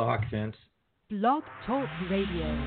Hawk 0.00 0.20
fans. 0.30 0.54
Blog 1.10 1.42
Talk 1.66 1.88
Radio. 2.08 2.64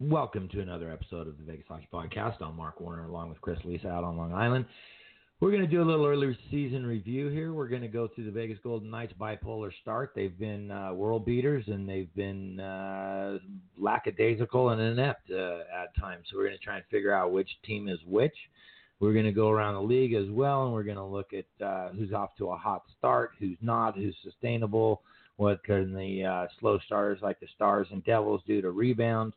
Welcome 0.00 0.48
to 0.48 0.62
another 0.62 0.90
episode 0.90 1.28
of 1.28 1.38
the 1.38 1.44
Vegas 1.44 1.66
Hockey 1.68 1.86
Podcast. 1.92 2.42
I'm 2.42 2.56
Mark 2.56 2.80
Warner 2.80 3.04
along 3.04 3.28
with 3.28 3.40
Chris 3.40 3.60
Lisa 3.64 3.88
out 3.88 4.02
on 4.02 4.16
Long 4.16 4.32
Island. 4.32 4.66
We're 5.38 5.52
going 5.52 5.62
to 5.62 5.68
do 5.68 5.80
a 5.80 5.84
little 5.84 6.04
early 6.04 6.36
season 6.50 6.84
review 6.84 7.28
here. 7.28 7.52
We're 7.52 7.68
going 7.68 7.82
to 7.82 7.88
go 7.88 8.08
through 8.08 8.24
the 8.24 8.32
Vegas 8.32 8.58
Golden 8.64 8.90
Knights 8.90 9.12
bipolar 9.16 9.70
start. 9.80 10.10
They've 10.16 10.36
been 10.36 10.72
uh, 10.72 10.92
world 10.92 11.24
beaters 11.24 11.62
and 11.68 11.88
they've 11.88 12.12
been 12.16 12.58
uh, 12.58 13.38
lackadaisical 13.78 14.70
and 14.70 14.80
inept 14.80 15.30
uh, 15.30 15.58
at 15.72 15.94
times. 16.00 16.26
So 16.32 16.36
we're 16.36 16.46
going 16.46 16.58
to 16.58 16.64
try 16.64 16.78
and 16.78 16.84
figure 16.90 17.14
out 17.14 17.30
which 17.30 17.50
team 17.64 17.86
is 17.86 18.00
which. 18.08 18.34
We're 19.00 19.12
going 19.12 19.24
to 19.24 19.32
go 19.32 19.50
around 19.50 19.74
the 19.74 19.82
league 19.82 20.14
as 20.14 20.30
well, 20.30 20.64
and 20.64 20.72
we're 20.72 20.84
going 20.84 20.96
to 20.96 21.04
look 21.04 21.32
at 21.32 21.64
uh, 21.64 21.90
who's 21.90 22.12
off 22.12 22.36
to 22.38 22.50
a 22.50 22.56
hot 22.56 22.84
start, 22.98 23.32
who's 23.38 23.58
not, 23.60 23.96
who's 23.96 24.16
sustainable, 24.22 25.02
what 25.36 25.64
can 25.64 25.92
the 25.92 26.24
uh, 26.24 26.46
slow 26.60 26.78
starters 26.86 27.18
like 27.22 27.40
the 27.40 27.48
Stars 27.54 27.88
and 27.90 28.04
Devils 28.04 28.42
do 28.46 28.62
to 28.62 28.70
rebound, 28.70 29.32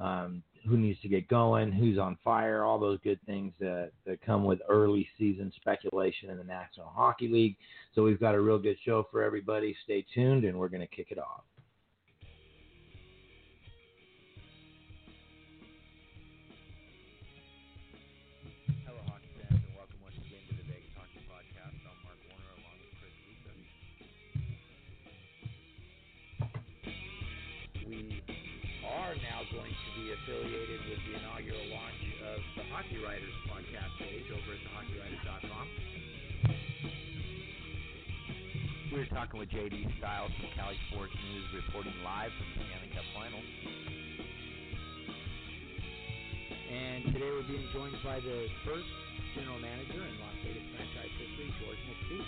um, 0.00 0.42
who 0.68 0.76
needs 0.76 1.00
to 1.02 1.08
get 1.08 1.28
going, 1.28 1.70
who's 1.70 1.98
on 1.98 2.18
fire, 2.24 2.64
all 2.64 2.78
those 2.78 2.98
good 3.04 3.20
things 3.26 3.52
that, 3.60 3.92
that 4.04 4.20
come 4.22 4.44
with 4.44 4.58
early 4.68 5.08
season 5.16 5.52
speculation 5.54 6.30
in 6.30 6.36
the 6.36 6.44
National 6.44 6.88
Hockey 6.88 7.28
League. 7.28 7.56
So 7.94 8.02
we've 8.02 8.20
got 8.20 8.34
a 8.34 8.40
real 8.40 8.58
good 8.58 8.76
show 8.84 9.06
for 9.10 9.22
everybody. 9.22 9.76
Stay 9.84 10.04
tuned, 10.12 10.44
and 10.44 10.58
we're 10.58 10.68
going 10.68 10.80
to 10.80 10.86
kick 10.88 11.08
it 11.10 11.18
off. 11.18 11.44
Be 30.06 30.14
affiliated 30.14 30.78
with 30.86 31.02
the 31.02 31.18
inaugural 31.18 31.66
launch 31.74 31.98
of 32.30 32.38
the 32.54 32.62
Hockey 32.70 33.02
Writers 33.02 33.34
podcast 33.50 33.90
page 33.98 34.22
over 34.30 34.54
at 34.54 34.62
thehockeywriters.com. 34.62 35.66
We're 38.94 39.10
talking 39.10 39.42
with 39.42 39.50
JD 39.50 39.98
Styles 39.98 40.30
from 40.38 40.46
Cali 40.54 40.78
Sports 40.94 41.10
News, 41.10 41.58
reporting 41.58 41.98
live 42.06 42.30
from 42.38 42.46
the 42.54 42.70
Stanley 42.70 42.90
Cup 42.94 43.02
Final. 43.18 43.42
And 46.70 47.10
today 47.10 47.26
we're 47.26 47.50
being 47.50 47.66
joined 47.74 47.98
by 48.06 48.22
the 48.22 48.46
first 48.62 48.86
general 49.34 49.58
manager 49.58 50.06
in 50.06 50.14
Las 50.22 50.38
Vegas 50.46 50.70
franchise 50.70 51.14
history, 51.18 51.50
George 51.58 51.82
McPhee. 51.82 52.22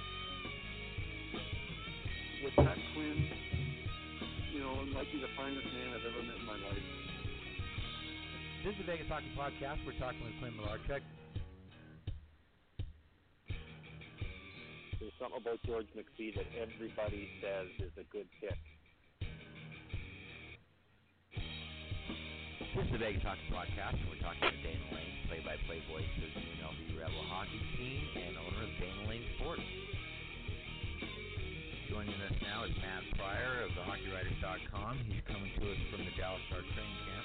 with 2.42 2.58
that 2.58 2.78
Quinn, 2.90 3.22
you 4.50 4.66
know, 4.66 4.82
it 4.82 4.90
might 4.90 5.06
be 5.14 5.22
the 5.22 5.30
finest 5.38 5.70
man 5.70 5.94
I've 5.94 6.02
ever 6.02 6.26
met 6.26 6.42
in 6.42 6.46
my 6.50 6.58
life. 6.58 7.07
This 8.68 8.76
is 8.76 8.84
the 8.84 8.92
Vegas 8.92 9.08
Hockey 9.08 9.32
Podcast. 9.32 9.80
We're 9.88 9.96
talking 9.96 10.20
with 10.20 10.36
Quinn 10.44 10.52
Malarchuk. 10.60 11.00
There's 15.00 15.16
something 15.16 15.40
about 15.40 15.56
George 15.64 15.88
McPhee 15.96 16.36
that 16.36 16.44
everybody 16.52 17.32
says 17.40 17.72
is 17.80 17.96
a 17.96 18.04
good 18.12 18.28
pick. 18.36 18.60
This 21.32 22.84
is 22.84 22.92
the 22.92 23.00
Vegas 23.00 23.24
Hockey 23.24 23.48
Podcast, 23.48 24.04
and 24.04 24.08
we're 24.12 24.20
talking 24.20 24.44
with 24.44 24.60
Dana 24.60 24.84
Lane, 24.92 25.16
play-by-play 25.32 25.80
voice 25.88 26.12
of 26.20 26.28
the 26.36 26.44
UNLV 26.60 27.00
Rebel 27.00 27.24
hockey 27.24 27.64
team 27.72 28.04
and 28.20 28.36
owner 28.36 28.68
of 28.68 28.72
Dana 28.76 29.08
Lane 29.08 29.24
Sports. 29.40 29.64
Joining 31.88 32.20
us 32.20 32.36
now 32.44 32.68
is 32.68 32.76
Matt 32.84 33.16
Pryor 33.16 33.64
of 33.64 33.72
thehockeywriters.com. 33.80 35.08
He's 35.08 35.24
coming 35.24 35.56
to 35.56 35.64
us 35.72 35.80
from 35.88 36.04
the 36.04 36.12
Dallas 36.20 36.44
Star 36.52 36.60
training 36.60 37.00
camp. 37.08 37.24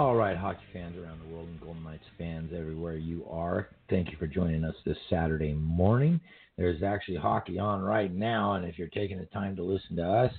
All 0.00 0.16
right, 0.16 0.34
hockey 0.34 0.64
fans 0.72 0.96
around 0.96 1.20
the 1.20 1.26
world 1.26 1.46
and 1.48 1.60
Golden 1.60 1.84
Knights 1.84 2.06
fans 2.16 2.52
everywhere 2.56 2.96
you 2.96 3.26
are, 3.28 3.68
thank 3.90 4.10
you 4.10 4.16
for 4.16 4.26
joining 4.26 4.64
us 4.64 4.74
this 4.86 4.96
Saturday 5.10 5.52
morning. 5.52 6.18
There's 6.56 6.82
actually 6.82 7.18
hockey 7.18 7.58
on 7.58 7.82
right 7.82 8.10
now, 8.10 8.54
and 8.54 8.64
if 8.64 8.78
you're 8.78 8.88
taking 8.88 9.18
the 9.18 9.26
time 9.26 9.54
to 9.56 9.62
listen 9.62 9.96
to 9.96 10.02
us, 10.02 10.32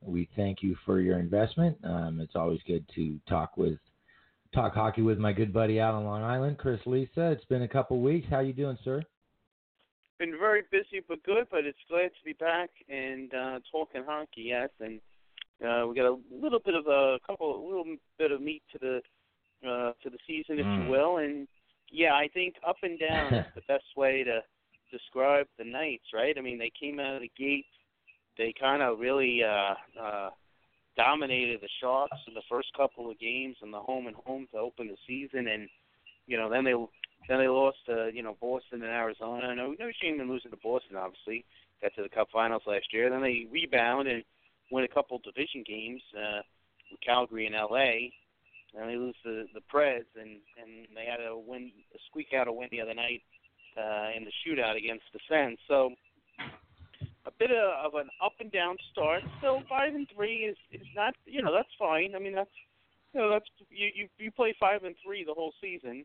we 0.00 0.28
thank 0.36 0.62
you 0.62 0.76
for 0.86 1.00
your 1.00 1.18
investment. 1.18 1.76
Um, 1.82 2.20
it's 2.20 2.36
always 2.36 2.60
good 2.64 2.84
to 2.94 3.18
talk 3.28 3.56
with 3.56 3.80
talk 4.54 4.72
hockey 4.72 5.02
with 5.02 5.18
my 5.18 5.32
good 5.32 5.52
buddy 5.52 5.80
out 5.80 5.94
on 5.94 6.04
Long 6.04 6.22
Island, 6.22 6.56
Chris 6.56 6.78
Lisa. 6.86 7.32
It's 7.32 7.44
been 7.46 7.62
a 7.62 7.68
couple 7.68 8.00
weeks. 8.00 8.28
How 8.30 8.38
you 8.38 8.52
doing, 8.52 8.78
sir? 8.84 9.02
been 10.20 10.38
very 10.38 10.62
busy 10.70 11.02
but 11.08 11.20
good, 11.24 11.48
but 11.50 11.64
it's 11.64 11.78
glad 11.88 12.10
to 12.10 12.24
be 12.24 12.34
back 12.34 12.70
and 12.88 13.34
uh 13.34 13.58
talking 13.72 14.04
hockey, 14.06 14.42
yes, 14.46 14.70
and 14.78 15.00
uh 15.66 15.86
we 15.86 15.94
got 15.94 16.06
a 16.06 16.16
little 16.30 16.60
bit 16.64 16.74
of 16.74 16.86
a 16.86 17.18
couple 17.26 17.54
a 17.56 17.66
little 17.66 17.84
bit 18.18 18.32
of 18.32 18.40
meat 18.40 18.62
to 18.72 18.78
the 18.78 19.00
uh 19.68 19.92
to 20.02 20.10
the 20.10 20.18
season 20.26 20.58
if 20.58 20.66
Mm. 20.66 20.76
you 20.84 20.90
will 20.90 21.18
and 21.18 21.48
yeah, 21.90 22.12
I 22.12 22.28
think 22.28 22.56
up 22.66 22.76
and 22.82 22.98
down 22.98 23.34
is 23.34 23.46
the 23.54 23.62
best 23.68 23.96
way 23.96 24.22
to 24.22 24.42
describe 24.92 25.46
the 25.58 25.64
Knights, 25.64 26.04
right? 26.14 26.36
I 26.36 26.40
mean 26.40 26.58
they 26.58 26.70
came 26.78 27.00
out 27.00 27.16
of 27.16 27.22
the 27.22 27.30
gate 27.38 27.66
they 28.36 28.52
kind 28.58 28.82
of 28.82 28.98
really 29.00 29.42
uh 29.42 29.74
uh 30.00 30.30
dominated 30.96 31.60
the 31.60 31.68
Sharks 31.80 32.16
in 32.26 32.34
the 32.34 32.42
first 32.48 32.68
couple 32.76 33.10
of 33.10 33.18
games 33.20 33.56
in 33.62 33.70
the 33.70 33.80
home 33.80 34.06
and 34.08 34.16
home 34.16 34.46
to 34.52 34.58
open 34.58 34.88
the 34.88 34.96
season 35.06 35.46
and 35.48 35.68
you 36.26 36.36
know, 36.36 36.50
then 36.50 36.62
they 36.64 36.74
then 37.28 37.38
they 37.38 37.48
lost 37.48 37.78
to 37.86 38.10
you 38.12 38.22
know 38.22 38.36
Boston 38.40 38.82
and 38.82 38.92
Arizona. 38.92 39.54
No, 39.54 39.74
no 39.78 39.90
shame 40.00 40.20
in 40.20 40.28
losing 40.28 40.50
to 40.50 40.58
Boston. 40.62 40.96
Obviously, 40.96 41.44
got 41.82 41.94
to 41.96 42.02
the 42.02 42.08
Cup 42.08 42.28
Finals 42.30 42.62
last 42.66 42.92
year. 42.92 43.08
Then 43.10 43.22
they 43.22 43.46
rebound 43.50 44.08
and 44.08 44.22
win 44.70 44.84
a 44.84 44.88
couple 44.88 45.18
division 45.18 45.64
games 45.66 46.02
uh, 46.16 46.42
with 46.90 47.00
Calgary 47.00 47.46
and 47.46 47.54
LA. 47.54 48.12
And 48.76 48.88
they 48.88 48.96
lose 48.96 49.16
to 49.24 49.44
the 49.54 49.60
Preds, 49.72 50.12
and 50.14 50.40
and 50.60 50.86
they 50.94 51.06
had 51.06 51.24
a 51.24 51.36
win, 51.36 51.72
a 51.94 51.98
squeak 52.08 52.34
out 52.36 52.48
a 52.48 52.52
win 52.52 52.68
the 52.70 52.82
other 52.82 52.94
night 52.94 53.22
uh, 53.78 54.08
in 54.14 54.24
the 54.24 54.32
shootout 54.44 54.76
against 54.76 55.04
the 55.14 55.20
Sens. 55.28 55.58
So 55.66 55.92
a 57.24 57.30
bit 57.38 57.50
of, 57.50 57.92
of 57.92 57.94
an 57.94 58.10
up 58.22 58.34
and 58.40 58.52
down 58.52 58.76
start. 58.92 59.22
Still 59.38 59.62
five 59.70 59.94
and 59.94 60.06
three 60.14 60.44
is 60.44 60.56
is 60.70 60.86
not 60.94 61.14
you 61.24 61.42
know 61.42 61.52
that's 61.52 61.72
fine. 61.78 62.14
I 62.14 62.18
mean 62.18 62.34
that's 62.34 62.50
you 63.14 63.20
know 63.20 63.30
that's 63.30 63.46
you 63.70 63.88
you 63.94 64.08
you 64.18 64.30
play 64.30 64.54
five 64.60 64.84
and 64.84 64.94
three 65.02 65.24
the 65.24 65.34
whole 65.34 65.54
season 65.62 66.04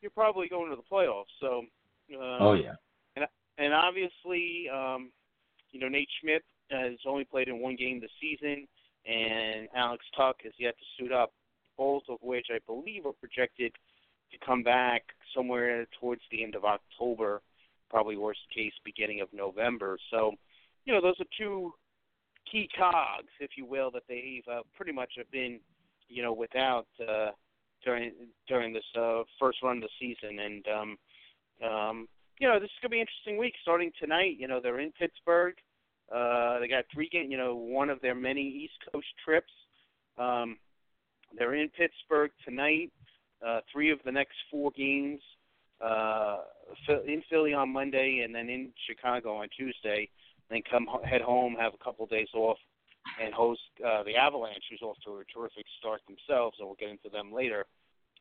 you're 0.00 0.10
probably 0.10 0.48
going 0.48 0.70
to 0.70 0.76
the 0.76 0.82
playoffs. 0.90 1.32
So, 1.40 1.64
uh, 2.14 2.38
oh 2.40 2.52
yeah. 2.54 2.74
And 3.16 3.26
and 3.58 3.74
obviously, 3.74 4.68
um, 4.72 5.10
you 5.72 5.80
know, 5.80 5.88
Nate 5.88 6.08
Schmidt 6.20 6.44
has 6.70 6.98
only 7.06 7.24
played 7.24 7.48
in 7.48 7.60
one 7.60 7.76
game 7.76 8.00
this 8.00 8.10
season, 8.20 8.66
and 9.06 9.68
Alex 9.74 10.04
Tuch 10.16 10.36
has 10.44 10.52
yet 10.58 10.74
to 10.78 10.84
suit 10.98 11.12
up. 11.12 11.32
Both 11.76 12.04
of 12.08 12.18
which 12.22 12.46
I 12.50 12.58
believe 12.66 13.06
are 13.06 13.12
projected 13.12 13.72
to 14.32 14.38
come 14.44 14.64
back 14.64 15.02
somewhere 15.34 15.86
towards 16.00 16.22
the 16.30 16.42
end 16.42 16.56
of 16.56 16.64
October, 16.64 17.40
probably 17.88 18.16
worst 18.16 18.40
case 18.54 18.72
beginning 18.84 19.20
of 19.20 19.28
November. 19.32 19.96
So, 20.10 20.32
you 20.84 20.92
know, 20.92 21.00
those 21.00 21.20
are 21.20 21.26
two 21.38 21.72
key 22.50 22.68
cogs, 22.76 23.28
if 23.38 23.50
you 23.56 23.64
will, 23.64 23.92
that 23.92 24.02
they've 24.08 24.42
uh, 24.50 24.62
pretty 24.76 24.90
much 24.90 25.12
have 25.16 25.30
been, 25.30 25.60
you 26.08 26.22
know, 26.22 26.32
without. 26.32 26.86
Uh, 27.00 27.30
during 27.84 28.12
during 28.46 28.72
this 28.72 28.84
uh, 28.98 29.22
first 29.38 29.58
run 29.62 29.78
of 29.78 29.82
the 29.84 29.88
season, 30.00 30.38
and 30.38 30.66
um, 30.68 30.98
um, 31.68 32.08
you 32.38 32.48
know 32.48 32.58
this 32.58 32.66
is 32.66 32.76
gonna 32.82 32.90
be 32.90 32.96
an 32.98 33.06
interesting 33.06 33.38
week 33.38 33.54
starting 33.62 33.90
tonight. 34.00 34.36
You 34.38 34.48
know 34.48 34.60
they're 34.62 34.80
in 34.80 34.92
Pittsburgh. 34.92 35.54
Uh, 36.14 36.58
they 36.58 36.68
got 36.68 36.84
three 36.92 37.08
game, 37.08 37.30
you 37.30 37.36
know, 37.36 37.54
one 37.54 37.90
of 37.90 38.00
their 38.00 38.14
many 38.14 38.42
East 38.42 38.74
Coast 38.92 39.06
trips. 39.24 39.52
Um, 40.16 40.56
they're 41.36 41.54
in 41.54 41.68
Pittsburgh 41.70 42.30
tonight. 42.44 42.90
Uh, 43.46 43.60
three 43.72 43.90
of 43.90 43.98
the 44.04 44.12
next 44.12 44.34
four 44.50 44.70
games 44.72 45.20
uh, 45.80 46.38
in 47.06 47.22
Philly 47.30 47.54
on 47.54 47.72
Monday, 47.72 48.22
and 48.24 48.34
then 48.34 48.48
in 48.48 48.70
Chicago 48.88 49.36
on 49.36 49.48
Tuesday. 49.56 50.08
Then 50.50 50.62
come 50.68 50.86
head 51.04 51.20
home, 51.20 51.56
have 51.60 51.74
a 51.74 51.84
couple 51.84 52.04
of 52.04 52.10
days 52.10 52.28
off, 52.34 52.56
and 53.22 53.34
host 53.34 53.60
uh, 53.86 54.02
the 54.02 54.16
Avalanche, 54.16 54.64
who's 54.70 54.82
off 54.82 54.96
to 55.04 55.18
a 55.18 55.24
terrific 55.32 55.66
start 55.78 56.00
themselves, 56.08 56.56
and 56.58 56.66
we'll 56.66 56.76
get 56.76 56.88
into 56.88 57.10
them 57.10 57.32
later 57.32 57.66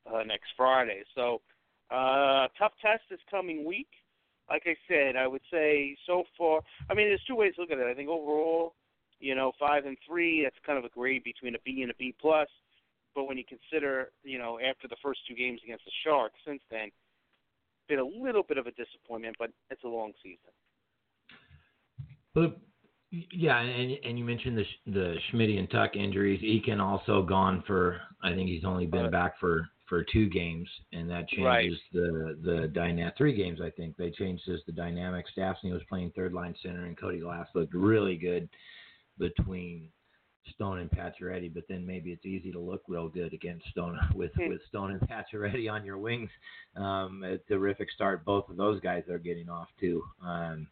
uh, 0.05 0.23
next 0.23 0.49
Friday. 0.55 1.03
So, 1.15 1.41
uh, 1.89 2.47
tough 2.59 2.73
test 2.81 3.03
this 3.09 3.19
coming 3.31 3.65
week. 3.65 3.87
Like 4.49 4.63
I 4.65 4.75
said, 4.87 5.15
I 5.15 5.27
would 5.27 5.41
say 5.51 5.97
so 6.05 6.23
far. 6.37 6.61
I 6.89 6.93
mean, 6.93 7.07
there's 7.07 7.23
two 7.27 7.35
ways 7.35 7.55
to 7.55 7.61
look 7.61 7.71
at 7.71 7.79
it. 7.79 7.87
I 7.87 7.93
think 7.93 8.09
overall, 8.09 8.75
you 9.19 9.35
know, 9.35 9.51
five 9.59 9.85
and 9.85 9.97
three, 10.07 10.43
that's 10.43 10.55
kind 10.65 10.79
of 10.79 10.85
a 10.85 10.89
grade 10.89 11.23
between 11.23 11.55
a 11.55 11.59
B 11.65 11.81
and 11.81 11.91
a 11.91 11.95
B 11.95 12.15
plus. 12.19 12.47
But 13.15 13.27
when 13.27 13.37
you 13.37 13.43
consider, 13.43 14.11
you 14.23 14.37
know, 14.37 14.59
after 14.59 14.87
the 14.87 14.95
first 15.03 15.21
two 15.27 15.35
games 15.35 15.59
against 15.63 15.85
the 15.85 15.91
Sharks, 16.03 16.39
since 16.45 16.61
then, 16.69 16.89
been 17.89 17.99
a 17.99 18.05
little 18.05 18.43
bit 18.43 18.57
of 18.57 18.67
a 18.67 18.71
disappointment, 18.71 19.35
but 19.39 19.49
it's 19.69 19.83
a 19.83 19.87
long 19.87 20.13
season. 20.21 20.51
But 22.33 22.57
Yeah, 23.09 23.59
and 23.59 23.97
and 24.03 24.19
you 24.19 24.25
mentioned 24.25 24.57
the 24.57 24.91
the 24.91 25.15
Schmidt 25.29 25.49
and 25.49 25.69
Tuch 25.69 25.95
injuries. 25.95 26.41
Eakin 26.41 26.81
also 26.81 27.23
gone 27.23 27.63
for. 27.65 27.99
I 28.21 28.33
think 28.33 28.49
he's 28.49 28.65
only 28.65 28.85
been 28.85 29.09
back 29.09 29.39
for 29.39 29.69
for 29.87 30.03
two 30.03 30.27
games, 30.29 30.67
and 30.91 31.09
that 31.09 31.27
changes 31.29 31.45
Right. 31.45 31.71
the 31.93 32.37
the 32.43 32.67
dynamic. 32.67 33.15
Three 33.17 33.33
games, 33.33 33.61
I 33.61 33.69
think 33.69 33.95
they 33.97 34.11
changed 34.11 34.43
just 34.45 34.65
the 34.65 34.71
dynamic. 34.73 35.25
Stastny 35.35 35.71
was 35.71 35.81
playing 35.89 36.11
third 36.11 36.33
line 36.33 36.55
center, 36.61 36.85
and 36.85 36.97
Cody 36.97 37.19
Glass 37.19 37.47
looked 37.55 37.73
really 37.73 38.17
good 38.17 38.49
between 39.17 39.89
Stone 40.53 40.79
and 40.79 40.89
Pacioretty. 40.91 41.53
But 41.53 41.63
then 41.67 41.85
maybe 41.85 42.11
it's 42.11 42.25
easy 42.25 42.51
to 42.51 42.59
look 42.59 42.83
real 42.87 43.09
good 43.09 43.33
against 43.33 43.67
Stone 43.69 43.97
with 44.15 44.33
Hmm. 44.35 44.49
with 44.49 44.61
Stone 44.67 44.91
and 44.91 45.01
Pacioretty 45.01 45.71
on 45.71 45.85
your 45.85 45.97
wings. 45.97 46.29
Um, 46.75 47.23
a 47.23 47.37
terrific 47.37 47.89
start. 47.91 48.25
Both 48.25 48.49
of 48.49 48.57
those 48.57 48.79
guys 48.81 49.07
are 49.09 49.19
getting 49.19 49.49
off 49.49 49.69
too. 49.79 50.03
Um, 50.21 50.67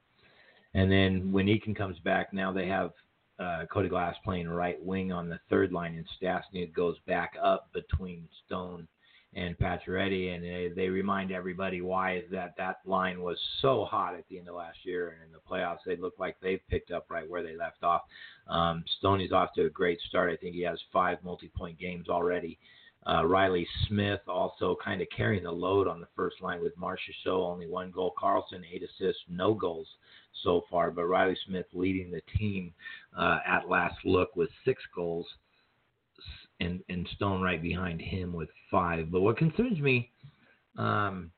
and 0.74 0.92
then 0.92 1.32
when 1.32 1.48
Eakin 1.48 1.76
comes 1.76 1.98
back, 2.00 2.34
now 2.34 2.52
they 2.52 2.68
have 2.68 2.92
uh, 3.40 3.66
Cody 3.72 3.90
Glass 3.90 4.16
playing 4.24 4.48
right 4.50 4.82
wing 4.84 5.12
on 5.12 5.28
the 5.30 5.40
third 5.50 5.72
line, 5.74 5.96
and 5.96 6.06
Stastny 6.22 6.72
goes 6.74 6.98
back 7.08 7.34
up 7.42 7.72
between 7.74 8.28
Stone 8.46 8.88
and 9.36 9.58
Pacioretty, 9.58 10.34
and 10.34 10.44
they, 10.44 10.72
they 10.74 10.88
remind 10.88 11.32
everybody 11.32 11.82
why 11.82 12.24
that 12.32 12.56
that 12.58 12.78
line 12.86 13.22
was 13.22 13.38
so 13.62 13.84
hot 13.84 14.16
at 14.16 14.24
the 14.30 14.40
end 14.40 14.48
of 14.48 14.56
last 14.56 14.78
year, 14.84 15.10
and 15.10 15.26
in 15.26 15.32
the 15.34 15.40
playoffs 15.50 15.80
they 15.86 15.98
look 15.98 16.14
like 16.18 16.38
they've 16.42 16.66
picked 16.70 16.92
up 16.92 17.08
right 17.10 17.30
where 17.30 17.44
they 17.44 17.56
left 17.56 17.84
off. 17.84 18.04
Um, 18.48 18.84
Stoney's 19.00 19.34
off 19.34 19.54
to 19.56 19.66
a 19.66 19.70
great 19.70 20.00
start. 20.08 20.32
I 20.32 20.38
think 20.38 20.56
he 20.56 20.62
has 20.62 20.80
five 20.94 21.18
multi-point 21.24 21.78
games 21.78 22.08
already. 22.08 22.58
Uh, 23.08 23.26
Riley 23.26 23.68
Smith 23.88 24.22
also 24.28 24.76
kind 24.84 25.02
of 25.02 25.08
carrying 25.16 25.44
the 25.44 25.52
load 25.52 25.88
on 25.88 26.00
the 26.00 26.08
first 26.16 26.42
line 26.42 26.62
with 26.62 26.76
Marcia 26.78 27.12
Show, 27.24 27.44
only 27.44 27.68
one 27.68 27.92
goal. 27.92 28.14
Karlsson, 28.18 28.64
eight 28.74 28.84
assists, 28.84 29.22
no 29.30 29.54
goals 29.54 29.88
so 30.44 30.64
far, 30.72 30.92
but 30.92 31.06
Riley 31.06 31.38
Smith 31.46 31.68
leading 31.74 32.10
the 32.10 32.22
team 32.38 32.74
uh, 33.18 33.40
at 33.46 33.70
last 33.70 33.98
look 34.06 34.36
with 34.36 34.50
six 34.64 34.82
goals, 34.96 35.28
and 36.60 36.82
and 36.90 37.08
Stone 37.16 37.42
right 37.42 37.62
behind 37.62 38.02
him 38.02 38.34
with 38.34 38.50
five. 38.72 39.12
But 39.12 39.22
what 39.22 39.38
concerns 39.38 39.80
me, 39.80 40.12
um, 40.78 41.32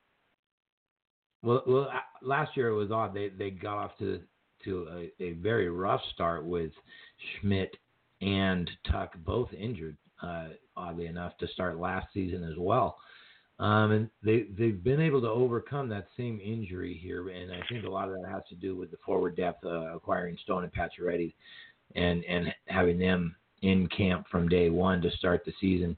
well, 1.44 1.64
well, 1.68 1.92
last 2.22 2.56
year 2.56 2.70
it 2.70 2.76
was 2.76 2.92
odd. 2.92 3.14
They 3.14 3.30
they 3.30 3.52
got 3.52 3.78
off 3.78 3.98
to 4.00 4.22
to 4.66 4.88
a, 4.92 5.24
a 5.24 5.32
very 5.34 5.70
rough 5.70 6.02
start 6.14 6.46
with 6.46 6.72
Schmidt 7.40 7.76
and 8.22 8.70
Tuch 8.92 9.12
both 9.26 9.52
injured. 9.54 9.98
Uh, 10.22 10.48
oddly 10.76 11.06
enough, 11.06 11.38
to 11.38 11.48
start 11.50 11.80
last 11.80 12.08
season 12.14 12.44
as 12.44 12.58
well. 12.58 12.98
Um, 13.60 13.92
and 13.92 14.10
they 14.24 14.48
they've 14.58 14.84
been 14.84 15.02
able 15.02 15.22
to 15.22 15.30
overcome 15.30 15.90
that 15.90 16.08
same 16.16 16.40
injury 16.44 17.00
here, 17.02 17.30
and 17.30 17.52
I 17.52 17.60
think 17.70 17.86
a 17.86 17.90
lot 17.90 18.10
of 18.10 18.16
that 18.16 18.30
has 18.30 18.44
to 18.50 18.56
do 18.56 18.76
with 18.76 18.92
the 18.92 18.98
forward 19.06 19.36
depth, 19.36 19.66
uh, 19.66 19.96
acquiring 19.96 20.38
Stone 20.44 20.64
and 20.64 20.74
Pacioretty, 20.74 21.34
and 21.96 22.24
and 22.26 22.54
having 22.68 23.00
them 23.00 23.36
in 23.62 23.88
camp 23.88 24.28
from 24.30 24.48
day 24.48 24.70
one 24.70 25.02
to 25.02 25.12
start 25.12 25.44
the 25.46 25.54
season. 25.60 25.98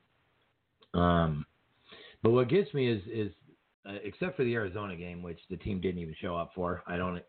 Um, 0.94 1.46
but 2.24 2.32
what 2.32 2.50
gets 2.50 2.74
me 2.74 2.88
is 2.92 3.02
is 3.12 3.32
uh, 3.88 3.94
except 4.04 4.36
for 4.36 4.44
the 4.44 4.56
Arizona 4.56 4.96
game, 4.96 5.22
which 5.22 5.40
the 5.50 5.58
team 5.58 5.80
didn't 5.80 6.02
even 6.02 6.16
show 6.22 6.36
up 6.36 6.52
for. 6.54 6.84
I 6.88 6.98
don't 6.98 7.22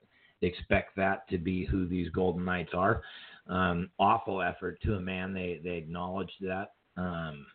expect 0.43 0.97
that 0.97 1.29
to 1.29 1.39
be 1.39 1.65
who 1.65 1.87
these 1.87 2.11
Golden 2.11 2.45
Knights 2.45 2.73
are. 2.75 3.03
Um, 3.49 3.91
awful 3.99 4.43
effort 4.43 4.81
to 4.83 4.95
a 4.95 5.01
man. 5.01 5.33
They 5.33 5.61
they 5.63 5.77
acknowledged 5.77 6.37
that. 6.43 6.73
Um, 6.97 7.47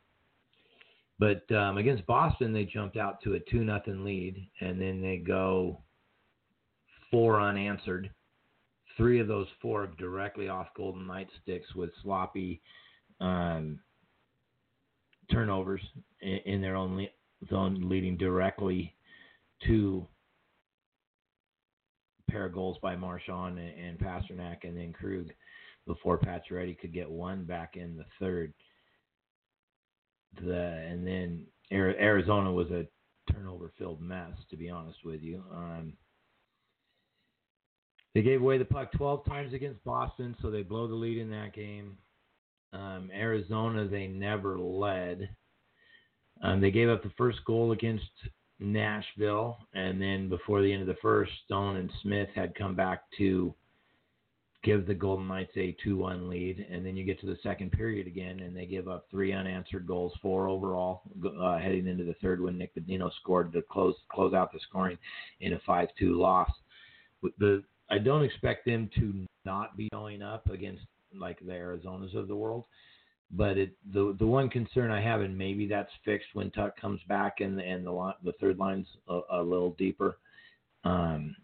but 1.18 1.50
um, 1.56 1.78
against 1.78 2.06
Boston, 2.06 2.52
they 2.52 2.66
jumped 2.66 2.98
out 2.98 3.22
to 3.24 3.34
a 3.34 3.40
two 3.40 3.64
nothing 3.64 4.04
lead, 4.04 4.48
and 4.60 4.80
then 4.80 5.02
they 5.02 5.18
go 5.18 5.82
four 7.12 7.40
unanswered. 7.40 8.10
Three 8.98 9.20
of 9.20 9.28
those 9.28 9.48
four 9.62 9.88
directly 9.98 10.48
off 10.48 10.68
Golden 10.76 11.06
Knight 11.06 11.28
sticks 11.42 11.74
with 11.76 11.90
sloppy 12.02 12.62
um, 13.20 13.80
turnovers 15.32 15.82
in, 16.22 16.40
in 16.46 16.62
their 16.62 16.76
own 16.76 17.08
zone, 17.50 17.90
leading 17.90 18.18
directly 18.18 18.96
to 19.68 20.08
a 22.28 22.32
pair 22.32 22.46
of 22.46 22.54
goals 22.54 22.78
by 22.82 22.96
Marchand 22.96 23.60
and, 23.60 23.80
and 23.80 24.00
Pastrnak, 24.00 24.64
and 24.64 24.78
then 24.78 24.94
Krug 24.94 25.28
before 25.86 26.18
Pacioretty 26.18 26.78
could 26.80 26.94
get 26.94 27.10
one 27.10 27.44
back 27.44 27.76
in 27.76 27.98
the 27.98 28.06
third. 28.20 28.54
The 30.42 30.54
and 30.56 31.06
then 31.06 31.46
Arizona 31.72 32.52
was 32.52 32.70
a 32.72 32.86
turnover-filled 33.32 34.02
mess, 34.02 34.34
to 34.50 34.58
be 34.58 34.70
honest 34.70 35.00
with 35.06 35.22
you. 35.22 35.44
Um, 35.54 35.94
they 38.16 38.22
gave 38.22 38.42
away 38.42 38.58
the 38.58 38.66
puck 38.66 38.94
12 38.94 39.26
times 39.26 39.54
against 39.54 39.84
Boston, 39.84 40.38
so 40.42 40.50
they 40.50 40.64
blow 40.64 40.88
the 40.88 40.96
lead 40.96 41.18
in 41.18 41.30
that 41.32 41.54
game. 41.54 41.98
Um, 42.72 43.12
Arizona, 43.14 43.88
they 43.88 44.08
never 44.08 44.58
led. 44.58 45.30
Um, 46.42 46.62
they 46.62 46.72
gave 46.72 46.88
up 46.88 47.04
the 47.04 47.12
first 47.18 47.40
goal 47.46 47.74
against 47.74 48.06
Nashville, 48.58 49.58
and 49.74 50.02
then 50.02 50.30
before 50.30 50.62
the 50.62 50.72
end 50.72 50.82
of 50.82 50.88
the 50.88 51.02
first, 51.02 51.32
Stone 51.44 51.76
and 51.76 51.92
Smith 52.02 52.30
had 52.34 52.56
come 52.56 52.74
back 52.74 53.04
to 53.18 53.54
give 54.64 54.88
the 54.88 54.94
Golden 54.94 55.28
Knights 55.28 55.52
a 55.58 55.76
2 55.84 55.98
1 55.98 56.30
lead. 56.30 56.66
And 56.72 56.86
then 56.86 56.96
you 56.96 57.04
get 57.04 57.20
to 57.20 57.26
the 57.26 57.38
second 57.44 57.74
period 57.74 58.08
again, 58.08 58.40
and 58.40 58.56
they 58.56 58.66
give 58.66 58.88
up 58.88 59.08
three 59.12 59.34
unanswered 59.34 59.86
goals, 59.86 60.14
four 60.22 60.48
overall, 60.48 61.02
uh, 61.42 61.58
heading 61.58 61.86
into 61.86 62.06
the 62.06 62.16
third 62.22 62.40
when 62.40 62.58
Nick 62.58 62.74
Bonino 62.76 63.12
scored 63.20 63.52
to 63.52 63.62
close 63.70 63.96
close 64.10 64.34
out 64.34 64.54
the 64.54 64.60
scoring 64.70 64.98
in 65.42 65.52
a 65.52 65.60
5 65.66 65.90
2 66.00 66.18
loss. 66.18 66.50
The 67.40 67.62
I 67.90 67.98
don't 67.98 68.24
expect 68.24 68.66
them 68.66 68.90
to 69.00 69.26
not 69.46 69.78
be 69.78 69.90
going 69.90 70.22
up 70.22 70.50
against 70.50 70.84
like 71.18 71.40
the 71.40 71.54
Arizonas 71.54 72.16
of 72.16 72.28
the 72.28 72.36
world. 72.36 72.66
But 73.32 73.58
it, 73.58 73.76
the 73.92 74.16
the 74.20 74.26
one 74.26 74.50
concern 74.50 74.92
I 74.92 75.02
have, 75.02 75.22
and 75.22 75.38
maybe 75.38 75.68
that's 75.68 75.92
fixed 76.04 76.30
when 76.34 76.52
Tuch 76.52 76.76
comes 76.80 77.02
back 77.08 77.42
and 77.42 77.60
and 77.60 77.86
the 77.86 78.14
the 78.24 78.34
third 78.34 78.58
line's 78.58 78.88
a, 79.08 79.22
a 79.32 79.42
little 79.42 79.72
deeper. 79.72 80.18
Um, 80.84 81.36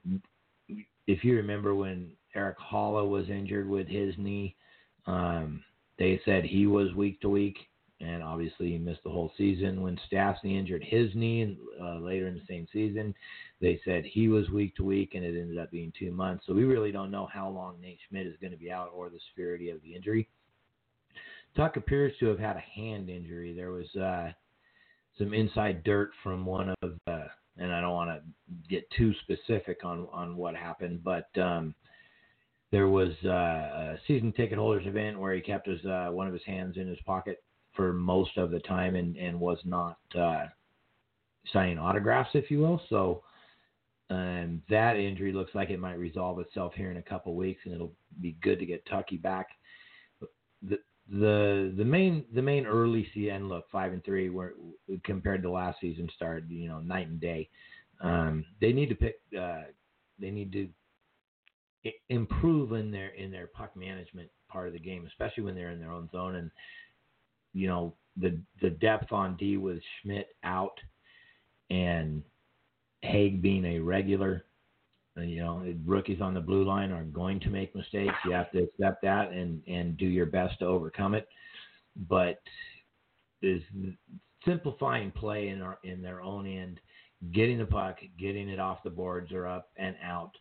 if 1.07 1.23
you 1.23 1.35
remember 1.35 1.73
when 1.73 2.11
Erik 2.35 2.57
Haula 2.59 3.07
was 3.07 3.29
injured 3.29 3.67
with 3.67 3.87
his 3.87 4.13
knee, 4.17 4.55
um, 5.07 5.63
they 5.97 6.21
said 6.23 6.43
he 6.43 6.67
was 6.67 6.93
week 6.93 7.19
to 7.21 7.29
week, 7.29 7.57
and 7.99 8.21
obviously 8.21 8.71
he 8.71 8.77
missed 8.77 9.03
the 9.03 9.09
whole 9.09 9.31
season. 9.37 9.81
When 9.81 9.99
Stastny 10.11 10.57
injured 10.57 10.83
his 10.83 11.09
knee 11.15 11.57
uh, 11.81 11.97
later 11.97 12.27
in 12.27 12.35
the 12.35 12.45
same 12.47 12.67
season, 12.71 13.13
they 13.61 13.79
said 13.85 14.03
he 14.05 14.27
was 14.27 14.49
week 14.49 14.75
to 14.75 14.83
week, 14.83 15.13
and 15.13 15.23
it 15.23 15.39
ended 15.39 15.59
up 15.59 15.69
being 15.69 15.93
two 15.97 16.11
months. 16.11 16.45
So 16.47 16.53
we 16.53 16.63
really 16.63 16.91
don't 16.91 17.11
know 17.11 17.29
how 17.31 17.47
long 17.47 17.79
Nate 17.79 17.99
Schmidt 18.09 18.25
is 18.25 18.35
going 18.41 18.51
to 18.51 18.57
be 18.57 18.71
out 18.71 18.89
or 18.93 19.09
the 19.09 19.19
severity 19.33 19.69
of 19.69 19.81
the 19.83 19.95
injury. 19.95 20.27
Tuch 21.55 21.77
appears 21.77 22.13
to 22.19 22.25
have 22.27 22.39
had 22.39 22.55
a 22.55 22.59
hand 22.59 23.09
injury. 23.09 23.53
There 23.53 23.71
was 23.71 23.95
uh, 23.95 24.31
some 25.17 25.33
inside 25.33 25.83
dirt 25.83 26.11
from 26.23 26.45
one 26.45 26.73
of, 26.81 26.93
uh, 27.05 27.25
and 27.57 27.71
I 27.71 27.81
don't 27.81 27.93
want 27.93 28.09
to 28.09 28.67
get 28.67 28.89
too 28.97 29.13
specific 29.21 29.85
on 29.85 30.07
on 30.11 30.37
what 30.37 30.55
happened, 30.55 31.03
but 31.03 31.27
um, 31.39 31.75
there 32.71 32.87
was 32.87 33.11
uh, 33.25 33.29
a 33.29 33.99
season 34.07 34.31
ticket 34.31 34.57
holders 34.57 34.87
event 34.87 35.19
where 35.19 35.35
he 35.35 35.41
kept 35.41 35.67
his 35.67 35.85
uh, 35.85 36.09
one 36.09 36.25
of 36.25 36.33
his 36.33 36.43
hands 36.45 36.77
in 36.77 36.87
his 36.87 36.99
pocket 37.05 37.43
for 37.75 37.93
most 37.93 38.37
of 38.37 38.49
the 38.49 38.59
time 38.61 38.95
and 38.95 39.17
and 39.17 39.39
was 39.39 39.59
not 39.65 39.97
uh, 40.17 40.45
signing 41.53 41.77
autographs, 41.77 42.31
if 42.33 42.49
you 42.49 42.57
will. 42.59 42.81
So. 42.89 43.21
Um, 44.11 44.61
that 44.69 44.97
injury 44.97 45.31
looks 45.31 45.55
like 45.55 45.69
it 45.69 45.79
might 45.79 45.97
resolve 45.97 46.39
itself 46.39 46.73
here 46.75 46.91
in 46.91 46.97
a 46.97 47.01
couple 47.01 47.33
weeks, 47.33 47.61
and 47.63 47.73
it'll 47.73 47.93
be 48.19 48.35
good 48.41 48.59
to 48.59 48.65
get 48.65 48.85
Tucky 48.85 49.15
back. 49.15 49.47
The 50.61 50.79
the 51.09 51.73
the 51.77 51.85
main 51.85 52.25
the 52.33 52.41
main 52.41 52.65
early 52.65 53.07
season 53.13 53.47
look 53.47 53.69
five 53.71 53.93
and 53.93 54.03
three 54.03 54.29
were 54.29 54.53
compared 55.05 55.43
to 55.43 55.49
last 55.49 55.79
season 55.79 56.09
started 56.13 56.49
you 56.49 56.67
know 56.67 56.79
night 56.79 57.07
and 57.07 57.21
day. 57.21 57.49
Um, 58.01 58.45
they 58.59 58.73
need 58.73 58.89
to 58.89 58.95
pick. 58.95 59.15
Uh, 59.37 59.63
they 60.19 60.29
need 60.29 60.51
to 60.51 60.67
improve 62.09 62.73
in 62.73 62.91
their 62.91 63.09
in 63.09 63.31
their 63.31 63.47
puck 63.47 63.77
management 63.77 64.29
part 64.49 64.67
of 64.67 64.73
the 64.73 64.79
game, 64.79 65.05
especially 65.07 65.43
when 65.43 65.55
they're 65.55 65.71
in 65.71 65.79
their 65.79 65.91
own 65.91 66.09
zone. 66.11 66.35
And 66.35 66.51
you 67.53 67.69
know 67.69 67.95
the 68.17 68.37
the 68.61 68.71
depth 68.71 69.13
on 69.13 69.37
D 69.37 69.55
with 69.55 69.79
Schmidt 70.01 70.27
out 70.43 70.77
and 71.69 72.23
Hague 73.01 73.41
being 73.41 73.65
a 73.65 73.79
regular. 73.79 74.45
uh, 75.17 75.21
You 75.21 75.43
know, 75.43 75.73
rookies 75.85 76.21
on 76.21 76.33
the 76.33 76.41
blue 76.41 76.63
line 76.63 76.91
are 76.91 77.03
going 77.03 77.39
to 77.41 77.49
make 77.49 77.75
mistakes. 77.75 78.13
You 78.25 78.31
have 78.31 78.51
to 78.51 78.63
accept 78.63 79.01
that 79.03 79.31
and 79.31 79.61
and 79.67 79.97
do 79.97 80.05
your 80.05 80.27
best 80.27 80.59
to 80.59 80.65
overcome 80.65 81.15
it. 81.15 81.27
But 82.07 82.39
is 83.41 83.61
simplifying 84.45 85.11
play 85.11 85.49
in 85.49 85.61
our 85.61 85.79
in 85.83 86.01
their 86.01 86.21
own 86.21 86.45
end, 86.45 86.79
getting 87.33 87.57
the 87.57 87.65
puck, 87.65 87.97
getting 88.19 88.49
it 88.49 88.59
off 88.59 88.83
the 88.83 88.89
boards 88.89 89.31
or 89.31 89.47
up 89.47 89.69
and 89.77 89.95
out, 90.03 90.31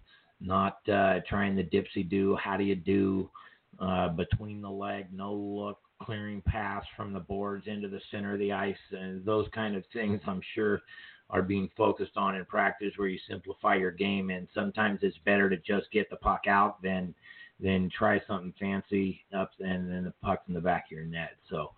not 0.41 0.79
uh, 0.89 1.21
trying 1.29 1.57
the 1.57 1.65
dipsy 1.65 2.09
do. 2.09 2.37
How 2.37 2.57
do 2.57 2.65
you 2.65 2.77
do 2.77 3.31
uh, 3.79 4.09
between 4.11 4.61
the 4.61 4.71
leg, 4.71 5.07
no 5.13 5.33
look, 5.35 5.79
clearing 6.03 6.43
pass 6.47 6.85
from 6.97 7.13
the 7.13 7.21
boards 7.21 7.67
into 7.67 7.89
the 7.89 8.01
center 8.11 8.35
of 8.35 8.39
the 8.39 8.53
ice, 8.53 8.77
and 8.93 9.25
those 9.25 9.47
kind 9.55 9.77
of 9.77 9.85
things. 9.93 10.21
I'm 10.27 10.43
sure 10.55 10.83
are 11.31 11.43
being 11.43 11.71
focused 11.77 12.17
on 12.17 12.35
in 12.35 12.45
practice 12.45 12.93
where 12.97 13.09
you 13.09 13.19
simplify 13.29 13.75
your 13.75 13.91
game 13.91 14.31
and 14.31 14.49
sometimes 14.55 15.01
it's 15.03 15.17
better 15.25 15.49
to 15.49 15.57
just 15.59 15.91
get 15.93 16.11
the 16.11 16.17
puck 16.17 16.43
out 16.49 16.83
than 16.83 17.15
than 17.61 17.91
try 17.97 18.21
something 18.27 18.55
fancy 18.59 19.21
up 19.37 19.51
and 19.61 19.91
then 19.91 20.05
the 20.05 20.15
puck's 20.23 20.49
in 20.49 20.55
the 20.55 20.61
back 20.61 20.87
of 20.87 20.93
your 20.93 21.05
net. 21.05 21.33
So, 21.51 21.73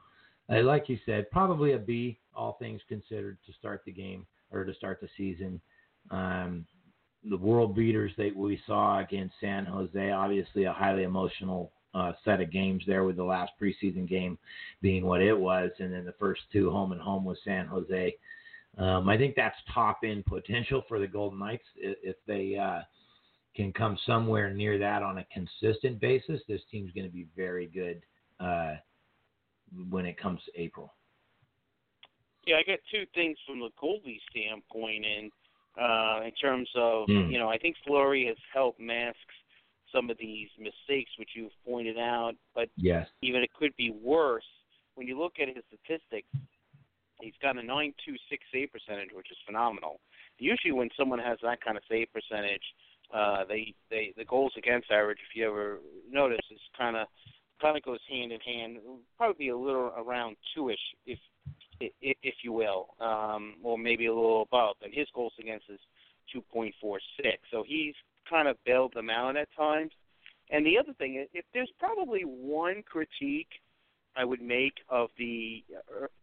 uh, 0.48 0.62
like 0.62 0.88
you 0.88 0.98
said, 1.04 1.30
probably 1.30 1.72
a 1.72 1.78
B, 1.78 2.18
all 2.34 2.56
things 2.58 2.80
considered, 2.88 3.38
to 3.46 3.52
start 3.54 3.82
the 3.84 3.92
game 3.92 4.26
or 4.52 4.64
to 4.64 4.74
start 4.74 5.00
the 5.00 5.08
season. 5.16 5.60
Um, 6.10 6.66
the 7.28 7.36
world 7.36 7.74
beaters 7.74 8.12
that 8.16 8.34
we 8.34 8.60
saw 8.66 9.00
against 9.00 9.34
San 9.40 9.64
Jose, 9.64 10.10
obviously 10.10 10.64
a 10.64 10.72
highly 10.72 11.02
emotional 11.02 11.72
uh, 11.94 12.12
set 12.24 12.40
of 12.40 12.50
games 12.50 12.82
there 12.86 13.04
with 13.04 13.16
the 13.16 13.24
last 13.24 13.52
preseason 13.60 14.08
game 14.08 14.38
being 14.80 15.04
what 15.04 15.20
it 15.20 15.38
was, 15.38 15.70
and 15.78 15.92
then 15.92 16.04
the 16.04 16.14
first 16.18 16.40
two 16.52 16.70
home 16.70 16.92
and 16.92 17.00
home 17.00 17.24
with 17.24 17.38
San 17.44 17.66
Jose. 17.66 18.14
Um, 18.78 19.08
I 19.08 19.18
think 19.18 19.34
that's 19.36 19.56
top 19.72 20.00
end 20.04 20.24
potential 20.24 20.82
for 20.88 20.98
the 20.98 21.06
Golden 21.06 21.38
Knights 21.38 21.64
if 21.76 22.16
they 22.26 22.56
uh, 22.56 22.80
can 23.54 23.72
come 23.72 23.98
somewhere 24.06 24.52
near 24.52 24.78
that 24.78 25.02
on 25.02 25.18
a 25.18 25.26
consistent 25.32 26.00
basis. 26.00 26.40
This 26.48 26.62
team's 26.70 26.90
going 26.92 27.06
to 27.06 27.12
be 27.12 27.26
very 27.36 27.66
good 27.66 28.02
uh, 28.40 28.76
when 29.90 30.06
it 30.06 30.18
comes 30.18 30.40
to 30.46 30.60
April. 30.60 30.94
Yeah, 32.46 32.56
I 32.56 32.62
got 32.66 32.80
two 32.90 33.04
things 33.14 33.36
from 33.46 33.60
the 33.60 33.70
goalie 33.80 34.18
standpoint, 34.30 35.04
and 35.04 35.30
uh, 35.80 36.24
in 36.24 36.32
terms 36.32 36.68
of 36.74 37.08
Mm. 37.08 37.30
you 37.30 37.38
know, 37.38 37.48
I 37.48 37.58
think 37.58 37.76
Fleury 37.86 38.26
has 38.26 38.36
helped 38.52 38.80
mask 38.80 39.16
some 39.92 40.10
of 40.10 40.16
these 40.18 40.48
mistakes 40.58 41.10
which 41.18 41.30
you've 41.34 41.52
pointed 41.64 41.98
out, 41.98 42.34
but 42.54 42.68
Yes. 42.76 43.08
even 43.20 43.42
it 43.42 43.52
could 43.52 43.76
be 43.76 43.90
worse 43.90 44.48
when 44.94 45.06
you 45.06 45.18
look 45.18 45.38
at 45.38 45.48
his 45.48 45.62
statistics. 45.66 46.28
He's 47.22 47.38
got 47.40 47.56
a 47.56 47.60
9.26 47.62 47.92
save 48.52 48.70
percentage, 48.72 49.10
which 49.14 49.30
is 49.30 49.36
phenomenal. 49.46 50.00
Usually, 50.38 50.72
when 50.72 50.90
someone 50.98 51.20
has 51.20 51.38
that 51.42 51.62
kind 51.64 51.76
of 51.76 51.82
save 51.88 52.08
percentage, 52.12 52.62
uh, 53.14 53.44
they 53.48 53.74
they 53.90 54.12
the 54.16 54.24
goals 54.24 54.52
against 54.56 54.90
average, 54.90 55.18
if 55.18 55.36
you 55.36 55.46
ever 55.46 55.78
notice, 56.10 56.40
is 56.50 56.60
kind 56.76 56.96
of 56.96 57.06
kind 57.60 57.76
of 57.76 57.82
goes 57.84 58.00
hand 58.10 58.32
in 58.32 58.40
hand. 58.40 58.78
Probably 59.16 59.48
a 59.48 59.56
little 59.56 59.92
around 59.96 60.36
two-ish, 60.54 60.78
if 61.06 61.18
if, 61.80 62.16
if 62.22 62.34
you 62.42 62.52
will, 62.52 62.88
um, 63.00 63.54
or 63.62 63.78
maybe 63.78 64.06
a 64.06 64.14
little 64.14 64.42
above. 64.42 64.76
And 64.82 64.92
his 64.92 65.06
goals 65.14 65.32
against 65.38 65.66
is 65.68 65.80
2.46. 66.34 67.00
So 67.50 67.64
he's 67.66 67.94
kind 68.28 68.48
of 68.48 68.56
bailed 68.64 68.94
them 68.94 69.10
out 69.10 69.36
at 69.36 69.48
times. 69.56 69.92
And 70.50 70.66
the 70.66 70.78
other 70.78 70.92
thing 70.94 71.16
is, 71.16 71.28
if 71.32 71.44
there's 71.54 71.70
probably 71.78 72.22
one 72.22 72.82
critique 72.82 73.61
I 74.16 74.24
would 74.24 74.42
make 74.42 74.74
of 74.88 75.10
the 75.18 75.64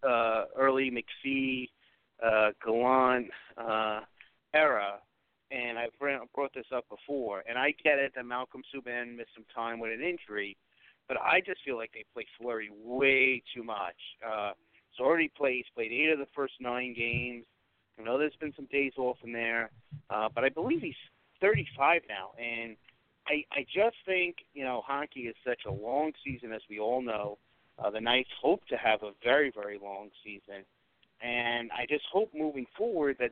uh, 0.07 0.45
early 0.57 0.91
McPhee, 0.91 1.69
uh, 2.23 2.51
Gallant 2.63 3.27
uh, 3.57 4.01
era, 4.53 4.99
and 5.51 5.77
I've 5.79 5.97
brought 5.99 6.53
this 6.53 6.67
up 6.75 6.85
before, 6.89 7.43
and 7.49 7.57
I 7.57 7.73
get 7.83 7.97
it 7.97 8.13
that 8.15 8.25
Malcolm 8.25 8.61
Subban 8.73 9.17
missed 9.17 9.31
some 9.33 9.45
time 9.55 9.79
with 9.79 9.91
an 9.91 10.03
injury, 10.03 10.57
but 11.07 11.17
I 11.17 11.41
just 11.43 11.61
feel 11.65 11.77
like 11.77 11.91
they 11.93 12.05
play 12.13 12.25
Fleury 12.37 12.69
way 12.71 13.41
too 13.55 13.63
much. 13.63 13.95
Uh, 14.25 14.51
already 14.99 15.31
played, 15.35 15.55
he's 15.55 15.65
played 15.75 15.91
eight 15.91 16.11
of 16.11 16.19
the 16.19 16.27
first 16.35 16.53
nine 16.59 16.93
games. 16.93 17.45
I 17.99 18.03
know 18.03 18.17
there's 18.17 18.35
been 18.39 18.53
some 18.55 18.67
days 18.71 18.93
off 18.97 19.17
in 19.23 19.33
there, 19.33 19.71
uh, 20.09 20.29
but 20.33 20.43
I 20.43 20.49
believe 20.49 20.81
he's 20.81 20.93
35 21.41 22.01
now, 22.07 22.31
and 22.37 22.75
I 23.27 23.43
I 23.51 23.65
just 23.73 23.97
think 24.05 24.37
you 24.53 24.63
know 24.63 24.81
hockey 24.85 25.21
is 25.21 25.35
such 25.45 25.61
a 25.67 25.71
long 25.71 26.11
season, 26.23 26.51
as 26.51 26.61
we 26.69 26.79
all 26.79 27.01
know. 27.01 27.37
Uh, 27.81 27.89
the 27.89 28.01
Knights 28.01 28.29
hope 28.41 28.65
to 28.67 28.77
have 28.77 29.03
a 29.03 29.11
very 29.23 29.51
very 29.51 29.79
long 29.81 30.09
season, 30.23 30.65
and 31.21 31.71
I 31.71 31.85
just 31.87 32.05
hope 32.11 32.31
moving 32.35 32.65
forward 32.77 33.17
that 33.19 33.31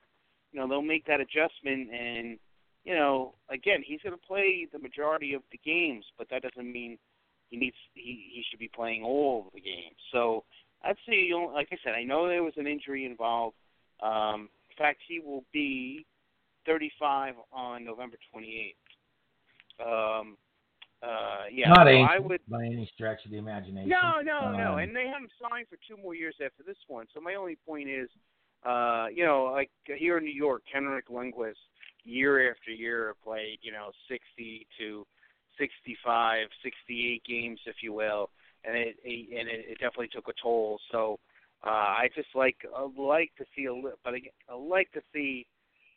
you 0.52 0.60
know 0.60 0.68
they'll 0.68 0.82
make 0.82 1.06
that 1.08 1.20
adjustment 1.20 1.90
and 1.92 2.38
you 2.84 2.96
know 2.96 3.34
again 3.50 3.84
he's 3.86 4.02
going 4.02 4.16
to 4.16 4.28
play 4.28 4.68
the 4.72 4.80
majority 4.80 5.34
of 5.34 5.42
the 5.52 5.60
games, 5.66 6.06
but 6.18 6.28
that 6.30 6.44
doesn't 6.44 6.72
mean 6.72 6.98
he 7.50 7.58
needs 7.58 7.76
he 7.94 8.30
he 8.34 8.44
should 8.50 8.60
be 8.60 8.70
playing 8.74 9.04
all 9.04 9.46
of 9.48 9.54
the 9.54 9.62
games. 9.62 9.98
So 10.12 10.44
I'd 10.84 10.96
say 11.08 11.16
you 11.16 11.32
know, 11.32 11.52
like 11.54 11.70
I 11.72 11.78
said, 11.84 11.94
I 11.94 12.04
know 12.04 12.28
there 12.28 12.44
was 12.44 12.54
an 12.58 12.68
injury 12.68 13.06
involved. 13.06 13.56
Um, 14.02 14.50
in 14.70 14.78
fact, 14.78 15.00
he 15.08 15.20
will 15.20 15.44
be 15.52 16.06
35 16.68 17.34
on 17.52 17.84
November 17.84 18.18
28th. 18.36 18.76
Um, 19.80 20.38
uh, 21.04 21.46
yeah, 21.52 21.70
Not 21.70 21.86
so 21.86 21.90
ancient 21.90 22.12
I 22.12 22.20
would. 22.20 22.42
by 22.50 22.66
any 22.66 22.90
stretch 22.94 23.24
of 23.26 23.32
the 23.32 23.38
imagination. 23.38 23.90
No, 23.90 24.22
no, 24.22 24.52
no, 24.52 24.74
Um, 24.74 24.80
and 24.80 24.96
they 24.96 25.06
have 25.08 25.22
him 25.22 25.30
signed 25.42 25.68
for 25.70 25.78
two 25.88 26.02
more 26.02 26.16
years 26.16 26.36
after 26.44 26.64
this 26.64 26.78
one. 26.88 27.06
So 27.14 27.22
my 27.22 27.36
only 27.36 27.58
point 27.68 27.88
is, 27.90 28.10
uh, 28.64 29.08
you 29.14 29.24
know, 29.24 29.46
like 29.46 29.70
here 29.86 30.18
in 30.18 30.24
New 30.24 30.34
York, 30.34 30.64
Henrik 30.72 31.08
Lundqvist, 31.10 31.54
year 32.04 32.50
after 32.52 32.72
year 32.72 33.14
played, 33.24 33.60
you 33.62 33.72
know, 33.72 33.92
60 34.10 34.66
to 34.80 35.06
65, 35.60 36.48
68 36.64 37.24
games, 37.26 37.60
if 37.66 37.76
you 37.82 37.94
will, 37.94 38.30
and 38.64 38.76
it, 38.76 38.96
it 39.04 39.40
and 39.40 39.48
it, 39.48 39.66
it 39.70 39.74
definitely 39.80 40.10
took 40.14 40.28
a 40.28 40.34
toll. 40.42 40.80
So 40.92 41.20
uh, 41.66 41.70
I 41.70 42.10
just 42.16 42.30
like 42.34 42.58
I 42.76 42.88
like 43.00 43.32
to 43.38 43.46
see 43.56 43.66
a 43.66 43.74
li- 43.74 43.92
but 44.04 44.14
again, 44.14 44.32
I 44.50 44.56
like 44.56 44.92
to 44.94 45.02
see, 45.14 45.46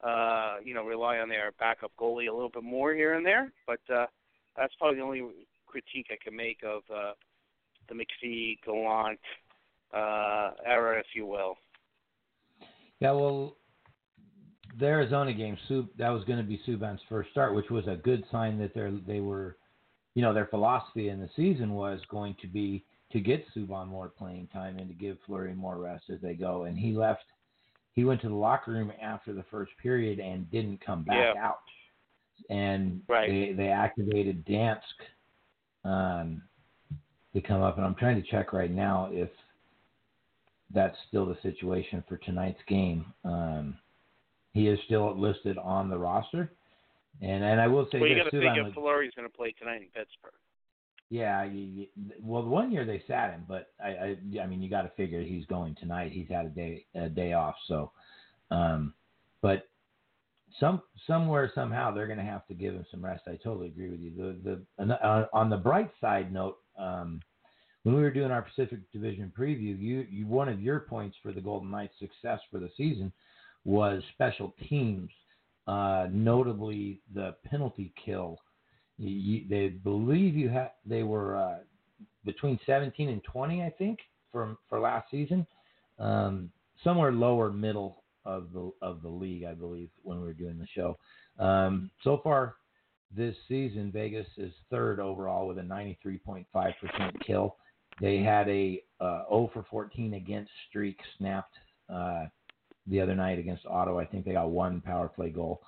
uh, 0.03 0.57
you 0.63 0.75
know, 0.75 0.85
rely 0.85 1.19
on 1.19 1.29
their 1.29 1.53
backup 1.59 1.93
goalie 1.99 2.29
a 2.29 2.33
little 2.33 2.51
bit 2.51 2.63
more 2.65 2.93
here 2.95 3.15
and 3.15 3.25
there. 3.25 3.53
But 3.67 3.81
uh, 3.95 4.07
that's 4.61 4.75
probably 4.79 4.99
the 4.99 5.05
only 5.05 5.23
critique 5.67 6.09
I 6.11 6.23
can 6.23 6.37
make 6.37 6.59
of 6.63 6.83
uh, 6.95 7.13
the 7.89 7.95
McPhee 7.95 8.59
Gallant 8.65 9.19
uh, 9.95 10.51
era, 10.67 11.01
if 11.01 11.07
you 11.15 11.25
will. 11.27 11.57
Yeah, 13.01 13.13
well, 13.13 13.57
the 14.79 14.87
Arizona 14.87 15.33
game, 15.33 15.57
Sub, 15.67 15.89
that 15.97 16.11
was 16.11 16.23
going 16.25 16.39
to 16.39 16.45
be 16.45 16.61
Subban's 16.69 17.01
first 17.09 17.31
start, 17.31 17.55
which 17.55 17.71
was 17.71 17.87
a 17.89 17.97
good 17.97 18.23
sign 18.31 18.59
that 18.59 18.75
they 18.75 19.15
they 19.15 19.21
were, 19.21 19.57
you 20.15 20.21
know, 20.21 20.35
their 20.35 20.47
philosophy 20.47 21.09
in 21.09 21.19
the 21.19 21.31
season 21.35 21.73
was 21.73 22.01
going 22.11 22.37
to 22.43 22.47
be 22.47 22.85
to 23.13 23.21
get 23.21 23.45
Subban 23.57 23.89
more 23.89 24.09
playing 24.09 24.49
time 24.53 24.79
and 24.79 24.89
to 24.89 24.95
give 24.95 25.17
Fleury 25.27 25.55
more 25.55 25.79
rest 25.79 26.05
as 26.11 26.21
they 26.21 26.35
go. 26.35 26.65
And 26.65 26.79
he 26.79 26.93
left, 26.93 27.25
he 27.95 28.05
went 28.05 28.21
to 28.21 28.29
the 28.29 28.35
locker 28.35 28.73
room 28.73 28.93
after 29.03 29.33
the 29.33 29.45
first 29.51 29.73
period 29.83 30.21
and 30.21 30.49
didn't 30.51 30.85
come 30.85 31.03
back 31.03 31.35
Yeah. 31.35 31.43
out. 31.43 31.61
And 32.49 33.03
Right. 33.09 33.29
they 33.29 33.53
they 33.53 33.69
activated 33.69 34.45
Dansk 34.47 34.81
um, 35.85 36.43
to 37.35 37.41
come 37.41 37.63
up, 37.63 37.77
and 37.77 37.87
I'm 37.87 37.95
trying 37.95 38.23
to 38.23 38.29
check 38.31 38.53
right 38.53 38.71
now 38.71 39.09
if 39.13 39.31
that's 40.73 40.97
still 41.09 41.27
the 41.27 41.37
situation 41.43 42.05
for 42.09 42.17
tonight's 42.19 42.63
game. 42.69 43.13
Um, 43.25 43.79
he 44.53 44.69
is 44.69 44.79
still 44.87 45.17
listed 45.19 45.59
on 45.59 45.89
the 45.89 45.99
roster, 45.99 46.53
and 47.21 47.45
and 47.45 47.61
I 47.61 47.67
will 47.69 47.89
say 47.93 48.01
Well, 48.01 48.09
you 48.09 48.17
got 48.17 48.25
to 48.25 48.31
think 48.31 48.57
if 48.57 48.75
going 48.75 49.29
to 49.29 49.29
play 49.29 49.53
tonight 49.59 49.83
in 49.83 49.89
Pittsburgh. 49.89 50.33
yeah, 51.11 51.45
you, 51.45 51.61
you, 51.61 51.87
well, 52.23 52.45
one 52.45 52.71
year 52.71 52.85
they 52.85 53.03
sat 53.07 53.33
him, 53.33 53.45
but 53.49 53.73
I, 53.83 53.89
I, 53.89 54.17
I 54.43 54.47
mean, 54.47 54.63
you 54.63 54.71
got 54.71 54.83
to 54.83 54.91
figure 54.97 55.21
he's 55.23 55.45
going 55.47 55.75
tonight. 55.77 56.13
He's 56.13 56.29
had 56.29 56.47
a 56.47 56.51
day, 56.51 56.87
a 56.95 57.09
day 57.09 57.33
off, 57.33 57.57
so, 57.67 57.91
um, 58.51 58.95
but 59.43 59.69
some, 60.59 60.83
somewhere, 61.07 61.51
somehow, 61.55 61.93
they're 61.93 62.07
going 62.07 62.19
to 62.19 62.25
have 62.25 62.47
to 62.49 62.55
give 62.55 62.75
him 62.75 62.85
some 62.91 63.05
rest. 63.05 63.23
I 63.27 63.39
totally 63.43 63.69
agree 63.69 63.91
with 63.91 64.01
you. 64.01 64.13
The, 64.17 64.51
the, 64.51 64.63
on 64.83 64.89
the- 64.89 65.07
on- 65.07 65.27
on 65.33 65.51
the 65.51 65.57
bright 65.57 65.91
side 66.01 66.33
note, 66.33 66.59
um, 66.79 67.21
when 67.83 67.95
we 67.95 68.03
were 68.03 68.11
doing 68.11 68.31
our 68.31 68.43
Pacific 68.43 68.81
Division 68.93 69.33
preview, 69.39 69.79
you, 69.79 70.07
you, 70.11 70.27
one 70.27 70.49
of 70.49 70.61
your 70.61 70.81
points 70.81 71.17
for 71.23 71.33
the 71.33 71.41
Golden 71.41 71.71
Knights' 71.71 71.95
success 71.99 72.41
for 72.51 72.59
the 72.59 72.71
season 72.77 73.11
was 73.65 74.03
special 74.15 74.55
teams, 74.69 75.11
uh, 75.67 76.09
notably 76.11 77.01
the 77.15 77.35
penalty 77.49 77.93
kill 78.05 78.39
you, 79.01 79.45
they 79.49 79.69
believe 79.69 80.35
you 80.35 80.49
had 80.49 80.73
they 80.85 81.03
were 81.03 81.37
uh, 81.37 81.59
between 82.25 82.59
17 82.67 83.09
and 83.09 83.23
20, 83.25 83.63
I 83.63 83.71
think, 83.71 83.99
from 84.31 84.59
for 84.69 84.79
last 84.79 85.11
season, 85.11 85.47
um, 85.99 86.51
somewhere 86.85 87.13
lower 87.13 87.51
middle 87.51 88.00
of 88.25 88.53
the 88.53 88.71
of 88.83 89.03
the 89.03 89.09
league, 89.09 89.45
I 89.45 89.55
believe, 89.55 89.91
when 90.03 90.21
we 90.21 90.27
were 90.27 90.33
doing 90.33 90.59
the 90.59 90.67
show. 90.75 90.99
Um, 91.39 91.91
so 92.05 92.21
far 92.23 92.57
this 93.15 93.35
season, 93.49 93.91
Vegas 93.93 94.27
is 94.37 94.53
third 94.71 95.01
overall 95.01 95.47
with 95.47 95.59
a 95.59 95.63
93.5% 95.63 96.45
kill. 97.27 97.57
They 98.01 98.19
had 98.19 98.49
a 98.49 98.83
uh, 99.01 99.25
0 99.29 99.51
for 99.53 99.65
14 99.71 100.15
against 100.15 100.51
streak 100.69 100.99
snapped 101.19 101.55
uh, 101.93 102.27
the 102.87 103.01
other 103.01 103.15
night 103.15 103.39
against 103.39 103.67
Ottawa. 103.67 104.01
I 104.01 104.07
think 104.07 104.25
they 104.25 104.33
got 104.33 104.51
one 104.51 104.81
power 104.81 105.09
play 105.09 105.31
goal, 105.31 105.63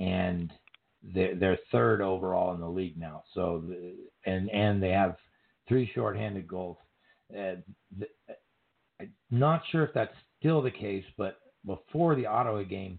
and 0.00 0.52
they're, 1.14 1.34
they're 1.34 1.58
third 1.70 2.00
overall 2.00 2.54
in 2.54 2.60
the 2.60 2.68
league 2.68 2.98
now. 2.98 3.22
So, 3.34 3.64
the, 3.68 3.94
and 4.26 4.50
and 4.50 4.82
they 4.82 4.90
have 4.90 5.16
three 5.68 5.90
shorthanded 5.94 6.46
goals. 6.46 6.76
Uh, 7.32 7.56
the, 7.98 8.06
I'm 9.00 9.12
not 9.30 9.62
sure 9.70 9.84
if 9.84 9.94
that's 9.94 10.14
still 10.38 10.62
the 10.62 10.70
case, 10.70 11.04
but 11.16 11.38
before 11.66 12.14
the 12.14 12.26
Ottawa 12.26 12.62
game, 12.62 12.98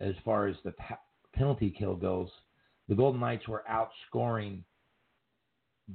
as 0.00 0.14
far 0.24 0.46
as 0.46 0.56
the 0.64 0.72
pa- 0.72 1.00
penalty 1.34 1.74
kill 1.76 1.96
goes, 1.96 2.28
the 2.88 2.94
Golden 2.94 3.20
Knights 3.20 3.48
were 3.48 3.64
outscoring 3.70 4.62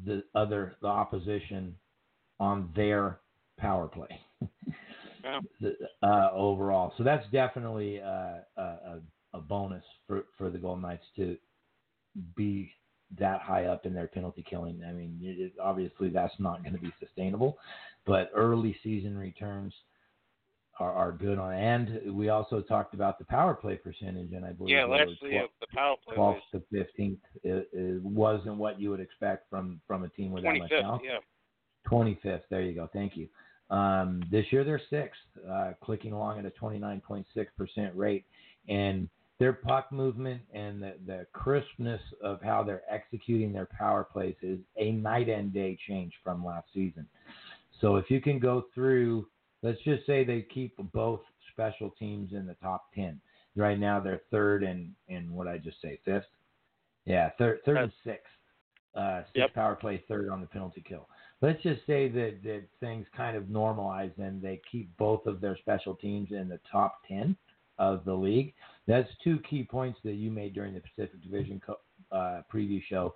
the 0.05 0.23
other 0.35 0.75
the 0.81 0.87
opposition 0.87 1.75
on 2.39 2.71
their 2.75 3.19
power 3.57 3.87
play. 3.87 4.19
Yeah. 5.23 5.39
the, 5.61 5.75
uh, 6.05 6.31
overall. 6.33 6.93
So 6.97 7.03
that's 7.05 7.25
definitely 7.31 8.01
uh, 8.01 8.39
a, 8.57 8.61
a, 8.61 9.01
a 9.33 9.39
bonus 9.39 9.83
for, 10.05 10.25
for 10.37 10.49
the 10.49 10.57
Golden 10.57 10.81
Knights 10.81 11.05
to 11.15 11.37
be 12.35 12.69
that 13.17 13.41
high 13.41 13.65
up 13.65 13.85
in 13.85 13.93
their 13.93 14.07
penalty 14.07 14.43
killing. 14.47 14.81
I 14.87 14.91
mean, 14.91 15.19
it, 15.21 15.53
obviously 15.61 16.09
that's 16.09 16.33
not 16.39 16.61
going 16.63 16.73
to 16.73 16.81
be 16.81 16.91
sustainable, 16.99 17.57
but 18.05 18.31
early 18.35 18.75
season 18.83 19.17
returns 19.17 19.73
are, 20.79 20.91
are 20.91 21.11
good 21.11 21.37
on. 21.37 21.53
And 21.53 22.15
we 22.15 22.29
also 22.29 22.61
talked 22.61 22.93
about 22.93 23.19
the 23.19 23.25
power 23.25 23.53
play 23.53 23.75
percentage, 23.75 24.31
and 24.33 24.45
I 24.45 24.51
believe 24.51 24.75
Yeah, 24.75 24.85
they 24.85 24.91
last 24.91 25.21
were 25.21 25.29
12 25.29 25.49
the 25.61 25.67
power 25.67 25.95
play 26.05 26.15
12th 26.15 26.39
was 26.53 26.63
to 26.71 26.77
15th. 26.99 27.17
It, 27.43 27.69
it 27.73 28.01
wasn't 28.01 28.57
what 28.57 28.79
you 28.79 28.89
would 28.89 28.99
expect 28.99 29.49
from 29.49 29.81
from 29.87 30.03
a 30.03 30.09
team 30.09 30.31
with 30.31 30.43
that 30.43 30.57
much 30.57 30.71
25th. 30.71 30.81
talent. 30.81 31.03
Yeah. 31.05 31.17
25th. 31.89 32.41
There 32.49 32.61
you 32.61 32.73
go. 32.73 32.89
Thank 32.93 33.17
you. 33.17 33.27
Um, 33.69 34.23
this 34.31 34.45
year 34.51 34.63
they're 34.63 34.81
sixth, 34.89 35.19
uh, 35.49 35.73
clicking 35.81 36.13
along 36.13 36.39
at 36.39 36.45
a 36.45 36.51
29.6% 36.51 37.25
rate. 37.95 38.25
And 38.69 39.09
their 39.39 39.53
puck 39.53 39.91
movement 39.91 40.41
and 40.53 40.81
the, 40.81 40.93
the 41.05 41.25
crispness 41.33 42.01
of 42.21 42.41
how 42.41 42.63
they're 42.63 42.83
executing 42.89 43.51
their 43.51 43.67
power 43.77 44.03
plays 44.03 44.35
is 44.41 44.59
a 44.77 44.91
night 44.91 45.27
and 45.27 45.51
day 45.51 45.77
change 45.87 46.13
from 46.23 46.45
last 46.45 46.67
season. 46.73 47.07
So 47.81 47.97
if 47.97 48.09
you 48.09 48.21
can 48.21 48.39
go 48.39 48.65
through, 48.73 49.27
let's 49.63 49.81
just 49.83 50.05
say 50.05 50.23
they 50.23 50.45
keep 50.53 50.75
both 50.93 51.21
special 51.51 51.89
teams 51.97 52.33
in 52.33 52.45
the 52.45 52.55
top 52.55 52.93
10. 52.93 53.19
Right 53.55 53.79
now 53.79 53.99
they're 53.99 54.21
third 54.31 54.63
and, 54.63 54.93
and 55.09 55.31
what 55.31 55.47
I 55.47 55.57
just 55.57 55.81
say, 55.81 55.99
fifth? 56.05 56.25
Yeah, 57.05 57.31
third, 57.37 57.59
third 57.65 57.77
and 57.77 57.91
sixth. 58.03 58.27
Uh, 58.95 59.21
six 59.23 59.31
Yep. 59.35 59.53
power 59.55 59.75
play, 59.75 60.03
third 60.07 60.29
on 60.29 60.39
the 60.41 60.47
penalty 60.47 60.83
kill 60.87 61.07
let's 61.43 61.61
just 61.61 61.85
say 61.85 62.07
that, 62.07 62.41
that 62.41 62.63
things 62.79 63.05
kind 63.15 63.35
of 63.35 63.43
normalize 63.43 64.17
and 64.17 64.41
they 64.41 64.61
keep 64.71 64.95
both 64.97 65.25
of 65.25 65.41
their 65.41 65.57
special 65.57 65.93
teams 65.93 66.31
in 66.31 66.47
the 66.47 66.59
top 66.71 67.01
10 67.05 67.35
of 67.77 68.05
the 68.05 68.13
league. 68.13 68.53
That's 68.87 69.09
two 69.23 69.39
key 69.49 69.63
points 69.65 69.99
that 70.05 70.13
you 70.13 70.31
made 70.31 70.53
during 70.53 70.73
the 70.73 70.79
Pacific 70.79 71.21
Division 71.21 71.61
co- 71.63 71.79
uh, 72.13 72.43
preview 72.51 72.81
show 72.89 73.15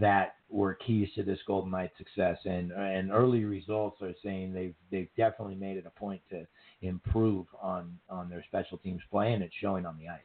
that 0.00 0.36
were 0.48 0.74
keys 0.74 1.08
to 1.14 1.22
this 1.22 1.38
Golden 1.46 1.70
Knights 1.70 1.96
success. 1.98 2.38
And 2.44 2.72
and 2.72 3.10
early 3.10 3.44
results 3.44 4.00
are 4.02 4.14
saying 4.22 4.52
they've 4.52 4.74
they've 4.90 5.08
definitely 5.16 5.56
made 5.56 5.76
it 5.76 5.86
a 5.86 5.98
point 5.98 6.22
to 6.30 6.46
improve 6.82 7.46
on 7.60 7.98
on 8.08 8.28
their 8.28 8.44
special 8.46 8.78
teams 8.78 9.02
play, 9.10 9.32
and 9.32 9.42
it's 9.42 9.54
showing 9.60 9.86
on 9.86 9.98
the 9.98 10.08
ice. 10.08 10.20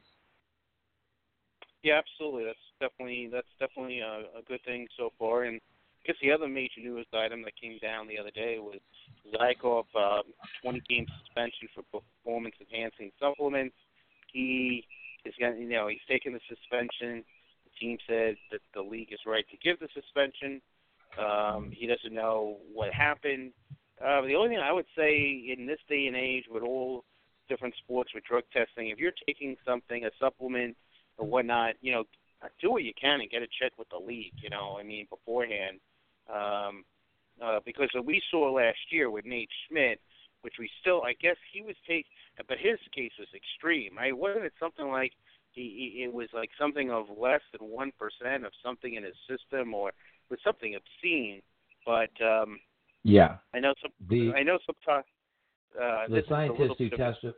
Yeah, 1.82 1.98
absolutely. 1.98 2.44
That's 2.44 2.58
definitely 2.80 3.28
that's 3.32 3.46
definitely 3.58 4.00
a, 4.00 4.38
a 4.38 4.42
good 4.46 4.62
thing 4.64 4.86
so 4.96 5.12
far. 5.18 5.44
And 5.44 5.60
I 6.04 6.06
guess 6.06 6.16
the 6.22 6.32
other 6.32 6.48
major 6.48 6.80
news 6.80 7.06
item 7.12 7.42
that 7.42 7.52
came 7.60 7.78
down 7.78 8.06
the 8.06 8.18
other 8.18 8.30
day 8.30 8.58
was 8.58 8.78
Zykov, 9.34 9.84
uh, 9.94 10.22
20 10.62 10.82
game 10.88 11.06
suspension 11.22 11.68
for 11.74 12.00
performance 12.00 12.54
enhancing 12.60 13.10
supplements. 13.20 13.74
He 14.32 14.86
is 15.24 15.34
going, 15.38 15.60
you 15.60 15.68
know, 15.68 15.88
he's 15.88 16.00
taking 16.08 16.32
the 16.32 16.40
suspension. 16.48 17.24
Team 17.82 17.98
said 18.06 18.36
that 18.52 18.60
the 18.74 18.80
league 18.80 19.12
is 19.12 19.18
right 19.26 19.44
to 19.50 19.56
give 19.56 19.80
the 19.80 19.88
suspension. 19.92 20.62
Um, 21.18 21.72
he 21.72 21.86
doesn't 21.86 22.14
know 22.14 22.58
what 22.72 22.92
happened. 22.94 23.52
Uh, 24.00 24.22
the 24.22 24.34
only 24.34 24.50
thing 24.50 24.58
I 24.58 24.72
would 24.72 24.86
say 24.96 25.54
in 25.56 25.66
this 25.66 25.78
day 25.88 26.06
and 26.06 26.16
age, 26.16 26.44
with 26.48 26.62
all 26.62 27.04
different 27.48 27.74
sports 27.82 28.10
with 28.14 28.24
drug 28.24 28.44
testing, 28.52 28.88
if 28.88 28.98
you're 28.98 29.18
taking 29.26 29.56
something, 29.66 30.04
a 30.04 30.10
supplement 30.20 30.76
or 31.18 31.26
whatnot, 31.26 31.74
you 31.80 31.92
know, 31.92 32.04
do 32.60 32.70
what 32.70 32.84
you 32.84 32.92
can 33.00 33.20
and 33.20 33.30
get 33.30 33.42
it 33.42 33.50
checked 33.60 33.78
with 33.78 33.88
the 33.90 33.98
league. 33.98 34.34
You 34.42 34.50
know, 34.50 34.76
I 34.78 34.84
mean, 34.84 35.06
beforehand, 35.10 35.80
um, 36.32 36.84
uh, 37.42 37.60
because 37.64 37.90
we 38.04 38.22
saw 38.30 38.52
last 38.52 38.78
year 38.90 39.10
with 39.10 39.26
Nate 39.26 39.50
Schmidt, 39.68 40.00
which 40.42 40.54
we 40.58 40.68
still, 40.80 41.02
I 41.02 41.14
guess, 41.20 41.36
he 41.52 41.62
was 41.62 41.76
take, 41.86 42.06
but 42.48 42.58
his 42.58 42.78
case 42.94 43.12
was 43.18 43.28
extreme. 43.34 43.98
I 43.98 44.12
wasn't 44.12 44.44
it 44.44 44.52
something 44.58 44.88
like 44.88 45.12
he, 45.52 45.92
he 45.96 46.02
it 46.04 46.12
was 46.12 46.28
like 46.34 46.50
something 46.58 46.90
of 46.90 47.06
less 47.16 47.40
than 47.56 47.68
one 47.68 47.92
percent 47.98 48.44
of 48.44 48.52
something 48.64 48.94
in 48.94 49.04
his 49.04 49.14
system, 49.28 49.74
or 49.74 49.90
it 49.90 49.94
was 50.30 50.38
something 50.44 50.74
obscene. 50.74 51.42
But 51.86 52.10
um, 52.24 52.58
Yeah. 53.02 53.36
I 53.54 53.60
know 53.60 53.74
some. 53.82 53.90
The- 54.08 54.32
I 54.34 54.42
know 54.42 54.58
sometimes. 54.66 55.06
Uh, 55.80 56.06
the 56.08 56.22
scientists 56.28 56.74
who 56.78 56.90
bit 56.90 57.00
of- 57.00 57.14
testi- 57.16 57.34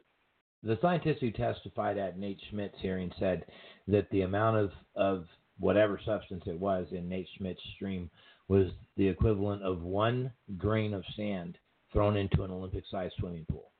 the 0.64 0.78
scientists 0.80 1.20
who 1.20 1.30
testified 1.30 1.98
at 1.98 2.18
Nate 2.18 2.40
Schmidt's 2.50 2.80
hearing 2.80 3.12
said 3.18 3.44
that 3.86 4.08
the 4.10 4.22
amount 4.22 4.56
of, 4.56 4.72
of 4.96 5.26
whatever 5.60 6.00
substance 6.04 6.42
it 6.46 6.58
was 6.58 6.86
in 6.90 7.08
Nate 7.08 7.28
Schmidt's 7.38 7.62
stream 7.76 8.10
was 8.48 8.72
the 8.96 9.06
equivalent 9.06 9.62
of 9.62 9.82
one 9.82 10.32
grain 10.56 10.94
of 10.94 11.04
sand 11.16 11.58
thrown 11.92 12.16
into 12.16 12.42
an 12.42 12.50
Olympic-sized 12.50 13.14
swimming 13.18 13.46
pool. 13.50 13.70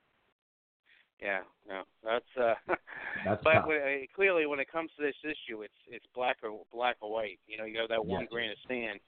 Yeah, 1.20 1.40
no, 1.68 1.82
that's. 2.04 2.24
uh 2.40 2.54
That's 3.22 3.44
But 3.44 3.53
tough. 3.53 3.66
when, 3.66 3.77
uh, 3.81 4.07
clearly, 4.14 4.46
when 4.46 4.59
it 4.61 4.70
comes 4.70 4.90
to 4.96 5.03
this 5.03 5.16
issue, 5.22 5.62
it's 5.62 5.81
it's 5.88 6.05
black 6.14 6.38
or 6.42 6.62
black 6.72 6.96
or 7.00 7.12
white. 7.12 7.38
You 7.46 7.59
know, 7.59 7.64
you 7.64 7.79
have 7.79 7.88
that 7.90 8.05
one 8.05 8.24
Yes. 8.24 8.31
grain 8.31 8.50
of 8.50 8.57
sand, 8.68 9.00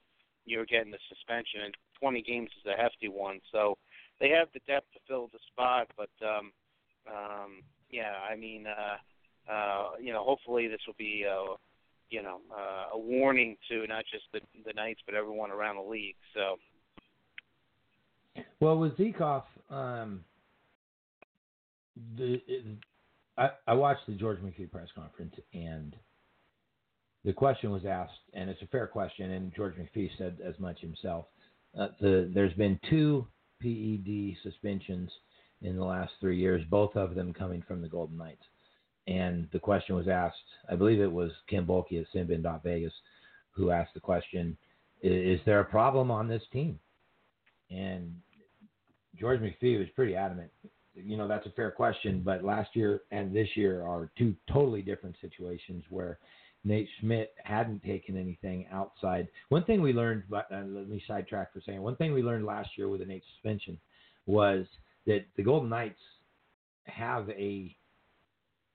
you're 0.45 0.65
getting 0.65 0.91
the 0.91 0.99
suspension, 1.09 1.61
and 1.65 1.73
20 1.99 2.21
games 2.21 2.49
is 2.59 2.71
a 2.71 2.81
hefty 2.81 3.09
one. 3.09 3.39
So 3.51 3.77
they 4.19 4.29
have 4.29 4.47
the 4.53 4.61
depth 4.67 4.91
to 4.93 4.99
fill 5.07 5.29
the 5.33 5.39
spot, 5.51 5.87
but 5.97 6.09
um, 6.25 6.51
um, 7.07 7.63
yeah, 7.89 8.13
I 8.29 8.35
mean, 8.35 8.65
uh, 8.67 9.51
uh, 9.51 9.89
you 10.01 10.13
know, 10.13 10.23
hopefully 10.23 10.67
this 10.67 10.81
will 10.85 10.95
be, 10.97 11.25
uh, 11.25 11.55
you 12.09 12.21
know, 12.21 12.39
uh, 12.51 12.95
a 12.95 12.97
warning 12.97 13.57
to 13.69 13.85
not 13.87 14.05
just 14.11 14.25
the 14.33 14.39
the 14.65 14.73
Knights, 14.73 15.01
but 15.05 15.15
everyone 15.15 15.51
around 15.51 15.75
the 15.77 15.81
league. 15.89 16.15
So 16.33 16.57
Well, 18.59 18.77
with 18.79 18.97
Zykov, 18.97 19.43
um, 19.69 20.23
the 22.17 22.41
I, 23.37 23.49
I 23.67 23.73
watched 23.73 24.07
the 24.07 24.13
George 24.13 24.39
McPhee 24.39 24.71
press 24.71 24.87
conference, 24.95 25.35
and 25.53 25.95
the 27.23 27.33
question 27.33 27.71
was 27.71 27.85
asked, 27.85 28.13
and 28.33 28.49
it's 28.49 28.61
a 28.61 28.67
fair 28.67 28.87
question, 28.87 29.31
and 29.31 29.53
George 29.55 29.75
McPhee 29.75 30.09
said 30.17 30.37
as 30.43 30.57
much 30.59 30.79
himself. 30.79 31.25
Uh, 31.77 31.89
the, 31.99 32.31
there's 32.33 32.53
been 32.53 32.79
two 32.89 33.27
PED 33.61 34.37
suspensions 34.43 35.11
in 35.61 35.75
the 35.75 35.83
last 35.83 36.13
three 36.19 36.39
years, 36.39 36.63
both 36.69 36.95
of 36.95 37.15
them 37.15 37.33
coming 37.33 37.63
from 37.67 37.81
the 37.81 37.87
Golden 37.87 38.17
Knights. 38.17 38.43
And 39.07 39.47
the 39.53 39.59
question 39.59 39.95
was 39.95 40.07
asked, 40.07 40.35
I 40.69 40.75
believe 40.75 40.99
it 40.99 41.11
was 41.11 41.31
Ken 41.49 41.65
Boehlke 41.65 41.99
at 41.99 42.07
Sinbin.Vegas 42.13 42.93
who 43.51 43.71
asked 43.71 43.93
the 43.93 43.99
question, 43.99 44.57
"I- 45.03 45.07
is 45.07 45.43
there 45.45 45.59
a 45.59 45.65
problem 45.65 46.11
on 46.11 46.27
this 46.27 46.43
team? 46.51 46.79
And 47.71 48.21
George 49.15 49.39
McPhee 49.39 49.79
was 49.79 49.89
pretty 49.89 50.15
adamant. 50.15 50.51
You 51.03 51.17
know, 51.17 51.27
that's 51.27 51.45
a 51.45 51.51
fair 51.51 51.71
question, 51.71 52.21
but 52.23 52.43
last 52.43 52.75
year 52.75 53.01
and 53.11 53.35
this 53.35 53.49
year 53.55 53.83
are 53.83 54.09
two 54.17 54.35
totally 54.51 54.81
different 54.81 55.15
situations 55.21 55.83
where 55.89 56.17
Nate 56.63 56.89
Schmidt 56.99 57.33
hadn't 57.43 57.83
taken 57.83 58.17
anything 58.17 58.67
outside. 58.71 59.27
One 59.49 59.63
thing 59.63 59.81
we 59.81 59.93
learned, 59.93 60.23
but 60.29 60.47
uh, 60.51 60.63
let 60.67 60.89
me 60.89 61.01
sidetrack 61.07 61.53
for 61.53 61.59
a 61.59 61.61
second. 61.61 61.81
One 61.81 61.95
thing 61.95 62.13
we 62.13 62.23
learned 62.23 62.45
last 62.45 62.69
year 62.77 62.89
with 62.89 62.99
the 62.99 63.05
Nate 63.05 63.23
suspension 63.35 63.77
was 64.25 64.65
that 65.05 65.25
the 65.37 65.43
Golden 65.43 65.69
Knights 65.69 65.99
have 66.85 67.29
a, 67.29 67.75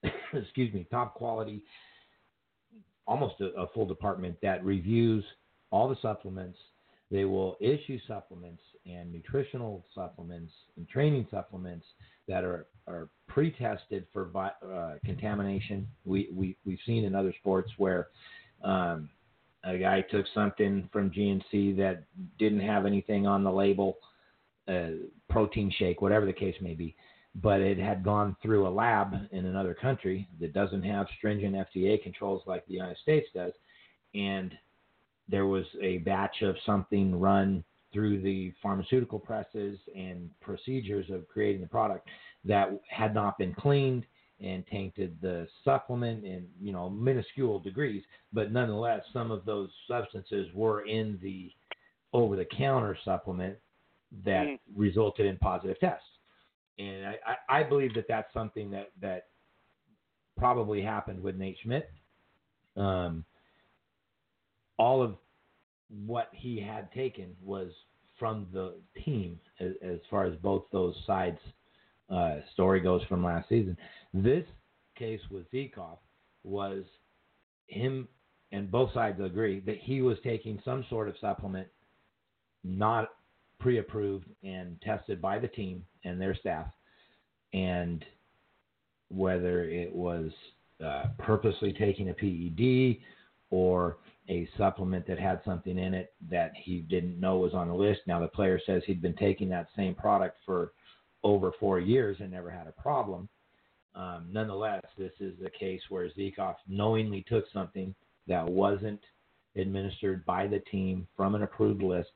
excuse 0.32 0.72
me, 0.72 0.86
top 0.90 1.14
quality, 1.14 1.62
almost 3.06 3.34
a, 3.40 3.46
a 3.60 3.66
full 3.68 3.86
department 3.86 4.36
that 4.42 4.64
reviews 4.64 5.24
all 5.70 5.88
the 5.88 5.96
supplements. 6.00 6.58
They 7.10 7.24
will 7.24 7.56
issue 7.60 7.98
supplements 8.08 8.62
and 8.86 9.12
nutritional 9.12 9.84
supplements 9.94 10.52
and 10.76 10.88
training 10.88 11.26
supplements 11.30 11.84
that 12.28 12.44
are, 12.44 12.66
are 12.86 13.08
pre-tested 13.28 14.06
for 14.12 14.30
uh, 14.36 14.94
contamination. 15.04 15.86
We, 16.04 16.28
we, 16.32 16.56
we've 16.64 16.78
seen 16.86 17.04
in 17.04 17.14
other 17.14 17.34
sports 17.40 17.70
where 17.78 18.08
um, 18.62 19.08
a 19.64 19.78
guy 19.78 20.02
took 20.02 20.26
something 20.34 20.88
from 20.92 21.10
GNC 21.10 21.76
that 21.76 22.04
didn't 22.38 22.60
have 22.60 22.86
anything 22.86 23.26
on 23.26 23.44
the 23.44 23.52
label, 23.52 23.98
uh, 24.68 24.88
protein 25.28 25.72
shake, 25.78 26.02
whatever 26.02 26.26
the 26.26 26.32
case 26.32 26.54
may 26.60 26.74
be, 26.74 26.94
but 27.36 27.60
it 27.60 27.78
had 27.78 28.04
gone 28.04 28.36
through 28.42 28.66
a 28.66 28.70
lab 28.70 29.14
in 29.30 29.46
another 29.46 29.74
country 29.74 30.28
that 30.40 30.52
doesn't 30.52 30.82
have 30.82 31.06
stringent 31.16 31.54
FDA 31.54 32.02
controls 32.02 32.42
like 32.46 32.66
the 32.66 32.74
United 32.74 32.98
States 32.98 33.28
does. 33.34 33.52
And 34.14 34.52
there 35.28 35.46
was 35.46 35.64
a 35.80 35.98
batch 35.98 36.42
of 36.42 36.56
something 36.66 37.18
run 37.18 37.64
through 37.92 38.20
the 38.22 38.52
pharmaceutical 38.62 39.18
presses 39.18 39.78
and 39.96 40.30
procedures 40.40 41.10
of 41.10 41.28
creating 41.28 41.60
the 41.60 41.68
product 41.68 42.08
that 42.44 42.70
had 42.88 43.14
not 43.14 43.38
been 43.38 43.54
cleaned 43.54 44.04
and 44.40 44.66
tainted 44.66 45.16
the 45.20 45.46
supplement 45.64 46.24
in 46.24 46.46
you 46.60 46.72
know 46.72 46.90
minuscule 46.90 47.58
degrees. 47.60 48.02
But 48.32 48.50
nonetheless 48.52 49.02
some 49.12 49.30
of 49.30 49.44
those 49.44 49.70
substances 49.86 50.48
were 50.54 50.86
in 50.86 51.18
the 51.22 51.52
over 52.12 52.36
the 52.36 52.44
counter 52.46 52.96
supplement 53.04 53.56
that 54.24 54.46
Mm. 54.46 54.58
resulted 54.76 55.26
in 55.26 55.38
positive 55.38 55.78
tests. 55.80 56.04
And 56.78 57.06
I, 57.06 57.18
I, 57.26 57.60
I 57.60 57.62
believe 57.62 57.94
that 57.94 58.06
that's 58.08 58.32
something 58.34 58.70
that 58.70 58.90
that 59.00 59.28
probably 60.36 60.82
happened 60.82 61.22
with 61.22 61.36
Nate 61.36 61.58
Schmidt. 61.62 61.90
Um, 62.76 63.24
all 64.78 65.02
of 65.02 65.16
what 66.06 66.28
he 66.32 66.60
had 66.60 66.90
taken 66.92 67.34
was 67.42 67.70
from 68.18 68.46
the 68.52 68.74
team 69.04 69.38
as, 69.60 69.72
as 69.82 69.98
far 70.10 70.24
as 70.24 70.34
both 70.36 70.64
those 70.72 70.94
sides 71.06 71.38
uh, 72.10 72.36
story 72.52 72.80
goes 72.80 73.02
from 73.08 73.24
last 73.24 73.48
season. 73.48 73.76
This 74.12 74.44
case 74.96 75.20
with 75.30 75.50
Zykov 75.50 75.98
was 76.44 76.84
him 77.66 78.08
and 78.52 78.70
both 78.70 78.92
sides 78.92 79.18
agree 79.20 79.60
that 79.60 79.78
he 79.78 80.02
was 80.02 80.18
taking 80.22 80.60
some 80.64 80.84
sort 80.90 81.08
of 81.08 81.14
supplement 81.20 81.66
not 82.62 83.08
pre-approved 83.58 84.26
and 84.44 84.80
tested 84.82 85.20
by 85.20 85.38
the 85.38 85.48
team 85.48 85.84
and 86.04 86.20
their 86.20 86.34
staff, 86.34 86.66
and 87.54 88.04
whether 89.08 89.64
it 89.64 89.92
was 89.92 90.30
uh, 90.84 91.04
purposely 91.18 91.72
taking 91.72 92.10
a 92.10 92.14
PED 92.14 92.98
or 93.50 93.98
a 94.28 94.48
supplement 94.56 95.06
that 95.06 95.18
had 95.18 95.40
something 95.44 95.78
in 95.78 95.94
it 95.94 96.12
that 96.30 96.52
he 96.56 96.80
didn't 96.80 97.18
know 97.18 97.38
was 97.38 97.54
on 97.54 97.68
the 97.68 97.74
list. 97.74 98.00
Now 98.06 98.20
the 98.20 98.28
player 98.28 98.60
says 98.64 98.82
he'd 98.86 99.02
been 99.02 99.16
taking 99.16 99.48
that 99.48 99.68
same 99.76 99.94
product 99.94 100.38
for 100.46 100.72
over 101.24 101.52
four 101.58 101.80
years 101.80 102.16
and 102.20 102.30
never 102.30 102.50
had 102.50 102.66
a 102.66 102.82
problem. 102.82 103.28
Um, 103.94 104.28
nonetheless, 104.30 104.82
this 104.96 105.12
is 105.20 105.34
a 105.44 105.50
case 105.50 105.80
where 105.88 106.08
Zykov 106.10 106.54
knowingly 106.68 107.24
took 107.28 107.44
something 107.52 107.94
that 108.26 108.46
wasn't 108.46 109.00
administered 109.56 110.24
by 110.24 110.46
the 110.46 110.60
team 110.60 111.06
from 111.16 111.34
an 111.34 111.42
approved 111.42 111.82
list, 111.82 112.10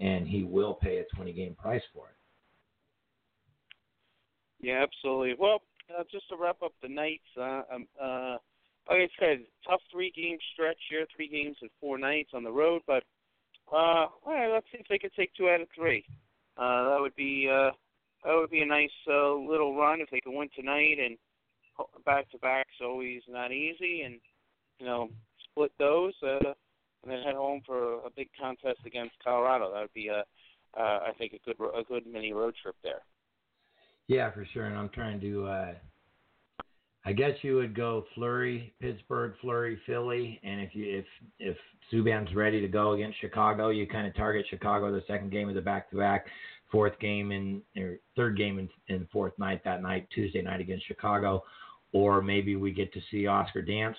and 0.00 0.26
he 0.26 0.42
will 0.42 0.74
pay 0.74 0.98
a 0.98 1.04
20 1.14 1.32
game 1.32 1.54
price 1.54 1.82
for 1.94 2.06
it. 2.08 2.16
Yeah, 4.66 4.82
absolutely. 4.82 5.34
Well, 5.38 5.62
uh, 5.96 6.04
just 6.10 6.28
to 6.30 6.36
wrap 6.36 6.62
up 6.62 6.72
the 6.82 6.88
nights, 6.88 7.22
uh, 7.38 7.62
um, 7.72 7.86
uh, 8.00 8.36
like 8.88 8.98
I 8.98 9.08
said, 9.18 9.38
tough 9.68 9.80
three 9.90 10.12
game 10.14 10.38
stretch 10.52 10.78
here, 10.90 11.06
three 11.14 11.28
games 11.28 11.56
and 11.60 11.70
four 11.80 11.98
nights 11.98 12.30
on 12.34 12.44
the 12.44 12.52
road, 12.52 12.82
but 12.86 13.02
uh, 13.72 14.06
all 14.06 14.10
right, 14.26 14.52
let's 14.52 14.66
see 14.72 14.78
if 14.78 14.88
they 14.88 14.98
can 14.98 15.10
take 15.16 15.32
two 15.34 15.48
out 15.48 15.60
of 15.60 15.68
three. 15.74 16.04
Uh, 16.56 16.90
that 16.90 16.98
would 17.00 17.16
be 17.16 17.48
uh, 17.50 17.70
that 18.24 18.34
would 18.34 18.50
be 18.50 18.60
a 18.60 18.66
nice 18.66 18.90
uh, 19.08 19.34
little 19.34 19.76
run 19.76 20.00
if 20.00 20.10
they 20.10 20.20
could 20.20 20.36
win 20.36 20.48
tonight 20.54 20.98
and 21.02 21.16
back 22.04 22.30
to 22.30 22.38
back's 22.38 22.80
always 22.82 23.22
not 23.28 23.52
easy, 23.52 24.02
and 24.02 24.20
you 24.78 24.86
know 24.86 25.08
split 25.50 25.72
those 25.78 26.14
uh, 26.22 26.52
and 27.02 27.10
then 27.10 27.22
head 27.22 27.34
home 27.34 27.62
for 27.64 27.94
a 28.04 28.10
big 28.14 28.28
contest 28.38 28.80
against 28.84 29.14
Colorado. 29.24 29.72
That 29.72 29.80
would 29.80 29.94
be 29.94 30.08
a 30.08 30.24
uh, 30.78 31.00
I 31.06 31.12
think 31.18 31.32
a 31.32 31.38
good 31.44 31.56
a 31.74 31.82
good 31.82 32.06
mini 32.06 32.32
road 32.32 32.54
trip 32.62 32.76
there. 32.82 33.02
Yeah, 34.08 34.30
for 34.30 34.46
sure. 34.52 34.66
And 34.66 34.76
I'm 34.76 34.90
trying 34.90 35.20
to. 35.20 35.46
Uh, 35.46 35.72
I 37.04 37.12
guess 37.12 37.32
you 37.42 37.56
would 37.56 37.74
go 37.74 38.04
Fleury, 38.14 38.72
Pittsburgh, 38.80 39.34
Fleury, 39.40 39.80
Philly, 39.86 40.40
and 40.44 40.60
if 40.60 40.74
you 40.74 40.98
if 40.98 41.04
if 41.40 41.56
Subban's 41.92 42.34
ready 42.34 42.60
to 42.60 42.68
go 42.68 42.92
against 42.92 43.20
Chicago, 43.20 43.70
you 43.70 43.86
kind 43.88 44.06
of 44.06 44.14
target 44.14 44.46
Chicago 44.48 44.92
the 44.92 45.02
second 45.08 45.32
game 45.32 45.48
of 45.48 45.56
the 45.56 45.60
back 45.60 45.90
to 45.90 45.96
back, 45.96 46.26
fourth 46.70 46.96
game 47.00 47.32
in 47.32 47.60
or 47.76 47.96
third 48.14 48.36
game 48.36 48.58
in, 48.60 48.68
in 48.94 49.08
fourth 49.12 49.36
night 49.36 49.64
that 49.64 49.82
night, 49.82 50.06
Tuesday 50.14 50.42
night 50.42 50.60
against 50.60 50.86
Chicago, 50.86 51.42
or 51.92 52.22
maybe 52.22 52.54
we 52.54 52.70
get 52.70 52.92
to 52.92 53.00
see 53.10 53.26
Oscar 53.26 53.62
Dansk 53.62 53.94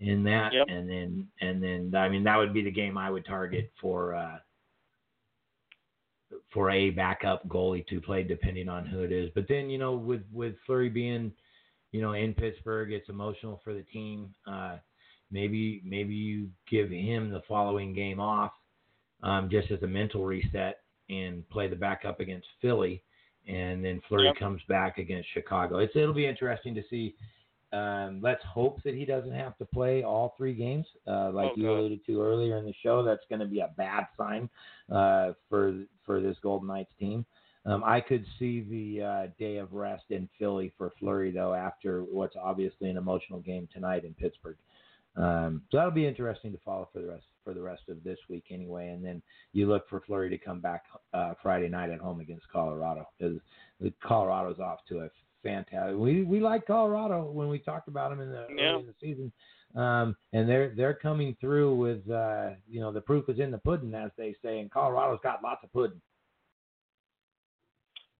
in 0.00 0.22
that, 0.24 0.54
yep. 0.54 0.66
and 0.68 0.88
then 0.88 1.28
and 1.42 1.62
then 1.62 1.92
I 1.94 2.08
mean 2.08 2.24
that 2.24 2.38
would 2.38 2.54
be 2.54 2.62
the 2.62 2.70
game 2.70 2.96
I 2.96 3.10
would 3.10 3.26
target 3.26 3.70
for. 3.80 4.14
uh 4.14 4.38
for 6.52 6.70
a 6.70 6.90
backup 6.90 7.46
goalie 7.48 7.86
to 7.86 8.00
play, 8.00 8.22
depending 8.22 8.68
on 8.68 8.86
who 8.86 9.00
it 9.00 9.12
is. 9.12 9.30
But 9.34 9.46
then, 9.48 9.70
you 9.70 9.78
know, 9.78 9.94
with 9.94 10.22
with 10.32 10.54
Fleury 10.64 10.88
being, 10.88 11.32
you 11.92 12.00
know, 12.00 12.12
in 12.12 12.34
Pittsburgh, 12.34 12.92
it's 12.92 13.08
emotional 13.08 13.60
for 13.64 13.72
the 13.72 13.82
team. 13.82 14.34
Uh, 14.46 14.76
maybe 15.30 15.82
maybe 15.84 16.14
you 16.14 16.48
give 16.70 16.90
him 16.90 17.30
the 17.30 17.42
following 17.48 17.94
game 17.94 18.20
off, 18.20 18.52
um, 19.22 19.48
just 19.50 19.70
as 19.70 19.82
a 19.82 19.86
mental 19.86 20.24
reset, 20.24 20.80
and 21.08 21.48
play 21.48 21.68
the 21.68 21.76
backup 21.76 22.20
against 22.20 22.46
Philly, 22.60 23.02
and 23.46 23.84
then 23.84 24.00
Fleury 24.08 24.26
yep. 24.26 24.36
comes 24.36 24.60
back 24.68 24.98
against 24.98 25.28
Chicago. 25.32 25.78
It's 25.78 25.94
it'll 25.94 26.14
be 26.14 26.26
interesting 26.26 26.74
to 26.74 26.82
see. 26.90 27.14
Um, 27.72 28.20
let's 28.22 28.42
hope 28.44 28.80
that 28.84 28.94
he 28.94 29.04
doesn't 29.04 29.32
have 29.32 29.58
to 29.58 29.64
play 29.64 30.04
all 30.04 30.34
three 30.38 30.54
games, 30.54 30.86
uh, 31.06 31.30
like 31.32 31.50
oh, 31.50 31.56
you 31.56 31.70
alluded 31.70 32.06
to 32.06 32.22
earlier 32.22 32.56
in 32.58 32.64
the 32.64 32.74
show. 32.82 33.02
That's 33.02 33.24
going 33.28 33.40
to 33.40 33.46
be 33.46 33.58
a 33.58 33.70
bad 33.76 34.06
sign 34.16 34.48
uh, 34.90 35.32
for 35.50 35.82
for 36.04 36.20
this 36.20 36.36
Golden 36.42 36.68
Knights 36.68 36.92
team. 36.98 37.26
Um, 37.66 37.82
I 37.84 38.00
could 38.00 38.24
see 38.38 38.60
the 38.60 39.04
uh, 39.04 39.26
day 39.38 39.56
of 39.56 39.72
rest 39.72 40.04
in 40.10 40.28
Philly 40.38 40.72
for 40.78 40.92
Fleury 40.98 41.32
though, 41.32 41.52
after 41.52 42.02
what's 42.04 42.36
obviously 42.40 42.88
an 42.90 42.96
emotional 42.96 43.40
game 43.40 43.68
tonight 43.72 44.04
in 44.04 44.14
Pittsburgh. 44.14 44.56
Um, 45.16 45.62
so 45.70 45.78
that'll 45.78 45.92
be 45.92 46.06
interesting 46.06 46.52
to 46.52 46.58
follow 46.64 46.88
for 46.92 47.00
the 47.00 47.08
rest 47.08 47.24
for 47.42 47.54
the 47.54 47.62
rest 47.62 47.82
of 47.88 48.04
this 48.04 48.18
week 48.28 48.44
anyway. 48.50 48.88
And 48.88 49.04
then 49.04 49.22
you 49.52 49.66
look 49.66 49.88
for 49.88 50.00
Fleury 50.00 50.28
to 50.30 50.38
come 50.38 50.60
back 50.60 50.84
uh, 51.14 51.34
Friday 51.42 51.68
night 51.68 51.90
at 51.90 52.00
home 52.00 52.20
against 52.20 52.48
Colorado 52.52 53.08
because 53.18 53.40
Colorado's 54.02 54.60
off 54.60 54.80
to 54.88 55.00
a 55.00 55.08
fantastic. 55.42 55.96
We 55.96 56.22
we 56.22 56.40
like 56.40 56.66
Colorado 56.66 57.24
when 57.30 57.48
we 57.48 57.58
talked 57.58 57.88
about 57.88 58.10
them 58.10 58.20
in 58.20 58.30
the 58.30 58.46
yeah. 58.54 58.70
early 58.70 58.80
in 58.80 58.86
the 58.86 58.94
season. 59.00 59.32
Um, 59.74 60.16
and 60.32 60.48
they're 60.48 60.72
they're 60.76 60.94
coming 60.94 61.36
through 61.40 61.74
with 61.74 62.08
uh, 62.10 62.50
you 62.68 62.80
know 62.80 62.92
the 62.92 63.00
proof 63.00 63.28
is 63.28 63.38
in 63.38 63.50
the 63.50 63.58
pudding, 63.58 63.94
as 63.94 64.10
they 64.16 64.34
say, 64.42 64.60
and 64.60 64.70
Colorado's 64.70 65.20
got 65.22 65.42
lots 65.42 65.64
of 65.64 65.72
pudding. 65.72 66.00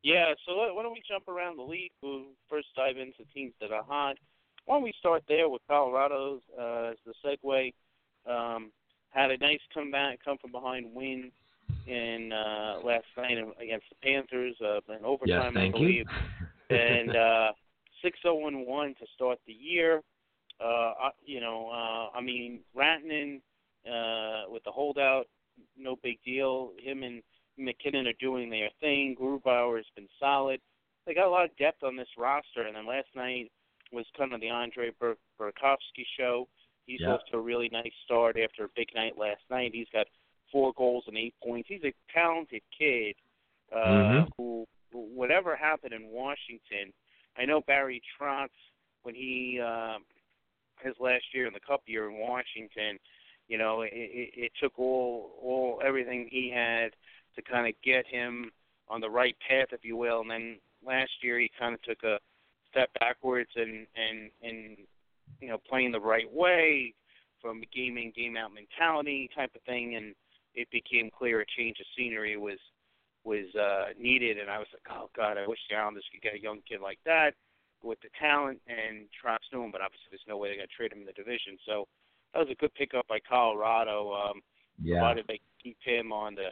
Yeah, 0.06 0.34
so 0.46 0.54
why 0.54 0.84
don't 0.84 0.92
we 0.92 1.02
jump 1.08 1.26
around 1.26 1.58
the 1.58 1.64
league? 1.64 1.90
We'll 2.00 2.26
first 2.48 2.68
dive 2.76 2.96
into 2.96 3.28
teams 3.34 3.54
that 3.60 3.72
are 3.72 3.82
hot. 3.82 4.16
Why 4.64 4.76
don't 4.76 4.84
we 4.84 4.92
start 5.00 5.24
there 5.26 5.48
with 5.48 5.62
Colorado 5.66 6.40
uh, 6.56 6.92
as 6.92 6.96
the 7.04 7.12
segue? 7.24 7.74
Um, 8.24 8.70
had 9.10 9.32
a 9.32 9.38
nice 9.38 9.58
comeback, 9.74 10.24
come 10.24 10.38
from 10.38 10.52
behind 10.52 10.94
win 10.94 11.32
in 11.88 12.32
uh, 12.32 12.76
last 12.84 13.06
night 13.16 13.36
against 13.60 13.86
the 13.90 13.96
Panthers, 14.00 14.54
uh, 14.64 14.78
in 14.96 15.04
overtime, 15.04 15.26
yes, 15.28 15.54
thank 15.54 15.74
I 15.74 15.78
believe. 15.78 16.06
You. 16.70 16.76
and 16.76 17.16
uh, 17.16 17.52
six 18.00 18.16
zero 18.22 18.46
and 18.46 18.64
one 18.64 18.94
to 19.00 19.06
start 19.16 19.40
the 19.44 19.52
year. 19.52 20.02
Uh, 20.64 20.92
you 21.24 21.40
know, 21.40 21.68
uh, 21.72 22.16
I 22.16 22.20
mean, 22.22 22.60
Rantanen 22.76 23.40
uh, 23.84 24.48
with 24.48 24.62
the 24.62 24.70
holdout, 24.70 25.26
no 25.76 25.96
big 26.00 26.18
deal. 26.24 26.70
Him 26.80 27.02
and 27.02 27.24
MacKinnon 27.58 28.06
are 28.06 28.12
doing 28.20 28.50
their 28.50 28.70
thing. 28.80 29.16
Grubauer 29.20 29.76
has 29.76 29.86
been 29.94 30.08
solid. 30.18 30.60
They 31.06 31.14
got 31.14 31.26
a 31.26 31.30
lot 31.30 31.44
of 31.44 31.56
depth 31.56 31.82
on 31.82 31.96
this 31.96 32.08
roster. 32.18 32.62
And 32.62 32.76
then 32.76 32.86
last 32.86 33.08
night 33.14 33.50
was 33.92 34.06
kind 34.16 34.32
of 34.32 34.40
the 34.40 34.50
Andre 34.50 34.90
Bur- 34.98 35.16
Burakovsky 35.40 36.04
show. 36.18 36.48
He's 36.86 37.00
yeah. 37.00 37.12
off 37.12 37.20
to 37.30 37.38
a 37.38 37.40
really 37.40 37.68
nice 37.72 37.92
start 38.04 38.36
after 38.38 38.64
a 38.64 38.68
big 38.76 38.88
night 38.94 39.18
last 39.18 39.42
night. 39.50 39.70
He's 39.72 39.88
got 39.92 40.06
four 40.52 40.72
goals 40.76 41.04
and 41.06 41.16
eight 41.16 41.34
points. 41.42 41.68
He's 41.68 41.84
a 41.84 41.92
talented 42.12 42.62
kid 42.76 43.16
uh, 43.72 43.78
mm-hmm. 43.78 44.24
who, 44.36 44.66
whatever 44.92 45.56
happened 45.56 45.92
in 45.92 46.08
Washington, 46.08 46.92
I 47.36 47.44
know 47.44 47.60
Barry 47.66 48.00
Trotz 48.18 48.48
when 49.02 49.14
he 49.14 49.60
uh, 49.64 49.98
his 50.82 50.94
last 51.00 51.24
year 51.32 51.46
in 51.46 51.52
the 51.52 51.60
Cup 51.60 51.82
year 51.86 52.08
in 52.08 52.16
Washington, 52.18 52.98
you 53.48 53.58
know, 53.58 53.82
it, 53.82 53.92
it, 53.92 54.30
it 54.34 54.52
took 54.60 54.78
all 54.78 55.32
all 55.42 55.80
everything 55.84 56.28
he 56.30 56.50
had 56.54 56.90
to 57.36 57.42
kind 57.42 57.66
of 57.66 57.74
get 57.84 58.06
him 58.06 58.50
on 58.88 59.00
the 59.00 59.10
right 59.10 59.36
path, 59.46 59.68
if 59.72 59.84
you 59.84 59.96
will. 59.96 60.20
And 60.20 60.30
then 60.30 60.58
last 60.84 61.10
year 61.22 61.38
he 61.38 61.50
kind 61.58 61.74
of 61.74 61.82
took 61.82 62.02
a 62.02 62.18
step 62.70 62.90
backwards 62.98 63.50
and 63.56 63.86
and 63.96 64.30
and 64.42 64.76
you 65.40 65.48
know 65.48 65.58
playing 65.68 65.92
the 65.92 66.00
right 66.00 66.30
way 66.32 66.94
from 67.40 67.62
game 67.74 67.96
in 67.98 68.12
game 68.16 68.36
out 68.36 68.50
mentality 68.52 69.30
type 69.34 69.50
of 69.54 69.62
thing, 69.62 69.96
and 69.96 70.14
it 70.54 70.68
became 70.70 71.10
clear 71.16 71.40
a 71.40 71.46
change 71.56 71.78
of 71.80 71.86
scenery 71.96 72.36
was 72.36 72.58
was 73.24 73.52
uh, 73.54 73.92
needed. 73.98 74.38
And 74.38 74.50
I 74.50 74.58
was 74.58 74.68
like, 74.72 74.96
oh 74.96 75.10
God, 75.16 75.36
I 75.36 75.46
wish 75.46 75.58
the 75.68 75.76
Islanders 75.76 76.04
could 76.12 76.22
get 76.22 76.34
a 76.34 76.42
young 76.42 76.60
kid 76.68 76.80
like 76.80 76.98
that 77.04 77.34
with 77.82 78.00
the 78.00 78.08
talent 78.18 78.60
and 78.66 79.06
Trotz 79.12 79.46
knew 79.52 79.62
him, 79.62 79.70
but 79.70 79.80
obviously 79.80 80.08
there's 80.10 80.26
no 80.28 80.36
way 80.36 80.48
they're 80.48 80.56
going 80.56 80.68
to 80.68 80.74
trade 80.74 80.92
him 80.92 81.00
in 81.00 81.06
the 81.06 81.12
division. 81.12 81.58
So 81.66 81.86
that 82.32 82.40
was 82.40 82.48
a 82.50 82.54
good 82.54 82.74
pickup 82.74 83.06
by 83.08 83.18
Colorado. 83.20 84.12
Um, 84.12 84.40
yeah. 84.82 84.98
Provided 84.98 85.24
they 85.28 85.40
keep 85.62 85.76
him 85.82 86.12
on 86.12 86.34
the 86.34 86.50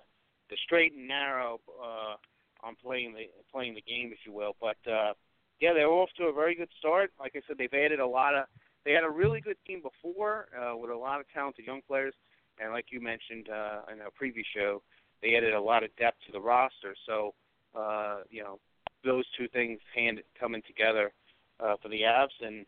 the 0.51 0.57
straight 0.65 0.93
and 0.93 1.09
narrow 1.09 1.61
uh, 1.83 2.17
on 2.63 2.77
playing 2.83 3.15
the 3.15 3.27
playing 3.53 3.75
the 3.75 3.83
game, 3.83 4.11
if 4.13 4.19
you 4.27 4.33
will. 4.33 4.57
But 4.61 4.77
uh, 4.91 5.15
yeah, 5.61 5.73
they're 5.73 5.89
off 5.89 6.11
to 6.19 6.25
a 6.25 6.33
very 6.33 6.55
good 6.55 6.71
start. 6.79 7.13
Like 7.19 7.33
I 7.35 7.41
said, 7.47 7.57
they've 7.59 7.73
added 7.73 8.01
a 8.01 8.07
lot 8.07 8.35
of. 8.35 8.47
They 8.85 8.93
had 8.93 9.05
a 9.05 9.11
really 9.11 9.41
good 9.41 9.57
team 9.67 9.81
before 9.81 10.47
uh, 10.55 10.77
with 10.77 10.91
a 10.91 10.97
lot 10.97 11.21
of 11.21 11.27
talented 11.33 11.67
young 11.67 11.81
players, 11.87 12.15
and 12.61 12.73
like 12.73 12.87
you 12.91 13.01
mentioned 13.01 13.49
uh, 13.49 13.81
in 13.93 14.01
a 14.01 14.11
previous 14.11 14.47
show, 14.55 14.83
they 15.23 15.37
added 15.37 15.55
a 15.55 15.61
lot 15.61 15.83
of 15.83 15.95
depth 15.97 16.19
to 16.27 16.33
the 16.33 16.41
roster. 16.41 16.95
So 17.07 17.35
uh, 17.75 18.19
you 18.31 18.43
know 18.43 18.59
those 19.05 19.25
two 19.39 19.49
things 19.49 19.81
hand 19.95 20.21
coming 20.39 20.63
together 20.67 21.13
uh, 21.61 21.77
for 21.83 21.89
the 21.89 22.03
Avs, 22.03 22.29
and 22.41 22.67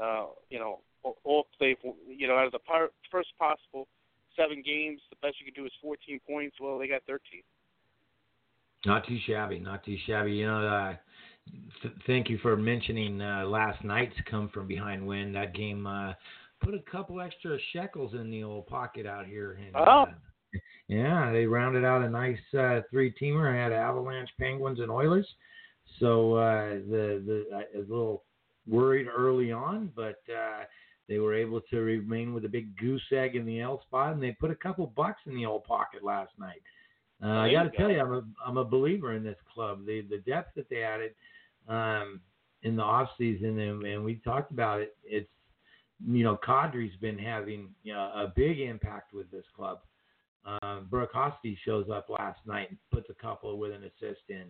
uh, 0.00 0.26
you 0.50 0.58
know 0.58 0.80
all 1.02 1.46
play. 1.56 1.76
You 2.08 2.28
know 2.28 2.36
of 2.36 2.52
the 2.52 2.58
par- 2.58 2.90
first 3.10 3.30
possible 3.38 3.88
seven 4.38 4.62
games, 4.64 5.00
the 5.10 5.16
best 5.20 5.36
you 5.40 5.44
could 5.44 5.54
do 5.54 5.66
is 5.66 5.72
14 5.82 6.20
points. 6.26 6.56
Well, 6.60 6.78
they 6.78 6.88
got 6.88 7.02
13. 7.06 7.42
Not 8.86 9.06
too 9.06 9.18
shabby. 9.26 9.58
Not 9.58 9.84
too 9.84 9.96
shabby. 10.06 10.32
You 10.32 10.46
know, 10.46 10.66
uh, 10.66 10.94
th- 11.82 11.94
thank 12.06 12.30
you 12.30 12.38
for 12.38 12.56
mentioning 12.56 13.20
uh, 13.20 13.44
last 13.46 13.82
night's 13.84 14.14
come 14.30 14.48
from 14.54 14.68
behind 14.68 15.06
win. 15.06 15.32
That 15.32 15.54
game 15.54 15.86
uh, 15.86 16.12
put 16.62 16.74
a 16.74 16.90
couple 16.90 17.20
extra 17.20 17.58
shekels 17.72 18.14
in 18.14 18.30
the 18.30 18.44
old 18.44 18.66
pocket 18.68 19.06
out 19.06 19.26
here. 19.26 19.58
And, 19.64 19.74
oh. 19.76 20.02
Uh, 20.02 20.58
yeah, 20.86 21.30
they 21.32 21.44
rounded 21.44 21.84
out 21.84 22.02
a 22.02 22.08
nice 22.08 22.38
uh, 22.58 22.80
three-teamer. 22.90 23.52
I 23.52 23.62
had 23.62 23.72
Avalanche, 23.72 24.30
Penguins, 24.38 24.80
and 24.80 24.90
Oilers. 24.90 25.26
So 26.00 26.34
uh, 26.34 26.68
the 26.88 27.22
the 27.26 27.44
I 27.54 27.78
was 27.78 27.88
a 27.88 27.92
little 27.92 28.22
worried 28.66 29.06
early 29.08 29.52
on, 29.52 29.90
but 29.96 30.20
uh, 30.28 30.64
They 31.08 31.18
were 31.18 31.34
able 31.34 31.60
to 31.70 31.78
remain 31.78 32.34
with 32.34 32.44
a 32.44 32.48
big 32.48 32.76
goose 32.76 33.02
egg 33.12 33.34
in 33.34 33.46
the 33.46 33.60
L 33.60 33.80
spot, 33.86 34.12
and 34.12 34.22
they 34.22 34.32
put 34.32 34.50
a 34.50 34.56
couple 34.56 34.86
bucks 34.86 35.20
in 35.26 35.34
the 35.34 35.46
old 35.46 35.64
pocket 35.64 36.04
last 36.04 36.32
night. 36.38 36.62
Uh, 37.22 37.40
I 37.40 37.52
got 37.52 37.64
to 37.64 37.76
tell 37.76 37.90
you, 37.90 38.00
I'm 38.00 38.12
a 38.12 38.22
I'm 38.46 38.56
a 38.58 38.64
believer 38.64 39.14
in 39.14 39.24
this 39.24 39.38
club. 39.52 39.86
The 39.86 40.02
the 40.02 40.18
depth 40.18 40.54
that 40.56 40.68
they 40.68 40.82
added 40.82 41.14
um, 41.68 42.20
in 42.62 42.76
the 42.76 42.82
off 42.82 43.08
season, 43.16 43.58
and, 43.58 43.82
and 43.82 44.04
we 44.04 44.16
talked 44.16 44.52
about 44.52 44.80
it. 44.80 44.96
It's 45.02 45.28
you 46.06 46.22
know, 46.22 46.38
Kadri's 46.46 46.96
been 47.00 47.18
having 47.18 47.70
you 47.82 47.92
know, 47.92 48.10
a 48.14 48.32
big 48.34 48.60
impact 48.60 49.12
with 49.12 49.30
this 49.30 49.44
club. 49.56 49.80
Um, 50.44 50.88
Burakovsky 50.90 51.56
shows 51.64 51.86
up 51.92 52.08
last 52.08 52.38
night 52.46 52.70
and 52.70 52.78
puts 52.92 53.10
a 53.10 53.14
couple 53.14 53.58
with 53.58 53.72
an 53.72 53.82
assist 53.84 54.22
in. 54.28 54.46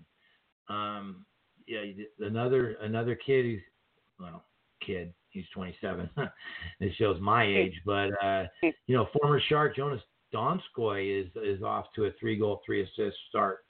Um, 0.69 1.25
yeah, 1.67 1.81
another 2.21 2.77
another 2.83 3.15
kid. 3.15 3.45
who's 3.45 3.61
well, 4.21 4.45
kid. 4.85 5.13
He's 5.31 5.45
27. 5.55 6.09
it 6.81 6.93
shows 6.97 7.21
my 7.21 7.45
age, 7.45 7.75
but 7.85 8.11
uh, 8.25 8.45
you 8.63 8.97
know, 8.97 9.09
former 9.21 9.41
Shark 9.49 9.77
Joonas 9.77 10.01
Donskoi 10.35 11.23
is 11.23 11.31
is 11.37 11.63
off 11.63 11.87
to 11.97 12.05
a 12.05 12.13
three 12.19 12.37
goal, 12.37 12.63
three 12.65 12.83
assist 12.83 13.17
start, 13.29 13.65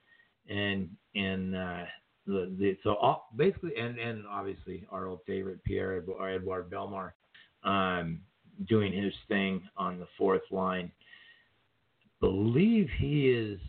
and 0.48 0.88
and 1.14 1.54
uh, 1.54 1.84
the, 2.26 2.54
the 2.58 2.76
so 2.82 2.94
all, 2.94 3.28
basically, 3.36 3.72
and 3.76 3.98
and 3.98 4.24
obviously 4.26 4.86
our 4.90 5.06
old 5.06 5.20
favorite 5.26 5.62
Pierre 5.64 6.02
or 6.06 6.28
Edouard 6.30 6.70
Bellemare, 6.70 7.12
um, 7.64 8.20
doing 8.68 8.92
his 8.92 9.12
thing 9.28 9.68
on 9.76 9.98
the 9.98 10.08
fourth 10.16 10.42
line. 10.50 10.90
Believe 12.20 12.88
he 12.98 13.28
is 13.28 13.60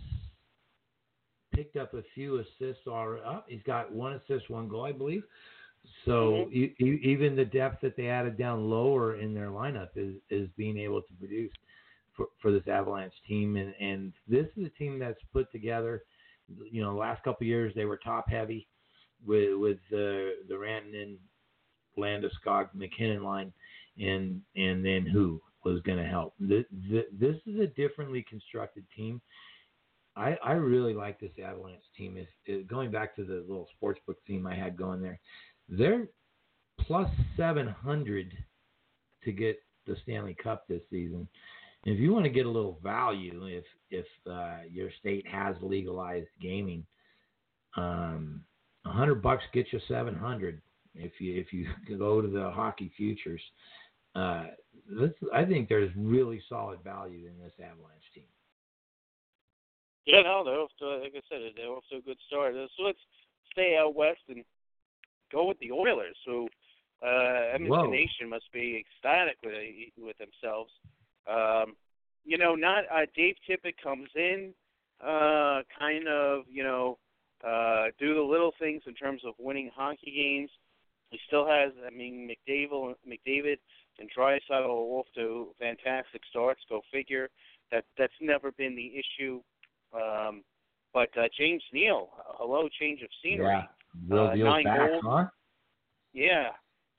picked 1.53 1.75
up 1.75 1.93
a 1.93 2.03
few 2.15 2.39
assists 2.39 2.87
already. 2.87 3.23
Oh, 3.25 3.43
he's 3.47 3.63
got 3.63 3.91
one 3.91 4.13
assist, 4.13 4.49
one 4.49 4.67
goal, 4.67 4.85
I 4.85 4.91
believe. 4.91 5.23
So 6.05 6.47
mm-hmm. 6.47 6.53
e- 6.53 6.75
e- 6.79 6.99
even 7.03 7.35
the 7.35 7.45
depth 7.45 7.81
that 7.81 7.95
they 7.95 8.07
added 8.07 8.37
down 8.37 8.69
lower 8.69 9.17
in 9.17 9.33
their 9.33 9.47
lineup 9.47 9.89
is 9.95 10.15
is 10.29 10.49
being 10.57 10.77
able 10.77 11.01
to 11.01 11.13
produce 11.19 11.51
for, 12.15 12.27
for 12.41 12.51
this 12.51 12.67
Avalanche 12.67 13.13
team, 13.27 13.55
and 13.55 13.73
and 13.79 14.13
this 14.27 14.47
is 14.57 14.65
a 14.65 14.77
team 14.77 14.99
that's 14.99 15.19
put 15.33 15.51
together. 15.51 16.03
You 16.71 16.81
know, 16.81 16.95
last 16.95 17.23
couple 17.23 17.45
years 17.45 17.73
they 17.75 17.85
were 17.85 17.97
top 17.97 18.29
heavy 18.29 18.67
with 19.25 19.57
with 19.57 19.77
the 19.89 20.35
the 20.47 20.55
Rantanen, 20.55 21.17
Landeskog, 21.97 22.69
MacKinnon 22.73 23.23
line, 23.23 23.53
and 23.99 24.41
and 24.55 24.83
then 24.85 25.05
who 25.05 25.41
was 25.63 25.81
going 25.81 25.97
to 25.97 26.05
help. 26.05 26.33
This, 26.39 26.65
this 26.71 27.35
is 27.45 27.59
a 27.59 27.67
differently 27.67 28.25
constructed 28.29 28.85
team. 28.95 29.21
I, 30.15 30.37
I 30.43 30.53
really 30.53 30.93
like 30.93 31.19
this 31.19 31.31
Avalanche 31.43 31.83
team. 31.97 32.17
If 32.45 32.67
going 32.67 32.91
back 32.91 33.15
to 33.15 33.23
the 33.23 33.45
little 33.47 33.67
sports 33.75 33.99
book 34.05 34.17
team 34.25 34.47
I 34.47 34.55
had 34.55 34.77
going 34.77 35.01
there, 35.01 35.19
they're 35.69 36.07
plus 36.81 37.09
700 37.37 38.37
to 39.23 39.31
get 39.31 39.61
the 39.85 39.95
Stanley 40.03 40.35
Cup 40.41 40.65
this 40.67 40.81
season. 40.89 41.27
And 41.85 41.95
if 41.95 41.99
you 41.99 42.11
want 42.11 42.25
to 42.25 42.31
get 42.31 42.45
a 42.45 42.49
little 42.49 42.79
value, 42.83 43.45
if 43.45 43.63
if 43.89 44.05
uh, 44.29 44.59
your 44.69 44.89
state 44.99 45.25
has 45.27 45.55
legalized 45.61 46.27
gaming, 46.41 46.85
um, 47.77 48.41
100 48.83 49.21
bucks 49.21 49.43
gets 49.53 49.71
you 49.71 49.79
700. 49.87 50.61
If 50.95 51.13
you 51.19 51.39
if 51.39 51.53
you 51.53 51.67
go 51.97 52.21
to 52.21 52.27
the 52.27 52.51
hockey 52.51 52.91
futures, 52.97 53.41
uh, 54.15 54.45
this, 54.89 55.11
I 55.33 55.45
think 55.45 55.69
there's 55.69 55.91
really 55.95 56.41
solid 56.49 56.79
value 56.83 57.27
in 57.27 57.41
this 57.41 57.53
Avalanche 57.59 58.03
team. 58.13 58.25
Yeah, 60.05 60.23
no, 60.23 60.43
they're 60.43 60.59
off 60.59 60.71
to, 60.79 60.87
like 60.97 61.13
I 61.15 61.21
said, 61.29 61.39
they're 61.55 61.67
off 61.67 61.83
to 61.91 61.97
a 61.97 62.01
good 62.01 62.17
start. 62.27 62.55
So 62.55 62.83
let's 62.83 62.97
stay 63.51 63.77
out 63.79 63.95
west 63.95 64.21
and 64.27 64.43
go 65.31 65.45
with 65.45 65.59
the 65.59 65.71
Oilers, 65.71 66.17
who 66.25 66.47
uh, 67.03 67.53
Edmonton. 67.53 67.91
Nation 67.91 68.29
must 68.29 68.51
be 68.51 68.83
ecstatic 68.83 69.37
with 69.43 69.53
with 69.97 70.17
themselves. 70.17 70.71
Um, 71.27 71.75
you 72.25 72.37
know, 72.37 72.55
not 72.55 72.83
uh, 72.91 73.05
Dave 73.15 73.35
Tippett 73.47 73.75
comes 73.81 74.09
in, 74.15 74.53
uh, 75.01 75.61
kind 75.77 76.07
of, 76.07 76.43
you 76.49 76.63
know, 76.63 76.97
uh, 77.45 77.85
do 77.99 78.13
the 78.13 78.21
little 78.21 78.53
things 78.59 78.81
in 78.85 78.93
terms 78.93 79.21
of 79.25 79.33
winning 79.39 79.71
hockey 79.73 80.11
games. 80.15 80.49
He 81.09 81.19
still 81.25 81.47
has, 81.47 81.71
I 81.85 81.89
mean, 81.89 82.29
McDavid, 82.29 82.95
McDavid 83.07 83.57
and 83.99 84.09
Draisaitl 84.15 84.67
off 84.67 85.07
to 85.15 85.55
fantastic 85.59 86.21
starts. 86.29 86.61
Go 86.69 86.81
figure. 86.91 87.29
That 87.71 87.85
that's 87.97 88.13
never 88.21 88.51
been 88.51 88.75
the 88.75 88.91
issue. 88.99 89.41
Um, 89.93 90.43
but 90.93 91.09
uh, 91.17 91.27
James 91.37 91.63
Neal, 91.71 92.09
hello, 92.37 92.67
change 92.79 93.01
of 93.01 93.09
scenery. 93.23 93.47
Yeah, 93.47 93.63
real 94.07 94.27
uh, 94.27 94.35
nine 94.35 94.63
back, 94.63 94.89
goals. 94.89 95.03
huh? 95.05 95.25
Yeah, 96.13 96.49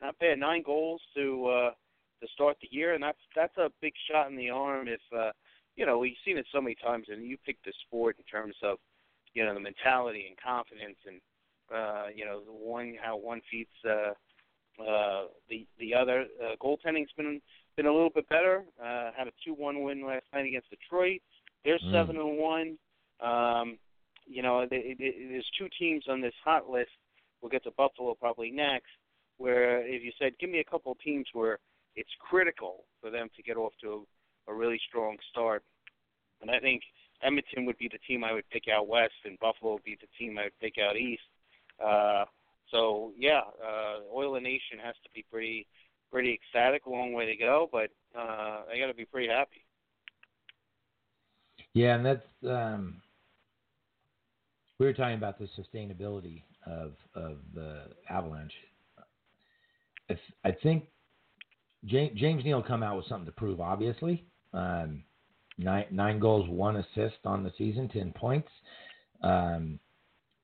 not 0.01 0.19
bad. 0.19 0.39
Nine 0.39 0.63
goals 0.63 1.01
to 1.17 1.47
uh, 1.47 1.71
to 2.21 2.29
start 2.35 2.57
the 2.61 2.69
year, 2.71 2.95
and 2.95 3.03
that's 3.03 3.19
that's 3.35 3.57
a 3.57 3.71
big 3.81 3.93
shot 4.11 4.31
in 4.31 4.37
the 4.37 4.51
arm. 4.51 4.89
If 4.89 5.01
uh, 5.17 5.31
you 5.77 5.87
know, 5.87 5.99
we've 5.99 6.17
seen 6.25 6.39
it 6.39 6.47
so 6.53 6.61
many 6.61 6.75
times, 6.75 7.07
and 7.09 7.27
you 7.27 7.37
pick 7.45 7.57
the 7.65 7.73
sport 7.87 8.17
in 8.19 8.25
terms 8.25 8.55
of 8.63 8.79
you 9.35 9.45
know 9.45 9.55
the 9.55 9.61
mentality 9.61 10.27
and 10.29 10.37
confidence, 10.37 10.99
and 11.07 11.21
uh, 11.75 12.07
you 12.15 12.25
know 12.25 12.41
the 12.41 12.53
one 12.53 12.95
how 13.01 13.17
one 13.17 13.41
feeds 13.51 13.71
uh, 13.85 14.13
uh, 14.83 15.25
the 15.49 15.67
the 15.79 15.95
other 15.95 16.27
uh, 16.43 16.57
goaltending's 16.63 17.13
been 17.17 17.41
been 17.77 17.87
a 17.87 17.93
little 17.93 18.11
bit 18.11 18.29
better. 18.29 18.65
Uh, 18.83 19.11
had 19.17 19.27
a 19.27 19.33
two 19.45 19.55
one 19.55 19.83
win 19.83 20.05
last 20.05 20.25
night 20.33 20.47
against 20.47 20.71
Detroit. 20.71 21.21
They're 21.65 21.79
mm. 21.79 21.93
seven 21.93 22.17
and 22.17 22.39
one. 22.39 22.79
Um, 23.21 23.79
you 24.31 24.43
know, 24.43 24.65
there's 24.71 25.51
two 25.59 25.69
teams 25.79 26.05
on 26.09 26.21
this 26.21 26.35
hot 26.45 26.71
list. 26.71 26.91
We'll 27.43 27.51
get 27.51 27.65
to 27.65 27.73
Buffalo 27.73 28.15
probably 28.15 28.51
next. 28.51 28.91
Where 29.39 29.85
if 29.87 30.03
you 30.03 30.13
said, 30.19 30.33
give 30.39 30.51
me 30.51 30.61
a 30.61 30.71
couple 30.71 30.95
teams 31.03 31.27
where 31.33 31.59
it's 31.97 32.11
critical 32.21 32.85
for 33.01 33.11
them 33.11 33.29
to 33.37 33.43
get 33.43 33.57
off 33.57 33.73
to 33.83 34.07
a, 34.47 34.55
really 34.55 34.81
strong 34.89 35.17
start, 35.31 35.63
and 36.43 36.51
I 36.51 36.59
think 36.59 36.83
Edmonton 37.23 37.65
would 37.67 37.79
be 37.79 37.89
the 37.89 37.99
team 38.07 38.25
I 38.25 38.33
would 38.33 38.49
pick 38.51 38.65
out 38.69 38.89
west, 38.89 39.15
and 39.25 39.39
Buffalo 39.39 39.75
would 39.75 39.85
be 39.85 39.97
the 40.01 40.09
team 40.19 40.39
I 40.39 40.45
would 40.45 40.59
pick 40.61 40.75
out 40.79 40.97
east. 40.97 41.23
Uh, 41.83 42.25
so 42.71 43.13
yeah, 43.17 43.43
uh, 43.65 44.01
Oiler 44.15 44.41
Nation 44.41 44.79
has 44.83 44.95
to 45.05 45.11
be 45.15 45.25
pretty 45.31 45.67
pretty 46.13 46.35
ecstatic. 46.35 46.87
Long 46.87 47.13
way 47.13 47.27
to 47.27 47.37
go, 47.37 47.69
but 47.73 47.91
uh, 48.19 48.63
they 48.71 48.79
got 48.79 48.89
to 48.89 48.95
be 48.95 49.05
pretty 49.05 49.29
happy. 49.29 49.65
Yeah, 51.73 51.95
and 51.95 52.05
that's 52.05 52.27
um, 52.47 53.01
we 54.81 54.87
were 54.87 54.95
talking 54.95 55.15
about 55.17 55.39
the 55.39 55.49
sustainability 55.59 56.43
of 56.67 56.95
of 57.15 57.37
the 57.55 57.83
Avalanche. 58.09 58.55
If, 60.09 60.19
I 60.45 60.51
think 60.51 60.87
James, 61.85 62.19
James 62.19 62.45
Neal 62.45 62.63
come 62.63 62.83
out 62.83 62.97
with 62.97 63.07
something 63.07 63.27
to 63.27 63.33
prove. 63.33 63.61
Obviously, 63.61 64.25
um, 64.55 65.05
nine 65.59 65.85
nine 65.91 66.19
goals, 66.19 66.49
one 66.49 66.77
assist 66.77 67.19
on 67.25 67.45
the 67.45 67.53
season, 67.59 67.89
ten 67.91 68.13
points. 68.13 68.49
Um, 69.23 69.79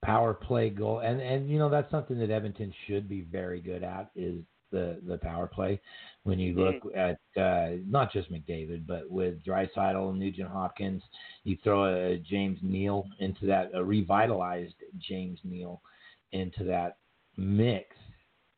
power 0.05 0.35
play 0.35 0.68
goal, 0.68 1.01
and 1.01 1.20
and 1.20 1.49
you 1.49 1.59
know 1.59 1.70
that's 1.70 1.90
something 1.90 2.18
that 2.18 2.31
Edmonton 2.31 2.72
should 2.87 3.09
be 3.09 3.22
very 3.22 3.61
good 3.61 3.83
at 3.83 4.11
is 4.14 4.42
the 4.70 5.00
the 5.07 5.18
power 5.18 5.46
play. 5.46 5.81
When 6.24 6.38
you 6.38 6.55
look 6.55 6.83
mm-hmm. 6.85 6.98
at 6.98 7.42
uh, 7.42 7.76
not 7.87 8.12
just 8.12 8.33
McDavid, 8.33 8.87
but 8.87 9.11
with 9.11 9.44
Draisaitl 9.44 10.11
and 10.11 10.18
Nugent 10.18 10.48
Hopkins, 10.48 11.02
you 11.44 11.57
throw 11.62 11.85
a 11.85 12.18
James 12.18 12.59
Neal 12.62 13.07
into 13.20 13.46
that, 13.46 13.70
a 13.74 13.85
revitalized 13.85 14.74
James 14.98 15.38
Neal 15.44 15.81
into 16.33 16.64
that 16.64 16.98
mix, 17.37 17.94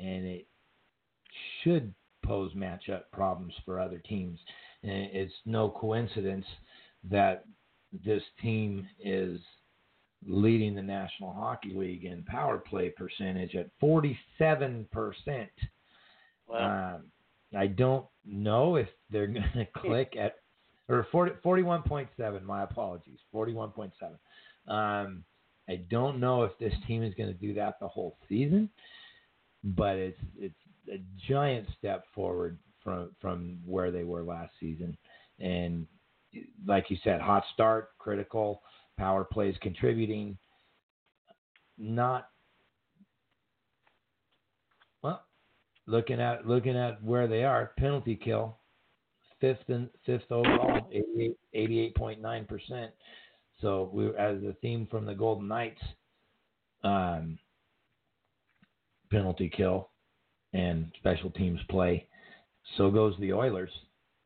and 0.01 0.25
it 0.25 0.47
should 1.63 1.93
pose 2.25 2.53
matchup 2.55 3.03
problems 3.13 3.55
for 3.65 3.81
other 3.81 3.99
teams. 3.99 4.39
And 4.83 5.11
it's 5.13 5.35
no 5.45 5.69
coincidence 5.69 6.47
that 7.11 7.45
this 8.05 8.23
team 8.41 8.87
is 9.03 9.41
leading 10.27 10.75
the 10.75 10.83
National 10.83 11.33
Hockey 11.33 11.73
League 11.75 12.05
in 12.05 12.23
power 12.25 12.59
play 12.59 12.91
percentage 12.91 13.55
at 13.55 13.71
47%. 13.81 14.87
Wow. 16.49 16.97
Um, 16.97 17.03
I 17.59 17.67
don't 17.67 18.07
know 18.25 18.77
if 18.77 18.89
they're 19.11 19.27
going 19.29 19.45
to 19.55 19.67
click 19.77 20.15
at, 20.19 20.37
or 20.89 21.07
40, 21.13 21.33
41.7, 21.45 22.43
my 22.43 22.63
apologies, 22.63 23.19
41.7. 23.35 23.93
Um, 24.67 25.25
I 25.69 25.77
don't 25.91 26.19
know 26.19 26.45
if 26.45 26.53
this 26.59 26.73
team 26.87 27.03
is 27.03 27.15
going 27.15 27.29
to 27.29 27.39
do 27.39 27.55
that 27.55 27.79
the 27.81 27.89
whole 27.89 28.17
season, 28.29 28.71
but 29.63 29.97
it's 29.97 30.19
it's 30.39 30.55
a 30.91 30.99
giant 31.29 31.69
step 31.79 32.05
forward 32.15 32.59
from 32.83 33.11
from 33.21 33.59
where 33.67 33.91
they 33.91 34.05
were 34.05 34.23
last 34.23 34.53
season. 34.59 34.97
And 35.41 35.87
like 36.67 36.91
you 36.91 36.97
said, 37.05 37.21
hot 37.21 37.45
start, 37.53 37.91
critical 37.99 38.63
power 38.97 39.25
plays 39.25 39.55
contributing. 39.61 40.39
Not 41.77 42.29
well. 45.03 45.23
Looking 45.89 46.21
at 46.21 46.47
looking 46.47 46.77
at 46.77 47.03
where 47.03 47.27
they 47.27 47.45
are, 47.45 47.73
penalty 47.79 48.15
kill, 48.15 48.59
fifth 49.41 49.69
and 49.69 49.89
fifth 50.05 50.31
overall, 50.31 50.87
88.9 51.55 52.49
percent. 52.49 52.93
So 53.63 53.91
we, 53.93 54.09
as 54.09 54.37
a 54.43 54.55
theme 54.61 54.87
from 54.91 55.07
the 55.07 55.15
Golden 55.15 55.49
Knights, 55.49 55.81
um, 56.85 57.39
penalty 59.11 59.51
kill 59.55 59.89
and 60.53 60.93
special 60.99 61.31
teams 61.31 61.61
play. 61.71 62.07
so 62.77 62.91
goes 62.91 63.15
the 63.19 63.33
Oilers. 63.33 63.71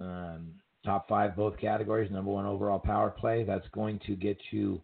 Um, 0.01 0.55
top 0.85 1.09
five 1.09 1.37
both 1.37 1.57
categories, 1.61 2.11
number 2.11 2.33
one 2.33 2.45
overall 2.45 2.81
power 2.81 3.11
play. 3.11 3.45
That's 3.45 3.69
going 3.73 4.01
to 4.07 4.17
get 4.17 4.39
you 4.51 4.83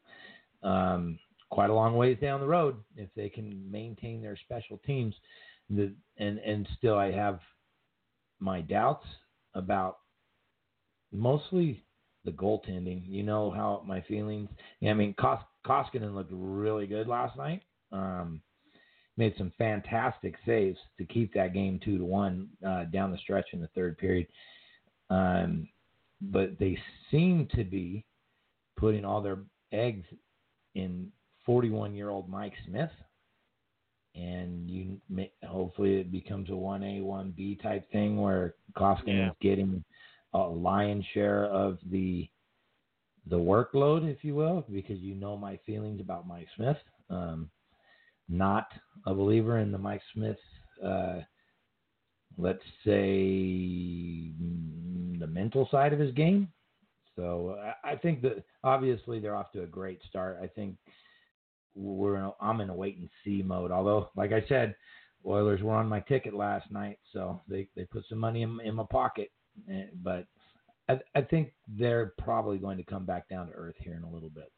um, 0.63 1.19
quite 1.51 1.71
a 1.71 1.75
long 1.75 1.97
ways 1.97 2.19
down 2.21 2.41
the 2.41 2.47
road 2.47 2.77
if 2.97 3.09
they 3.17 3.29
can 3.29 3.69
maintain 3.71 4.23
their 4.23 4.37
special 4.45 4.79
teams. 4.87 5.15
The, 5.71 5.95
and 6.17 6.39
and 6.39 6.69
still, 6.77 6.97
I 6.97 7.13
have 7.13 7.41
my 8.41 8.61
doubts 8.61 9.07
about 9.55 9.99
mostly 11.13 11.85
the 12.25 12.31
goaltending. 12.33 13.03
You 13.07 13.23
know 13.23 13.51
how 13.51 13.83
my 13.87 14.01
feelings. 14.03 14.49
I 14.83 14.93
mean, 14.95 15.15
Kos- 15.15 15.43
Koskinen 15.67 16.15
looked 16.15 16.33
really 16.33 16.87
good 16.87 17.07
last 17.07 17.37
night. 17.37 17.63
Um, 17.93 18.43
made 19.17 19.35
some 19.37 19.53
fantastic 19.59 20.37
saves 20.47 20.79
to 20.97 21.05
keep 21.05 21.35
that 21.35 21.53
game 21.53 21.81
two 21.85 21.99
to 21.99 22.05
one 22.05 22.49
uh, 22.67 22.85
down 22.85 23.11
the 23.11 23.19
stretch 23.19 23.47
in 23.53 23.61
the 23.61 23.69
third 23.75 23.99
period. 23.99 24.27
Um, 25.11 25.69
but 26.21 26.59
they 26.59 26.79
seem 27.11 27.49
to 27.55 27.65
be 27.65 28.05
putting 28.77 29.05
all 29.05 29.21
their 29.21 29.39
eggs 29.73 30.07
in 30.75 31.11
41 31.47 31.95
year 31.95 32.11
old 32.11 32.29
Mike 32.29 32.55
Smith. 32.67 32.91
And 34.19 34.69
you 34.69 35.01
may, 35.09 35.31
hopefully 35.47 36.01
it 36.01 36.11
becomes 36.11 36.49
a 36.49 36.53
1A, 36.53 37.03
1B 37.03 37.63
type 37.63 37.91
thing 37.93 38.21
where 38.21 38.55
Koskinen 38.77 39.07
Yeah. 39.07 39.31
is 39.31 39.37
getting 39.41 39.85
a 40.35 40.39
lion's 40.39 41.05
share 41.15 41.45
of 41.47 41.79
the 41.91 42.29
the 43.27 43.37
workload, 43.39 44.11
if 44.11 44.25
you 44.25 44.35
will, 44.35 44.65
because 44.73 44.99
you 45.01 45.15
know 45.15 45.37
my 45.37 45.59
feelings 45.67 46.01
about 46.01 46.27
Mike 46.27 46.49
Smith. 46.57 46.79
Um, 47.11 47.51
not 48.29 48.69
a 49.07 49.15
believer 49.15 49.59
in 49.59 49.71
the 49.71 49.79
Mike 49.79 50.01
Smith, 50.15 50.39
uh, 50.83 51.21
let's 52.39 52.63
say, 52.85 54.33
the 55.19 55.27
mental 55.27 55.69
side 55.71 55.93
of 55.93 55.99
his 55.99 56.13
game. 56.15 56.51
So 57.17 57.59
I, 57.85 57.93
I 57.93 57.97
think 57.97 58.23
that 58.23 58.45
obviously 58.65 59.21
they're 59.21 59.37
off 59.37 59.53
to 59.53 59.63
a 59.63 59.67
great 59.67 60.01
start. 60.09 60.39
I 60.43 60.47
think 60.47 60.77
we're 61.75 62.17
in 62.17 62.25
a, 62.25 62.31
I'm 62.41 62.61
in 62.61 62.71
a 62.71 62.75
wait 62.75 62.99
and 62.99 63.09
see 63.25 63.43
mode. 63.43 63.71
Although, 63.71 64.11
like 64.17 64.33
I 64.33 64.45
said, 64.49 64.75
Oilers 65.27 65.63
were 65.63 65.75
on 65.75 65.89
my 65.89 66.01
ticket 66.01 66.35
last 66.35 66.71
night, 66.71 66.99
so 67.13 67.41
they 67.49 67.69
they 67.77 67.85
put 67.85 68.05
some 68.09 68.19
money 68.19 68.43
in, 68.43 68.59
in 68.65 68.75
my 68.75 68.85
pocket. 68.91 69.31
But 70.03 70.27
I, 70.89 70.99
I 71.15 71.23
think 71.23 71.53
they're 71.67 72.13
probably 72.19 72.59
going 72.59 72.79
to 72.79 72.85
come 72.85 73.05
back 73.05 73.29
down 73.29 73.49
to 73.49 73.53
earth 73.53 73.75
here 73.79 73.95
in 73.95 74.05
a 74.05 74.11
little 74.11 74.31
bit. 74.31 74.51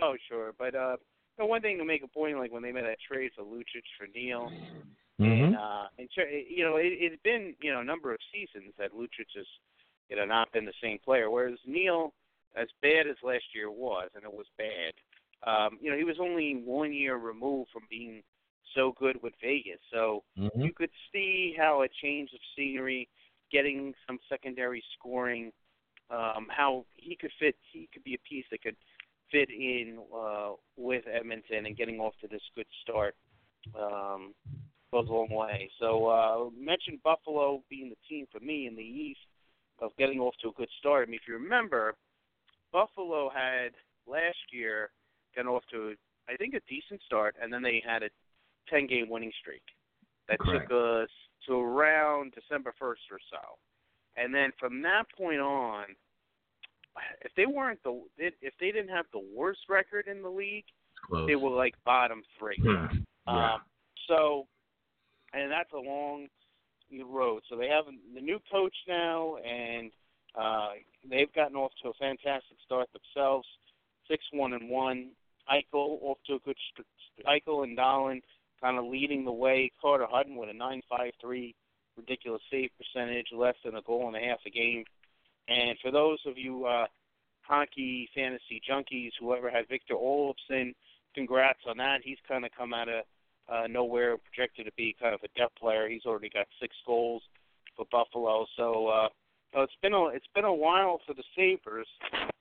Oh, 0.00 0.14
sure. 0.28 0.52
But 0.58 0.74
uh, 0.74 0.96
the 1.38 1.46
one 1.46 1.62
thing 1.62 1.78
to 1.78 1.84
make 1.84 2.02
a 2.02 2.08
point, 2.08 2.38
like 2.38 2.52
when 2.52 2.62
they 2.62 2.72
made 2.72 2.84
that 2.84 2.98
trade 3.08 3.30
for 3.34 3.44
Lucic 3.44 3.84
for 3.98 4.06
Neal, 4.14 4.50
Mm-hmm. 5.20 5.44
and 5.44 5.56
uh, 5.56 5.84
and 5.98 6.08
sure, 6.12 6.28
you 6.28 6.64
know, 6.64 6.76
it, 6.76 6.90
it's 6.98 7.22
been 7.22 7.54
you 7.62 7.72
know 7.72 7.80
a 7.80 7.84
number 7.84 8.12
of 8.12 8.18
seasons 8.32 8.74
that 8.78 8.92
Lucic 8.92 9.30
has 9.36 9.46
you 10.10 10.16
know 10.16 10.24
not 10.24 10.50
been 10.52 10.64
the 10.64 10.72
same 10.82 10.98
player. 11.04 11.30
Whereas 11.30 11.58
Neal, 11.66 12.12
as 12.56 12.66
bad 12.82 13.06
as 13.06 13.14
last 13.22 13.44
year 13.54 13.70
was, 13.70 14.10
and 14.16 14.24
it 14.24 14.32
was 14.32 14.46
bad, 14.58 14.92
um, 15.46 15.78
you 15.80 15.90
know, 15.90 15.96
he 15.96 16.04
was 16.04 16.16
only 16.20 16.62
one 16.64 16.92
year 16.92 17.16
removed 17.16 17.70
from 17.72 17.82
being 17.90 18.22
so 18.74 18.94
good 18.98 19.22
with 19.22 19.34
Vegas. 19.42 19.80
So 19.92 20.22
Mm-hmm. 20.38 20.64
you 20.64 20.72
could 20.74 20.90
see 21.12 21.54
how 21.56 21.82
a 21.82 21.88
change 22.02 22.30
of 22.34 22.40
scenery, 22.56 23.08
getting 23.52 23.94
some 24.06 24.18
secondary 24.28 24.82
scoring, 24.98 25.52
um, 26.10 26.46
how 26.50 26.84
he 26.96 27.16
could 27.16 27.32
fit. 27.38 27.56
He 27.72 27.88
could 27.92 28.04
be 28.04 28.14
a 28.14 28.28
piece 28.28 28.44
that 28.50 28.62
could 28.62 28.76
fit 29.30 29.48
in 29.50 29.98
uh, 30.14 30.52
with 30.76 31.04
Edmonton 31.12 31.66
and 31.66 31.76
getting 31.76 32.00
off 32.00 32.14
to 32.20 32.28
this 32.28 32.42
good 32.54 32.66
start 32.82 33.14
um, 33.80 34.34
goes 34.92 35.08
a 35.08 35.12
long 35.12 35.30
way. 35.30 35.70
So 35.80 36.06
uh, 36.06 36.50
mentioned 36.58 37.00
Buffalo 37.02 37.62
being 37.68 37.90
the 37.90 37.96
team 38.08 38.26
for 38.30 38.40
me 38.40 38.66
in 38.66 38.76
the 38.76 38.82
East 38.82 39.20
of 39.80 39.90
getting 39.98 40.20
off 40.20 40.34
to 40.42 40.48
a 40.48 40.52
good 40.52 40.68
start. 40.78 41.08
I 41.08 41.10
mean, 41.10 41.20
if 41.20 41.28
you 41.28 41.34
remember, 41.34 41.94
Buffalo 42.72 43.30
had 43.30 43.72
last 44.06 44.38
year 44.52 44.90
gotten 45.34 45.50
off 45.50 45.64
to 45.70 45.94
I 46.28 46.36
think 46.36 46.54
a 46.54 46.60
decent 46.68 47.02
start, 47.04 47.36
and 47.40 47.52
then 47.52 47.62
they 47.62 47.82
had 47.86 48.02
a 48.02 48.08
10 48.70 48.86
game 48.86 49.08
winning 49.10 49.32
streak 49.40 49.62
that 50.28 50.38
Correct. 50.38 50.70
took 50.70 51.02
us 51.04 51.10
to 51.46 51.54
around 51.54 52.32
December 52.32 52.72
1st 52.80 53.12
or 53.12 53.20
so. 53.30 53.58
And 54.16 54.34
then 54.34 54.50
from 54.58 54.80
that 54.82 55.04
point 55.16 55.40
on, 55.40 55.84
if 57.22 57.32
they 57.36 57.46
weren't 57.46 57.82
the 57.82 58.00
if 58.16 58.54
they 58.60 58.70
didn't 58.70 58.94
have 58.94 59.06
the 59.12 59.22
worst 59.36 59.60
record 59.68 60.06
in 60.06 60.22
the 60.22 60.28
league, 60.28 60.64
they 61.26 61.34
were 61.34 61.50
like 61.50 61.74
bottom 61.84 62.22
three. 62.38 62.56
Yeah. 62.62 62.88
Yeah. 63.26 63.54
Um, 63.54 63.60
so, 64.08 64.46
and 65.32 65.50
that's 65.50 65.72
a 65.72 65.78
long 65.78 66.28
road. 67.04 67.42
So 67.50 67.56
they 67.56 67.68
have 67.68 67.86
the 68.14 68.20
new 68.20 68.38
coach 68.50 68.74
now, 68.86 69.36
and 69.38 69.90
uh, 70.40 70.72
they've 71.08 71.32
gotten 71.34 71.56
off 71.56 71.72
to 71.82 71.88
a 71.88 71.94
fantastic 71.94 72.56
start 72.64 72.88
themselves. 72.92 73.46
Six 74.08 74.22
one 74.32 74.52
and 74.52 74.68
one. 74.68 75.10
Eichel 75.50 75.98
off 76.02 76.18
to 76.26 76.34
a 76.34 76.38
good. 76.40 76.56
Eichel 77.26 77.64
and 77.64 77.76
Dahlin 77.76 78.22
kind 78.60 78.78
of 78.78 78.84
leading 78.84 79.24
the 79.24 79.32
way. 79.32 79.70
Carter 79.80 80.06
Hutton 80.08 80.36
with 80.36 80.48
a 80.48 80.54
nine 80.54 80.82
five 80.88 81.12
three 81.20 81.54
ridiculous 81.96 82.42
save 82.50 82.70
percentage, 82.78 83.28
less 83.32 83.54
than 83.64 83.76
a 83.76 83.82
goal 83.82 84.08
and 84.08 84.16
a 84.16 84.20
half 84.20 84.40
a 84.46 84.50
game. 84.50 84.84
And 85.48 85.78
for 85.82 85.90
those 85.90 86.18
of 86.26 86.38
you 86.38 86.64
uh, 86.66 86.86
hockey 87.42 88.08
fantasy 88.14 88.60
junkies, 88.68 89.10
whoever 89.20 89.50
had 89.50 89.68
Victor 89.68 89.94
Olofsson, 89.94 90.74
congrats 91.14 91.60
on 91.68 91.76
that. 91.76 91.98
He's 92.02 92.18
kind 92.26 92.44
of 92.44 92.50
come 92.56 92.72
out 92.72 92.88
of 92.88 93.04
uh, 93.48 93.66
nowhere, 93.68 94.16
projected 94.16 94.66
to 94.66 94.72
be 94.76 94.96
kind 95.00 95.14
of 95.14 95.20
a 95.22 95.38
depth 95.38 95.56
player. 95.56 95.88
He's 95.88 96.06
already 96.06 96.30
got 96.30 96.46
six 96.60 96.74
goals 96.86 97.22
for 97.76 97.86
Buffalo. 97.92 98.46
So 98.56 98.88
uh, 98.88 99.08
so 99.52 99.60
it's 99.62 99.76
been 99.82 99.94
a 99.94 100.06
it's 100.06 100.26
been 100.34 100.44
a 100.44 100.54
while 100.54 101.00
for 101.06 101.14
the 101.14 101.22
Sabres. 101.36 101.86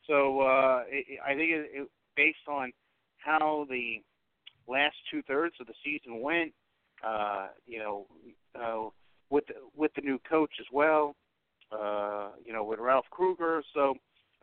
So 0.08 0.42
uh, 0.42 0.84
it, 0.88 1.20
I 1.26 1.36
think 1.36 1.52
it, 1.52 1.70
it, 1.74 1.90
based 2.16 2.48
on 2.48 2.72
how 3.24 3.66
the 3.70 4.02
last 4.68 4.96
two 5.12 5.22
thirds 5.24 5.56
of 5.60 5.68
the 5.68 5.74
season 5.84 6.22
went, 6.22 6.54
uh, 7.06 7.48
you 7.66 7.80
know, 7.80 8.06
uh, 8.60 8.90
with 9.30 9.46
the, 9.48 9.54
with 9.76 9.92
the 9.96 10.02
new 10.02 10.20
coach 10.30 10.52
as 10.60 10.66
well, 10.72 11.16
uh, 11.72 12.30
you 12.46 12.54
know, 12.54 12.64
with 12.64 12.80
Ralph 12.80 13.06
Krueger. 13.10 13.64
So 13.74 13.96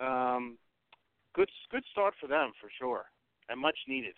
um, 0.04 0.58
good 1.34 1.48
good 1.70 1.84
start 1.92 2.14
for 2.20 2.26
them 2.26 2.52
for 2.60 2.70
sure, 2.78 3.04
and 3.48 3.60
much 3.60 3.76
needed. 3.86 4.14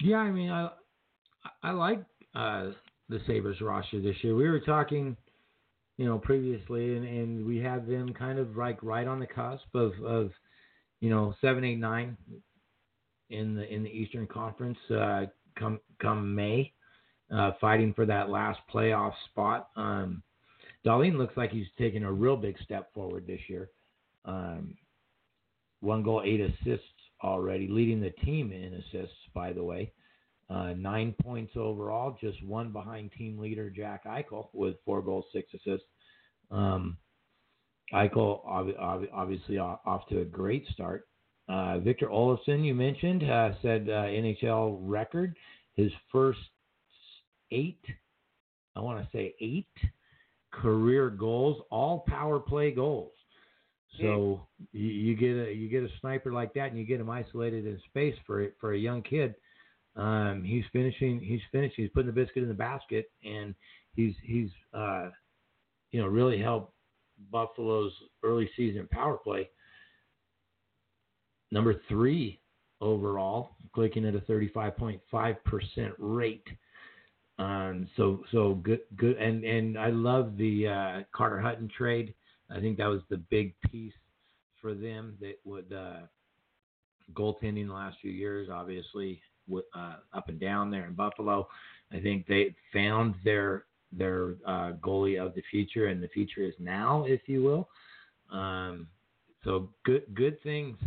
Yeah, 0.00 0.18
I 0.18 0.30
mean, 0.30 0.50
I 0.50 0.70
I 1.62 1.70
like 1.70 2.02
uh, 2.34 2.70
the 3.08 3.20
Sabres 3.26 3.60
roster 3.60 4.00
this 4.00 4.16
year. 4.22 4.34
We 4.34 4.48
were 4.48 4.60
talking, 4.60 5.16
you 5.96 6.06
know, 6.06 6.18
previously, 6.18 6.96
and, 6.96 7.06
and 7.06 7.46
we 7.46 7.58
had 7.58 7.86
them 7.86 8.12
kind 8.12 8.38
of 8.38 8.56
like 8.56 8.82
right 8.82 9.06
on 9.06 9.20
the 9.20 9.26
cusp 9.26 9.74
of, 9.74 9.92
of 10.04 10.30
you 11.02 11.10
know, 11.10 11.34
seven, 11.40 11.64
eight, 11.64 11.80
nine 11.80 12.16
in 13.28 13.56
the 13.56 13.68
in 13.70 13.82
the 13.82 13.90
Eastern 13.90 14.26
Conference 14.26 14.78
uh, 14.88 15.24
come 15.58 15.80
come 16.00 16.32
May, 16.32 16.72
uh, 17.34 17.50
fighting 17.60 17.92
for 17.92 18.06
that 18.06 18.30
last 18.30 18.60
playoff 18.72 19.12
spot. 19.30 19.70
Um, 19.74 20.22
Dahlin 20.86 21.18
looks 21.18 21.36
like 21.36 21.50
he's 21.50 21.66
taking 21.76 22.04
a 22.04 22.12
real 22.12 22.36
big 22.36 22.56
step 22.64 22.94
forward 22.94 23.26
this 23.26 23.40
year. 23.48 23.70
Um, 24.24 24.76
one 25.80 26.04
goal, 26.04 26.22
eight 26.24 26.40
assists 26.40 26.86
already, 27.22 27.66
leading 27.66 28.00
the 28.00 28.10
team 28.24 28.52
in 28.52 28.74
assists, 28.74 29.16
by 29.34 29.52
the 29.52 29.62
way. 29.62 29.92
Uh, 30.48 30.74
nine 30.74 31.16
points 31.20 31.54
overall, 31.56 32.16
just 32.20 32.44
one 32.44 32.70
behind 32.70 33.10
team 33.18 33.38
leader 33.38 33.70
Jack 33.70 34.04
Eichel 34.04 34.48
with 34.52 34.76
four 34.84 35.02
goals, 35.02 35.24
six 35.32 35.52
assists. 35.52 35.86
Um, 36.52 36.96
Eichel 37.92 38.44
ob- 38.46 38.76
ob- 38.78 39.08
obviously 39.12 39.58
off, 39.58 39.80
off 39.84 40.06
to 40.08 40.20
a 40.20 40.24
great 40.24 40.66
start. 40.68 41.06
Uh, 41.48 41.78
Victor 41.78 42.06
Olofsson, 42.06 42.64
you 42.64 42.74
mentioned, 42.74 43.28
uh, 43.28 43.50
said 43.60 43.88
uh, 43.88 44.04
NHL 44.04 44.78
record. 44.80 45.36
His 45.74 45.90
first 46.10 46.38
eight, 47.50 47.84
I 48.76 48.80
want 48.80 49.00
to 49.00 49.08
say 49.16 49.34
eight 49.40 49.66
career 50.52 51.10
goals, 51.10 51.62
all 51.70 52.04
power 52.06 52.38
play 52.38 52.70
goals. 52.70 53.12
So 54.00 54.46
you, 54.72 54.88
you 54.88 55.16
get 55.16 55.48
a 55.48 55.52
you 55.52 55.68
get 55.68 55.82
a 55.82 55.88
sniper 56.00 56.32
like 56.32 56.54
that, 56.54 56.70
and 56.70 56.78
you 56.78 56.84
get 56.84 57.00
him 57.00 57.10
isolated 57.10 57.66
in 57.66 57.78
space 57.88 58.14
for 58.26 58.48
for 58.58 58.72
a 58.72 58.78
young 58.78 59.02
kid. 59.02 59.34
Um, 59.96 60.42
he's 60.42 60.64
finishing. 60.72 61.20
He's 61.20 61.42
finishing. 61.50 61.84
He's 61.84 61.90
putting 61.92 62.06
the 62.06 62.12
biscuit 62.12 62.42
in 62.42 62.48
the 62.48 62.54
basket, 62.54 63.10
and 63.22 63.54
he's 63.94 64.14
he's 64.24 64.48
uh, 64.72 65.10
you 65.90 66.00
know 66.00 66.06
really 66.06 66.40
helped 66.40 66.71
Buffalo's 67.30 67.92
early 68.22 68.48
season 68.56 68.88
power 68.90 69.16
play. 69.16 69.48
Number 71.50 71.80
three 71.88 72.40
overall, 72.80 73.56
clicking 73.74 74.06
at 74.06 74.14
a 74.14 74.20
35.5% 74.20 75.00
rate. 75.98 76.46
Um, 77.38 77.88
so 77.96 78.22
so 78.30 78.54
good 78.56 78.80
good 78.96 79.16
and 79.16 79.42
and 79.42 79.78
I 79.78 79.88
love 79.88 80.36
the 80.36 80.68
uh, 80.68 81.02
Carter 81.12 81.40
Hutton 81.40 81.68
trade. 81.76 82.14
I 82.50 82.60
think 82.60 82.76
that 82.76 82.86
was 82.86 83.00
the 83.08 83.16
big 83.16 83.54
piece 83.70 83.94
for 84.60 84.74
them 84.74 85.16
that 85.20 85.36
would 85.44 85.72
uh, 85.72 86.06
goaltending 87.14 87.66
the 87.66 87.74
last 87.74 87.96
few 88.00 88.12
years, 88.12 88.48
obviously 88.52 89.20
uh, 89.74 89.94
up 90.12 90.28
and 90.28 90.38
down 90.38 90.70
there 90.70 90.86
in 90.86 90.94
Buffalo. 90.94 91.48
I 91.90 92.00
think 92.00 92.26
they 92.26 92.54
found 92.72 93.14
their 93.24 93.64
their 93.92 94.34
uh, 94.46 94.72
goalie 94.80 95.24
of 95.24 95.34
the 95.34 95.42
future, 95.50 95.86
and 95.86 96.02
the 96.02 96.08
future 96.08 96.42
is 96.42 96.54
now, 96.58 97.04
if 97.06 97.20
you 97.26 97.42
will. 97.42 97.68
Um, 98.36 98.88
so 99.44 99.70
good 99.84 100.02
good 100.14 100.42
things 100.42 100.78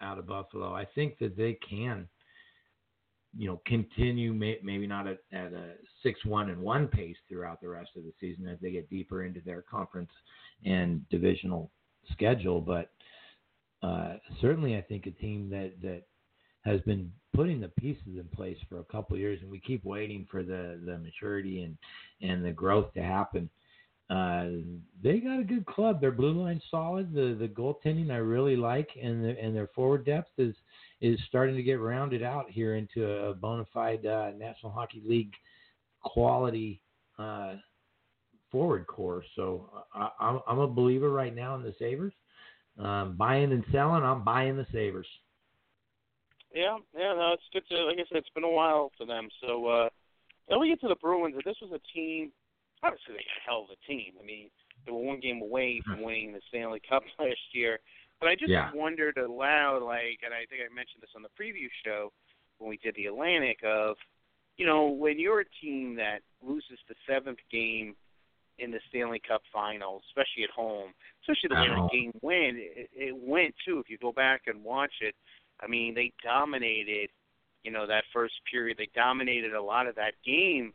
out 0.00 0.18
of 0.18 0.26
Buffalo. 0.26 0.74
I 0.74 0.84
think 0.84 1.18
that 1.18 1.36
they 1.36 1.58
can, 1.68 2.06
you 3.36 3.48
know, 3.48 3.60
continue 3.66 4.32
may, 4.32 4.58
maybe 4.62 4.86
not 4.86 5.06
at, 5.06 5.18
at 5.32 5.52
a 5.52 5.74
six 6.02 6.24
one 6.24 6.50
and 6.50 6.60
one 6.60 6.88
pace 6.88 7.16
throughout 7.28 7.60
the 7.60 7.68
rest 7.68 7.90
of 7.96 8.04
the 8.04 8.12
season 8.20 8.46
as 8.48 8.58
they 8.60 8.70
get 8.70 8.90
deeper 8.90 9.24
into 9.24 9.40
their 9.40 9.62
conference 9.62 10.10
and 10.64 11.08
divisional 11.08 11.70
schedule, 12.12 12.60
but 12.60 12.90
uh, 13.82 14.14
certainly 14.40 14.76
I 14.76 14.82
think 14.82 15.06
a 15.06 15.10
team 15.10 15.48
that 15.50 15.72
that 15.82 16.02
has 16.64 16.80
been 16.82 17.10
putting 17.34 17.60
the 17.60 17.68
pieces 17.68 18.18
in 18.18 18.28
place 18.34 18.58
for 18.68 18.80
a 18.80 18.84
couple 18.84 19.16
years, 19.16 19.40
and 19.42 19.50
we 19.50 19.58
keep 19.60 19.84
waiting 19.84 20.26
for 20.30 20.42
the 20.42 20.80
the 20.84 20.98
maturity 20.98 21.62
and 21.62 21.76
and 22.20 22.44
the 22.44 22.52
growth 22.52 22.92
to 22.94 23.02
happen. 23.02 23.48
Uh, 24.10 24.48
they 25.02 25.18
got 25.20 25.40
a 25.40 25.44
good 25.44 25.64
club. 25.64 26.00
Their 26.00 26.12
blue 26.12 26.32
line's 26.32 26.62
solid. 26.70 27.14
The 27.14 27.36
the 27.38 27.48
goaltending 27.48 28.10
I 28.10 28.16
really 28.16 28.56
like, 28.56 28.90
and 29.00 29.24
the, 29.24 29.40
and 29.40 29.56
their 29.56 29.68
forward 29.68 30.04
depth 30.04 30.30
is 30.38 30.54
is 31.00 31.18
starting 31.28 31.56
to 31.56 31.62
get 31.62 31.80
rounded 31.80 32.22
out 32.22 32.50
here 32.50 32.76
into 32.76 33.06
a 33.06 33.34
bona 33.34 33.64
fide 33.72 34.04
uh, 34.04 34.32
National 34.36 34.70
Hockey 34.70 35.02
League 35.04 35.32
quality 36.02 36.80
uh, 37.18 37.54
forward 38.50 38.86
core. 38.86 39.24
So 39.34 39.70
I, 39.94 40.10
I'm 40.20 40.40
I'm 40.46 40.58
a 40.58 40.68
believer 40.68 41.10
right 41.10 41.34
now 41.34 41.54
in 41.56 41.62
the 41.62 41.74
Sabres. 41.78 42.12
Um, 42.78 43.16
buying 43.16 43.52
and 43.52 43.64
selling, 43.72 44.02
I'm 44.02 44.24
buying 44.24 44.56
the 44.56 44.66
Sabres. 44.72 45.06
Yeah, 46.54 46.78
yeah, 46.96 47.14
no, 47.14 47.32
it's 47.32 47.48
good 47.52 47.64
to. 47.70 47.84
Like 47.84 47.96
I 47.96 48.04
said, 48.08 48.18
it's 48.18 48.34
been 48.34 48.44
a 48.44 48.50
while 48.50 48.92
for 48.98 49.06
them. 49.06 49.28
So 49.40 49.66
uh, 49.66 49.88
then 50.48 50.60
we 50.60 50.68
get 50.68 50.80
to 50.82 50.88
the 50.88 51.00
Bruins. 51.00 51.34
This 51.44 51.56
was 51.62 51.72
a 51.72 51.80
team. 51.96 52.30
Obviously, 52.82 53.14
they 53.14 53.24
got 53.24 53.40
a 53.40 53.46
hell 53.46 53.64
of 53.64 53.70
a 53.70 53.86
team. 53.86 54.12
I 54.20 54.24
mean, 54.24 54.50
they 54.84 54.92
were 54.92 55.00
one 55.00 55.20
game 55.20 55.40
away 55.40 55.80
from 55.86 56.02
winning 56.02 56.32
the 56.32 56.40
Stanley 56.48 56.82
Cup 56.88 57.04
last 57.18 57.40
year. 57.52 57.78
But 58.20 58.28
I 58.28 58.34
just 58.34 58.50
yeah. 58.50 58.70
wondered 58.74 59.16
aloud, 59.18 59.82
like, 59.82 60.20
and 60.24 60.32
I 60.32 60.46
think 60.46 60.62
I 60.62 60.72
mentioned 60.72 61.02
this 61.02 61.10
on 61.16 61.22
the 61.22 61.34
preview 61.34 61.66
show 61.84 62.12
when 62.58 62.70
we 62.70 62.76
did 62.76 62.94
the 62.94 63.06
Atlantic 63.06 63.58
of, 63.66 63.96
you 64.56 64.66
know, 64.66 64.86
when 64.86 65.18
you're 65.18 65.40
a 65.40 65.54
team 65.60 65.96
that 65.96 66.20
loses 66.40 66.78
the 66.88 66.94
seventh 67.08 67.40
game 67.50 67.96
in 68.58 68.70
the 68.70 68.78
Stanley 68.88 69.20
Cup 69.26 69.42
Finals, 69.52 70.02
especially 70.10 70.44
at 70.44 70.50
home, 70.50 70.92
especially 71.22 71.48
the 71.48 71.60
way 71.60 71.68
the 71.68 71.88
game 71.90 72.12
went, 72.22 72.56
it, 72.58 72.90
it 72.94 73.16
went 73.16 73.54
too. 73.66 73.80
If 73.80 73.90
you 73.90 73.98
go 73.98 74.12
back 74.12 74.42
and 74.46 74.62
watch 74.62 74.92
it, 75.00 75.16
I 75.62 75.68
mean, 75.68 75.94
they 75.94 76.12
dominated, 76.22 77.10
you 77.62 77.70
know, 77.70 77.86
that 77.86 78.04
first 78.12 78.34
period. 78.50 78.76
They 78.78 78.88
dominated 78.94 79.54
a 79.54 79.62
lot 79.62 79.86
of 79.86 79.94
that 79.96 80.14
game, 80.26 80.72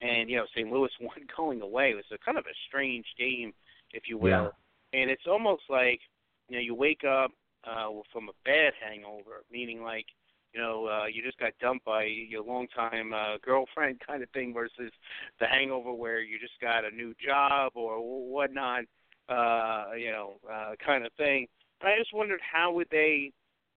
and 0.00 0.30
you 0.30 0.36
know, 0.36 0.46
St. 0.54 0.70
Louis 0.70 0.90
won 1.00 1.26
going 1.36 1.60
away. 1.60 1.90
It 1.90 1.96
was 1.96 2.04
a 2.12 2.18
kind 2.24 2.38
of 2.38 2.44
a 2.46 2.54
strange 2.68 3.06
game, 3.18 3.52
if 3.92 4.04
you 4.08 4.18
will. 4.18 4.52
Yeah. 4.92 5.00
And 5.00 5.10
it's 5.10 5.26
almost 5.26 5.62
like, 5.68 6.00
you 6.48 6.56
know, 6.56 6.62
you 6.62 6.74
wake 6.74 7.02
up 7.04 7.32
uh, 7.64 7.88
from 8.12 8.28
a 8.28 8.32
bad 8.44 8.72
hangover, 8.80 9.42
meaning 9.50 9.82
like, 9.82 10.06
you 10.52 10.60
know, 10.60 10.86
uh, 10.86 11.06
you 11.06 11.20
just 11.20 11.38
got 11.38 11.52
dumped 11.60 11.84
by 11.84 12.04
your 12.04 12.44
longtime 12.44 13.12
uh, 13.12 13.38
girlfriend 13.42 14.00
kind 14.06 14.22
of 14.22 14.30
thing 14.30 14.54
versus 14.54 14.92
the 15.40 15.46
hangover 15.46 15.92
where 15.92 16.20
you 16.20 16.38
just 16.38 16.60
got 16.60 16.84
a 16.84 16.94
new 16.94 17.12
job 17.24 17.72
or 17.74 17.98
whatnot, 17.98 18.84
uh, 19.28 19.86
you 19.98 20.12
know, 20.12 20.34
uh, 20.48 20.74
kind 20.84 21.04
of 21.04 21.12
thing. 21.14 21.48
And 21.80 21.90
I 21.90 21.98
just 21.98 22.14
wondered 22.14 22.40
how 22.40 22.72
would 22.72 22.86
they 22.92 23.32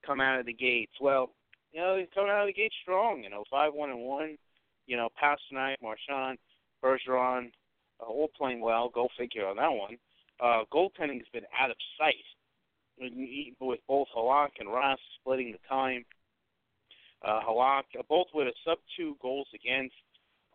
come 0.06 0.22
out 0.22 0.40
of 0.40 0.46
the 0.46 0.54
gates. 0.54 0.94
Well, 1.02 1.32
you 1.72 1.82
know, 1.82 1.96
they 1.96 2.08
come 2.14 2.30
out 2.30 2.42
of 2.42 2.48
the 2.48 2.54
gate 2.54 2.74
strong. 2.82 3.24
You 3.24 3.30
know, 3.30 3.44
five 3.50 3.74
one 3.74 3.90
and 3.90 4.02
one. 4.02 4.38
You 4.86 4.98
know, 4.98 5.10
Pastrnak, 5.22 5.76
Marchand, 5.82 6.38
Bergeron, 6.84 7.52
uh, 8.00 8.06
all 8.06 8.30
playing 8.38 8.62
well. 8.62 8.90
Go 8.90 9.10
figure 9.18 9.48
on 9.48 9.58
that 9.58 9.72
one. 9.72 9.98
Uh, 10.40 10.64
goaltending's 10.72 11.28
been 11.34 11.44
out 11.60 11.72
of 11.72 11.78
sight 11.98 12.16
with 13.60 13.80
both 13.88 14.08
Halak 14.16 14.50
and 14.60 14.70
Rask 14.70 14.98
splitting 15.20 15.52
the 15.52 15.60
time. 15.68 16.06
Uh, 17.24 17.42
Halak, 17.48 17.84
uh, 17.98 18.04
both 18.08 18.28
with 18.34 18.48
a 18.48 18.54
sub 18.66 18.78
two 18.96 19.18
goals 19.22 19.48
against. 19.54 19.96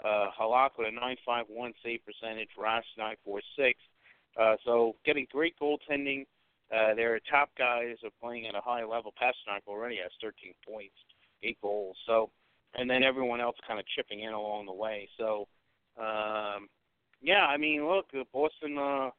Uh, 0.02 0.28
Halak 0.40 0.70
with 0.78 0.88
a 0.88 1.26
9.51 1.28 1.72
save 1.84 2.00
percentage, 2.04 2.48
Rask 2.58 2.82
9.46. 2.98 3.74
Uh, 4.40 4.56
so 4.64 4.96
getting 5.04 5.26
great 5.30 5.54
goaltending. 5.60 6.24
Uh, 6.72 6.94
their 6.94 7.20
top 7.30 7.50
guys 7.58 7.96
are 8.02 8.10
playing 8.20 8.46
at 8.46 8.54
a 8.54 8.60
high 8.60 8.84
level. 8.84 9.12
Pastrnak 9.20 9.60
already 9.66 9.96
has 9.96 10.10
13 10.22 10.54
points, 10.66 10.94
eight 11.42 11.58
goals. 11.60 11.96
So, 12.06 12.30
and 12.74 12.88
then 12.88 13.02
everyone 13.02 13.40
else 13.40 13.56
kind 13.66 13.78
of 13.78 13.86
chipping 13.94 14.20
in 14.20 14.32
along 14.32 14.66
the 14.66 14.72
way. 14.72 15.08
So, 15.18 15.46
um, 15.98 16.68
yeah, 17.20 17.46
I 17.46 17.56
mean, 17.58 17.86
look, 17.86 18.06
uh, 18.18 18.24
Boston 18.32 18.78
uh, 18.78 19.10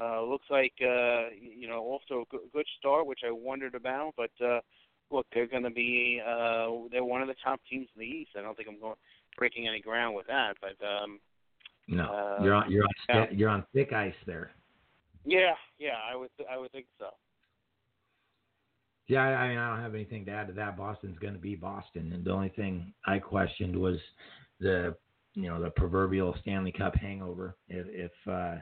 uh, 0.00 0.22
looks 0.22 0.46
like 0.50 0.74
uh, 0.82 1.30
you 1.40 1.68
know 1.68 1.82
off 1.84 2.02
to 2.08 2.16
a 2.16 2.24
good, 2.30 2.40
good 2.52 2.66
start, 2.78 3.06
which 3.06 3.20
I 3.26 3.30
wondered 3.30 3.74
about. 3.74 4.14
But 4.16 4.30
uh, 4.44 4.60
look, 5.10 5.26
they're 5.32 5.46
going 5.46 5.62
to 5.62 5.70
be 5.70 6.20
uh, 6.20 6.68
they're 6.90 7.04
one 7.04 7.22
of 7.22 7.28
the 7.28 7.36
top 7.42 7.60
teams 7.70 7.88
in 7.94 8.00
the 8.00 8.06
East. 8.06 8.30
I 8.36 8.42
don't 8.42 8.56
think 8.56 8.68
I'm 8.68 8.80
going 8.80 8.96
breaking 9.38 9.68
any 9.68 9.80
ground 9.80 10.14
with 10.14 10.26
that. 10.26 10.56
But 10.60 10.76
um, 10.84 11.20
no, 11.88 12.04
uh, 12.04 12.42
you're 12.42 12.54
on 12.54 12.70
you're 12.70 12.84
on 12.84 12.90
yeah. 13.08 13.26
you're 13.30 13.48
on 13.48 13.64
thick 13.72 13.92
ice 13.92 14.14
there. 14.26 14.50
Yeah, 15.26 15.54
yeah, 15.78 15.98
I 16.10 16.16
would 16.16 16.30
I 16.50 16.56
would 16.56 16.72
think 16.72 16.86
so. 16.98 17.08
Yeah, 19.08 19.20
I, 19.20 19.48
mean, 19.48 19.58
I 19.58 19.70
don't 19.70 19.84
have 19.84 19.94
anything 19.94 20.24
to 20.24 20.32
add 20.32 20.48
to 20.48 20.52
that. 20.54 20.76
Boston's 20.76 21.18
going 21.20 21.34
to 21.34 21.38
be 21.38 21.54
Boston, 21.54 22.12
and 22.12 22.24
the 22.24 22.32
only 22.32 22.48
thing 22.48 22.92
I 23.06 23.20
questioned 23.20 23.76
was 23.76 23.98
the, 24.58 24.96
you 25.34 25.48
know, 25.48 25.62
the 25.62 25.70
proverbial 25.70 26.34
Stanley 26.40 26.72
Cup 26.72 26.96
hangover. 26.96 27.56
If, 27.68 27.86
if 27.88 28.32
uh, 28.32 28.56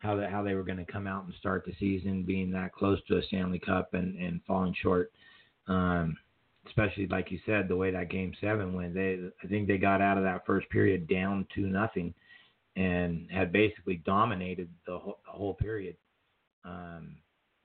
how 0.00 0.16
that 0.16 0.30
how 0.30 0.42
they 0.42 0.54
were 0.54 0.64
going 0.64 0.84
to 0.84 0.92
come 0.92 1.06
out 1.06 1.24
and 1.24 1.34
start 1.38 1.64
the 1.64 1.74
season 1.78 2.24
being 2.24 2.50
that 2.50 2.72
close 2.72 2.98
to 3.08 3.18
a 3.18 3.22
Stanley 3.22 3.58
Cup 3.58 3.94
and 3.94 4.16
and 4.18 4.40
falling 4.46 4.74
short. 4.82 5.12
Um, 5.68 6.16
especially 6.66 7.06
like 7.06 7.30
you 7.30 7.38
said, 7.46 7.68
the 7.68 7.76
way 7.76 7.90
that 7.90 8.10
Game 8.10 8.32
Seven 8.40 8.74
went. 8.74 8.94
They, 8.94 9.18
I 9.42 9.46
think 9.46 9.66
they 9.66 9.78
got 9.78 10.02
out 10.02 10.18
of 10.18 10.24
that 10.24 10.44
first 10.46 10.68
period 10.70 11.08
down 11.08 11.46
to 11.54 11.62
nothing, 11.62 12.14
and 12.80 13.30
had 13.30 13.52
basically 13.52 13.96
dominated 14.06 14.68
the 14.86 14.98
whole, 14.98 15.18
the 15.26 15.32
whole 15.32 15.54
period. 15.54 15.96
Um, 16.64 17.16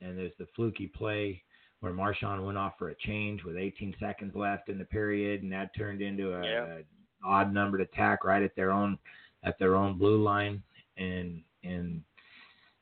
and 0.01 0.18
there's 0.18 0.34
the 0.38 0.47
fluky 0.55 0.88
play 0.88 1.41
where 1.80 1.93
Marchand 1.93 2.43
went 2.45 2.57
off 2.57 2.74
for 2.78 2.89
a 2.89 2.95
change 2.95 3.43
with 3.43 3.55
18 3.55 3.95
seconds 3.99 4.34
left 4.36 4.68
in 4.70 4.78
the 4.78 4.86
period, 4.86 5.41
and 5.41 5.51
that 5.51 5.74
turned 5.78 6.01
into 6.01 6.34
a, 6.34 6.43
Yeah. 6.43 6.66
a 6.66 6.84
odd 7.24 7.53
numbered 7.53 7.82
attack 7.82 8.24
right 8.26 8.43
at 8.43 8.55
their 8.55 8.72
own 8.72 8.97
at 9.43 9.57
their 9.59 9.76
own 9.76 9.97
blue 9.97 10.22
line, 10.22 10.61
and 10.97 11.43
and 11.63 12.03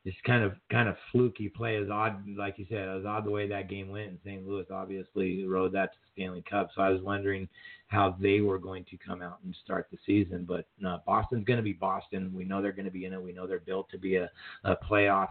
this 0.05 0.15
kind 0.25 0.43
of 0.43 0.53
kind 0.69 0.89
of 0.89 0.95
fluky 1.11 1.47
play 1.47 1.77
is 1.77 1.89
odd, 1.89 2.23
like 2.37 2.57
you 2.57 2.65
said, 2.69 2.89
it 2.89 2.95
was 2.95 3.05
odd 3.05 3.25
the 3.25 3.31
way 3.31 3.47
that 3.47 3.69
game 3.69 3.89
went. 3.89 4.09
And 4.09 4.19
St. 4.25 4.45
Louis 4.45 4.65
obviously 4.69 5.45
rode 5.45 5.71
that 5.73 5.93
to 5.93 5.97
the 5.99 6.21
Stanley 6.21 6.43
Cup, 6.49 6.69
so 6.75 6.81
I 6.81 6.89
was 6.89 7.01
wondering 7.01 7.47
how 7.87 8.17
they 8.19 8.41
were 8.41 8.59
going 8.59 8.83
to 8.85 8.97
come 8.97 9.21
out 9.21 9.39
and 9.43 9.55
start 9.63 9.87
the 9.91 9.97
season. 10.05 10.45
But 10.47 10.65
no, 10.77 10.99
Boston's 11.05 11.45
going 11.45 11.57
to 11.57 11.63
be 11.63 11.73
Boston. 11.73 12.33
We 12.35 12.43
know 12.43 12.61
they're 12.61 12.73
to 12.73 12.91
be 12.91 13.05
in 13.05 13.13
it. 13.13 13.21
We 13.21 13.31
know 13.31 13.47
they're 13.47 13.59
built 13.59 13.89
to 13.91 13.97
be 13.97 14.17
a, 14.17 14.29
a 14.65 14.75
playoff 14.75 15.29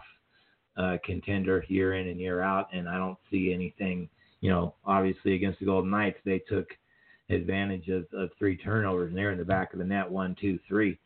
uh, 0.75 0.97
contender 1.05 1.63
year 1.67 1.93
in 1.93 2.07
and 2.07 2.19
year 2.19 2.41
out, 2.41 2.67
and 2.73 2.89
I 2.89 2.97
don't 2.97 3.17
see 3.29 3.53
anything. 3.53 4.09
You 4.41 4.49
know, 4.49 4.75
obviously 4.85 5.35
against 5.35 5.59
the 5.59 5.65
Golden 5.65 5.91
Knights, 5.91 6.17
they 6.25 6.39
took 6.39 6.67
advantage 7.29 7.89
of, 7.89 8.05
of 8.13 8.31
three 8.39 8.57
turnovers, 8.57 9.09
and 9.09 9.17
they're 9.17 9.31
in 9.31 9.37
the 9.37 9.45
back 9.45 9.73
of 9.73 9.79
the 9.79 9.85
net, 9.85 10.09
one, 10.09 10.35
two, 10.41 10.59
three. 10.67 10.97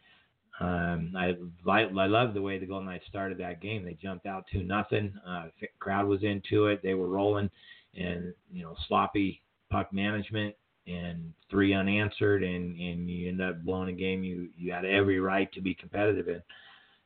Um, 0.60 1.14
I 1.16 1.36
I 1.70 2.08
love 2.08 2.34
the 2.34 2.41
way 2.41 2.58
the 2.58 2.66
Golden 2.66 2.88
Knights 2.88 3.05
started 3.08 3.38
that 3.38 3.62
game. 3.62 3.86
They 3.86 3.93
jumped 4.01 4.26
out 4.26 4.45
two 4.51 4.64
nothing. 4.64 5.14
Uh, 5.26 5.45
crowd 5.80 6.08
was 6.08 6.24
into 6.24 6.68
it. 6.68 6.82
They 6.82 6.95
were 6.95 7.08
rolling, 7.08 7.49
and 7.95 8.34
you 8.51 8.64
know 8.64 8.76
sloppy 8.88 9.41
puck 9.70 9.93
management 9.93 10.55
and 10.88 11.34
three 11.51 11.74
unanswered, 11.74 12.43
and 12.43 12.80
and 12.80 13.10
you 13.10 13.30
end 13.30 13.41
up 13.41 13.64
blowing 13.64 13.89
a 13.89 13.93
game 13.93 14.24
you 14.24 14.49
you 14.58 14.72
had 14.72 14.86
every 14.86 15.20
right 15.20 15.51
to 15.53 15.62
be 15.62 15.76
competitive 15.76 16.28
in, 16.28 16.41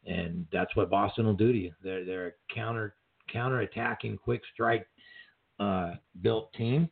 and 0.05 0.45
that's 0.51 0.75
what 0.77 0.89
Boston 0.89 1.25
will 1.25 1.33
do 1.33 1.51
to 1.51 1.57
you. 1.57 1.73
They're 1.83 2.05
they're 2.05 2.27
a 2.27 2.53
counter 2.55 2.95
counter 3.31 3.61
attacking 3.61 4.17
quick 4.17 4.41
strike 4.53 4.87
uh, 5.59 5.95
built 6.21 6.53
team, 6.53 6.89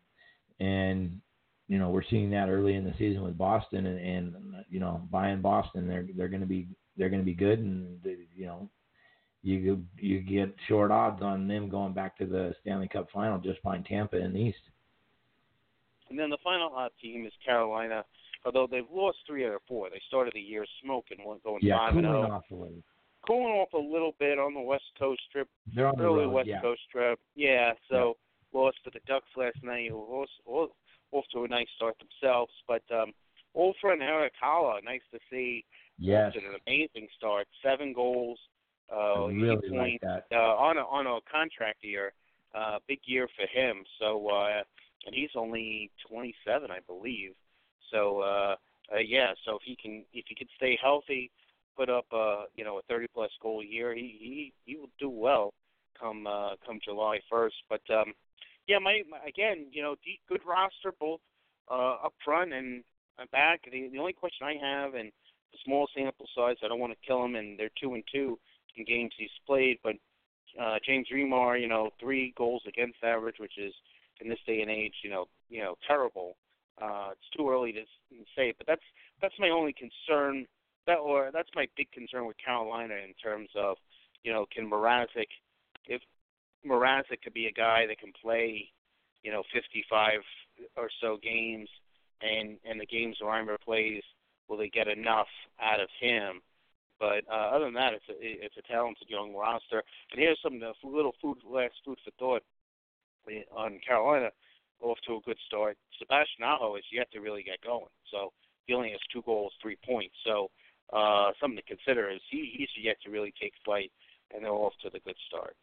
and 0.59 1.21
you 1.69 1.79
know 1.79 1.89
we're 1.89 2.03
seeing 2.09 2.29
that 2.31 2.49
early 2.49 2.75
in 2.75 2.83
the 2.83 2.93
season 2.97 3.21
with 3.23 3.37
Boston, 3.37 3.85
and, 3.85 3.99
and 3.99 4.35
you 4.69 4.81
know 4.81 5.07
buying 5.09 5.39
Boston, 5.41 5.87
they're 5.87 6.05
they're 6.17 6.27
going 6.27 6.41
to 6.41 6.47
be 6.47 6.67
they're 6.97 7.09
going 7.09 7.21
to 7.21 7.25
be 7.25 7.33
good, 7.35 7.59
and 7.59 7.97
you 8.35 8.45
know 8.47 8.69
you 9.43 9.85
you 9.97 10.19
get 10.19 10.53
short 10.67 10.91
odds 10.91 11.21
on 11.21 11.47
them 11.47 11.69
going 11.69 11.93
back 11.93 12.17
to 12.17 12.25
the 12.25 12.53
Stanley 12.61 12.89
Cup 12.89 13.07
final 13.13 13.37
just 13.37 13.63
buying 13.63 13.83
Tampa 13.85 14.17
in 14.17 14.33
the 14.33 14.39
East. 14.39 14.57
And 16.09 16.17
then 16.17 16.29
the 16.29 16.37
final 16.43 16.69
hot 16.71 16.91
team 17.01 17.25
is 17.25 17.33
Carolina. 17.45 18.03
Although 18.45 18.67
they've 18.71 18.89
lost 18.91 19.19
three 19.27 19.45
out 19.45 19.53
of 19.53 19.61
four, 19.67 19.89
they 19.89 20.01
started 20.07 20.33
the 20.33 20.41
year 20.41 20.65
smoking, 20.83 21.19
one 21.23 21.39
going 21.43 21.59
Yeah, 21.61 21.77
five 21.77 21.95
and 21.95 22.05
cooling 22.05 22.23
zero, 22.25 22.31
off 22.31 22.43
a 22.49 22.55
little. 22.55 22.83
cooling 23.27 23.53
off 23.53 23.73
a 23.73 23.77
little 23.77 24.13
bit 24.17 24.39
on 24.39 24.53
the 24.53 24.61
West 24.61 24.85
Coast 24.97 25.21
trip, 25.31 25.47
They're 25.75 25.87
on 25.87 25.97
the 25.97 26.03
road, 26.03 26.31
West 26.31 26.47
yeah. 26.47 26.61
Coast 26.61 26.81
trip. 26.91 27.19
Yeah, 27.35 27.73
so 27.89 28.17
lost 28.53 28.77
to 28.85 28.91
the 28.91 29.01
Ducks 29.07 29.27
last 29.37 29.57
night. 29.61 29.89
who 29.91 30.05
Lost, 30.09 30.71
off, 31.11 31.25
to 31.33 31.43
a 31.43 31.47
nice 31.47 31.67
start 31.75 31.95
themselves, 31.99 32.51
but 32.67 32.83
um, 32.93 33.13
old 33.55 33.75
friend 33.81 34.01
Erik 34.01 34.33
Haula, 34.41 34.83
nice 34.83 35.01
to 35.11 35.19
see 35.29 35.65
Yes, 35.97 36.33
an 36.35 36.43
amazing 36.65 37.07
start. 37.17 37.47
Seven 37.61 37.93
goals, 37.93 38.39
uh, 38.91 39.25
I 39.25 39.31
eight 39.31 39.33
really 39.33 39.69
like 39.69 40.01
that. 40.01 40.25
uh, 40.31 40.55
on 40.55 40.77
a 40.77 40.81
on 40.81 41.07
a 41.07 41.19
contract 41.29 41.83
year. 41.83 42.13
Uh, 42.55 42.79
big 42.87 42.99
year 43.05 43.27
for 43.35 43.45
him. 43.47 43.83
So 43.99 44.27
uh, 44.29 44.63
and 45.05 45.15
he's 45.15 45.29
only 45.35 45.91
27, 46.09 46.71
I 46.71 46.79
believe. 46.87 47.33
So 47.91 48.21
uh, 48.21 48.55
uh, 48.93 48.99
yeah, 49.05 49.33
so 49.45 49.55
if 49.55 49.61
he 49.63 49.75
can 49.75 50.03
if 50.13 50.25
he 50.27 50.35
can 50.35 50.47
stay 50.55 50.77
healthy, 50.81 51.31
put 51.77 51.89
up 51.89 52.05
uh, 52.11 52.43
you 52.55 52.63
know 52.63 52.77
a 52.77 52.81
30 52.83 53.07
plus 53.13 53.31
goal 53.41 53.63
year, 53.63 53.93
he 53.93 54.17
he 54.19 54.53
he 54.65 54.77
will 54.77 54.89
do 54.99 55.09
well 55.09 55.53
come 55.99 56.27
uh, 56.27 56.51
come 56.65 56.79
July 56.83 57.19
1st. 57.31 57.51
But 57.69 57.81
um, 57.93 58.13
yeah, 58.69 58.77
my, 58.77 59.01
my 59.09 59.17
again, 59.27 59.65
you 59.71 59.81
know, 59.81 59.95
deep, 60.05 60.21
good 60.29 60.41
roster 60.45 60.93
both 60.99 61.19
uh, 61.71 62.05
up 62.05 62.13
front 62.23 62.53
and 62.53 62.83
back. 63.31 63.61
The, 63.65 63.89
the 63.91 63.97
only 63.97 64.13
question 64.13 64.45
I 64.45 64.55
have, 64.61 64.93
and 64.93 65.11
the 65.51 65.57
small 65.65 65.87
sample 65.95 66.27
size, 66.35 66.55
I 66.63 66.67
don't 66.67 66.79
want 66.79 66.93
to 66.93 67.07
kill 67.07 67.25
him, 67.25 67.35
and 67.35 67.57
they're 67.57 67.71
two 67.81 67.95
and 67.95 68.03
two 68.13 68.37
in 68.77 68.85
games 68.85 69.11
he's 69.17 69.29
played, 69.47 69.79
but 69.83 69.95
uh, 70.61 70.77
James 70.85 71.07
Reimer, 71.13 71.59
you 71.59 71.67
know, 71.67 71.89
three 71.99 72.33
goals 72.37 72.61
against 72.67 73.03
average, 73.03 73.35
which 73.39 73.57
is 73.57 73.73
in 74.21 74.29
this 74.29 74.39
day 74.45 74.61
and 74.61 74.69
age, 74.69 74.93
you 75.03 75.09
know, 75.09 75.25
you 75.49 75.61
know, 75.61 75.75
terrible. 75.87 76.35
Uh, 76.81 77.09
it's 77.11 77.37
too 77.37 77.49
early 77.49 77.71
to 77.73 77.81
say, 78.35 78.53
but 78.57 78.67
that's 78.67 78.85
that's 79.21 79.33
my 79.39 79.49
only 79.49 79.73
concern. 79.73 80.45
That 80.87 80.99
or 80.99 81.29
that's 81.33 81.49
my 81.55 81.67
big 81.75 81.91
concern 81.91 82.25
with 82.25 82.37
Carolina 82.43 82.95
in 82.95 83.13
terms 83.21 83.49
of, 83.55 83.77
you 84.23 84.31
know, 84.31 84.45
can 84.53 84.69
Mrazek, 84.69 85.27
if 85.87 86.01
Mrazek 86.65 87.21
could 87.23 87.33
be 87.33 87.47
a 87.47 87.51
guy 87.51 87.85
that 87.87 87.99
can 87.99 88.11
play, 88.21 88.71
you 89.23 89.31
know, 89.31 89.43
55 89.53 90.19
or 90.75 90.89
so 91.01 91.17
games, 91.21 91.69
and 92.21 92.57
and 92.69 92.79
the 92.79 92.85
games 92.85 93.17
Reimer 93.23 93.59
plays, 93.59 94.03
will 94.47 94.57
they 94.57 94.69
get 94.69 94.87
enough 94.87 95.27
out 95.61 95.79
of 95.79 95.89
him? 95.99 96.41
But 96.99 97.23
uh, 97.31 97.55
other 97.55 97.65
than 97.65 97.75
that, 97.75 97.93
it's 97.93 98.09
a 98.09 98.15
it's 98.19 98.57
a 98.57 98.71
talented 98.71 99.09
young 99.09 99.33
roster. 99.33 99.83
And 100.11 100.19
here's 100.19 100.39
some 100.43 100.61
uh, 100.61 100.73
little 100.87 101.15
food 101.21 101.37
last 101.49 101.75
food 101.85 101.97
for 102.03 102.11
thought 102.19 102.43
on 103.55 103.79
Carolina. 103.85 104.31
Off 104.81 104.97
to 105.05 105.15
a 105.15 105.21
good 105.25 105.37
start. 105.45 105.77
Sebastian 105.99 106.45
Aho 106.45 106.77
is 106.77 106.85
yet 106.89 107.11
to 107.11 107.19
really 107.19 107.43
get 107.43 107.59
going. 107.61 107.91
So 108.11 108.31
he 108.65 108.73
only 108.73 108.91
has 108.91 108.99
two 109.11 109.21
goals, 109.25 109.51
three 109.61 109.77
points. 109.85 110.15
So 110.25 110.49
uh, 110.93 111.31
something 111.39 111.57
to 111.57 111.63
consider 111.63 112.09
is 112.09 112.21
he 112.31 112.53
he's 112.55 112.69
yet 112.81 112.95
to 113.03 113.11
really 113.11 113.33
take 113.41 113.53
flight, 113.65 113.91
and 114.33 114.43
they're 114.43 114.51
off 114.51 114.73
to 114.83 114.89
the 114.89 114.99
good 115.01 115.17
start. 115.27 115.55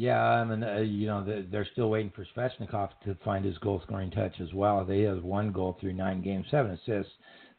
Yeah, 0.00 0.18
I 0.18 0.44
mean, 0.44 0.64
uh, 0.64 0.76
you 0.78 1.06
know, 1.06 1.22
they're- 1.22 1.66
still 1.72 1.90
waiting 1.90 2.10
for 2.10 2.24
Svechnikov 2.24 2.98
to 3.04 3.14
find 3.16 3.44
his 3.44 3.58
goal 3.58 3.82
scoring 3.82 4.10
touch 4.10 4.40
as 4.40 4.54
well. 4.54 4.82
He 4.86 5.02
has 5.02 5.20
one 5.20 5.52
goal 5.52 5.74
through 5.74 5.92
nine 5.92 6.22
games, 6.22 6.48
seven 6.48 6.72
assists, 6.72 7.12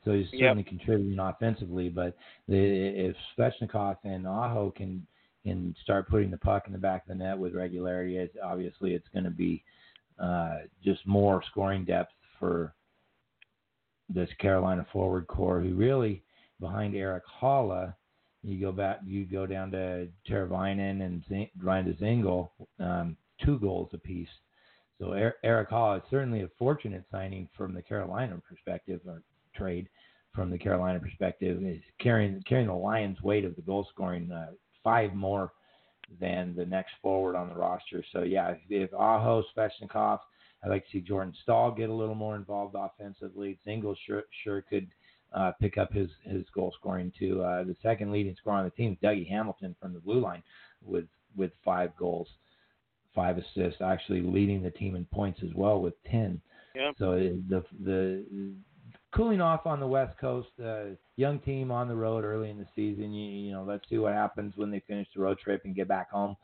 so 0.04 0.14
he's 0.14 0.32
Yep. 0.34 0.40
certainly 0.40 0.64
contributing 0.64 1.20
offensively. 1.20 1.90
But 1.90 2.18
the, 2.48 2.58
if 2.58 3.16
Svechnikov 3.38 3.98
and 4.04 4.28
Aho 4.28 4.72
can 4.72 5.06
can 5.44 5.76
start 5.82 6.08
putting 6.08 6.32
the 6.32 6.38
puck 6.38 6.68
in 6.68 6.74
the 6.74 6.80
back 6.80 7.04
of 7.04 7.10
the 7.10 7.16
net 7.16 7.38
with 7.38 7.54
regularity, 7.56 8.18
it, 8.18 8.36
obviously 8.44 8.94
it's 8.96 9.08
going 9.10 9.26
to 9.26 9.32
be 9.32 9.64
uh, 10.20 10.60
just 10.84 11.06
more 11.06 11.44
scoring 11.44 11.84
depth 11.84 12.14
for 12.40 12.74
this 14.10 14.32
Carolina 14.40 14.86
forward 14.92 15.28
core, 15.28 15.60
who 15.60 15.74
really 15.76 16.24
behind 16.60 16.96
Erik 16.96 17.24
Haula 17.26 17.96
you 18.44 18.60
go 18.60 18.72
back, 18.72 19.00
you 19.06 19.26
go 19.26 19.46
down 19.46 19.72
to 19.72 20.08
Teravainen 20.28 21.02
and 21.02 21.24
Zing, 21.30 21.50
Ryan 21.62 21.94
Dzingel, 21.94 22.50
um, 22.80 23.18
two 23.44 23.60
goals 23.60 23.90
apiece. 23.94 24.30
So 25.00 25.14
Er- 25.14 25.38
Erik 25.44 25.70
Haula 25.70 25.98
is 25.98 26.04
certainly 26.10 26.42
a 26.42 26.50
fortunate 26.60 27.04
signing 27.12 27.48
from 27.56 27.74
the 27.74 27.82
Carolina 27.82 28.42
perspective, 28.48 29.02
or 29.08 29.22
trade 29.56 29.88
from 30.34 30.50
the 30.50 30.58
Carolina 30.58 31.00
perspective, 31.00 31.64
is 31.64 31.82
carrying 32.00 32.42
carrying 32.48 32.68
the 32.68 32.74
Lions' 32.74 33.22
weight 33.22 33.46
of 33.46 33.56
the 33.56 33.62
goal 33.62 33.88
scoring, 33.92 34.32
uh, 34.32 34.52
five 34.84 35.14
more 35.14 35.52
than 36.20 36.56
the 36.56 36.66
next 36.66 36.94
forward 37.02 37.36
on 37.36 37.50
the 37.50 37.56
roster. 37.56 38.04
So 38.12 38.24
yeah, 38.24 38.56
if, 38.70 38.94
Aho, 38.94 39.44
Svechnikov, 39.56 40.20
I'd 40.64 40.70
like 40.70 40.86
to 40.86 40.92
see 40.92 41.02
Jordan 41.02 41.34
Staal 41.44 41.72
get 41.72 41.90
a 41.90 41.94
little 41.94 42.16
more 42.16 42.36
involved 42.36 42.76
offensively. 42.78 43.58
Dzingel 43.66 43.96
sure 44.06 44.24
sure 44.44 44.62
could 44.62 44.88
uh, 45.34 45.52
pick 45.60 45.78
up 45.78 45.92
his 45.94 46.10
his 46.24 46.44
goal 46.54 46.74
scoring 46.80 47.12
too. 47.18 47.42
Uh, 47.42 47.64
the 47.64 47.76
second 47.82 48.12
leading 48.12 48.36
scorer 48.36 48.58
on 48.58 48.66
the 48.66 48.72
team, 48.72 48.98
Dougie 49.02 49.28
Hamilton 49.28 49.76
from 49.80 49.94
the 49.94 50.00
blue 50.00 50.20
line, 50.20 50.44
with 50.86 51.06
with 51.36 51.52
five 51.64 51.96
goals, 51.98 52.28
five 53.16 53.38
assists, 53.38 53.82
actually 53.82 54.22
leading 54.22 54.62
the 54.62 54.72
team 54.72 54.96
in 54.96 55.06
points 55.06 55.40
as 55.44 55.54
well 55.56 55.82
with 55.82 55.94
ten. 56.04 56.42
Yeah. 56.76 56.92
So 56.98 57.14
it- 57.14 57.50
the 57.50 57.64
the 57.84 58.26
cooling 59.12 59.42
off 59.42 59.66
on 59.66 59.80
the 59.80 59.88
West 59.88 60.18
Coast, 60.18 60.50
uh, 60.64 60.86
young 61.18 61.40
team 61.40 61.72
on 61.72 61.88
the 61.88 61.96
road 61.96 62.24
early 62.24 62.50
in 62.50 62.58
the 62.58 62.68
season. 62.76 63.14
You, 63.14 63.30
you 63.30 63.52
know, 63.52 63.64
let's 63.64 63.88
see 63.90 63.98
what 63.98 64.14
happens 64.14 64.54
when 64.56 64.72
they 64.72 64.80
finish 64.82 65.08
the 65.14 65.22
road 65.22 65.38
trip 65.40 65.64
and 65.66 65.76
get 65.76 65.88
back 65.88 66.10
home, 66.12 66.36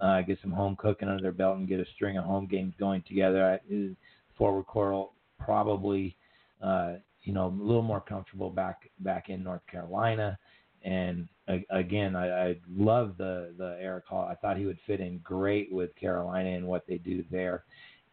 uh, 0.00 0.20
get 0.22 0.38
some 0.42 0.50
home 0.52 0.76
cooking 0.76 1.08
under 1.08 1.22
their 1.22 1.32
belt 1.32 1.58
and 1.58 1.68
get 1.68 1.80
a 1.80 1.86
string 1.94 2.18
of 2.18 2.24
home 2.24 2.46
games 2.46 2.74
going 2.78 3.02
together. 3.08 3.58
I, 3.70 3.94
forward 4.36 4.66
core 4.66 4.92
will 4.92 5.12
probably, 5.38 6.16
uh, 6.62 6.94
you 7.22 7.32
know, 7.32 7.46
a 7.46 7.62
little 7.62 7.82
more 7.82 8.00
comfortable 8.00 8.50
back 8.50 8.90
back 9.00 9.28
in 9.28 9.42
North 9.42 9.66
Carolina. 9.70 10.38
And 10.82 11.28
again, 11.70 12.16
I, 12.16 12.50
I 12.50 12.56
love 12.68 13.16
the 13.18 13.52
the 13.56 13.76
Erik 13.80 14.08
Haula. 14.08 14.30
I 14.30 14.34
thought 14.34 14.56
he 14.56 14.66
would 14.66 14.78
fit 14.86 15.00
in 15.00 15.18
great 15.18 15.70
with 15.72 15.94
Carolina 15.96 16.50
and 16.50 16.66
what 16.66 16.86
they 16.86 16.98
do 16.98 17.24
there, 17.30 17.64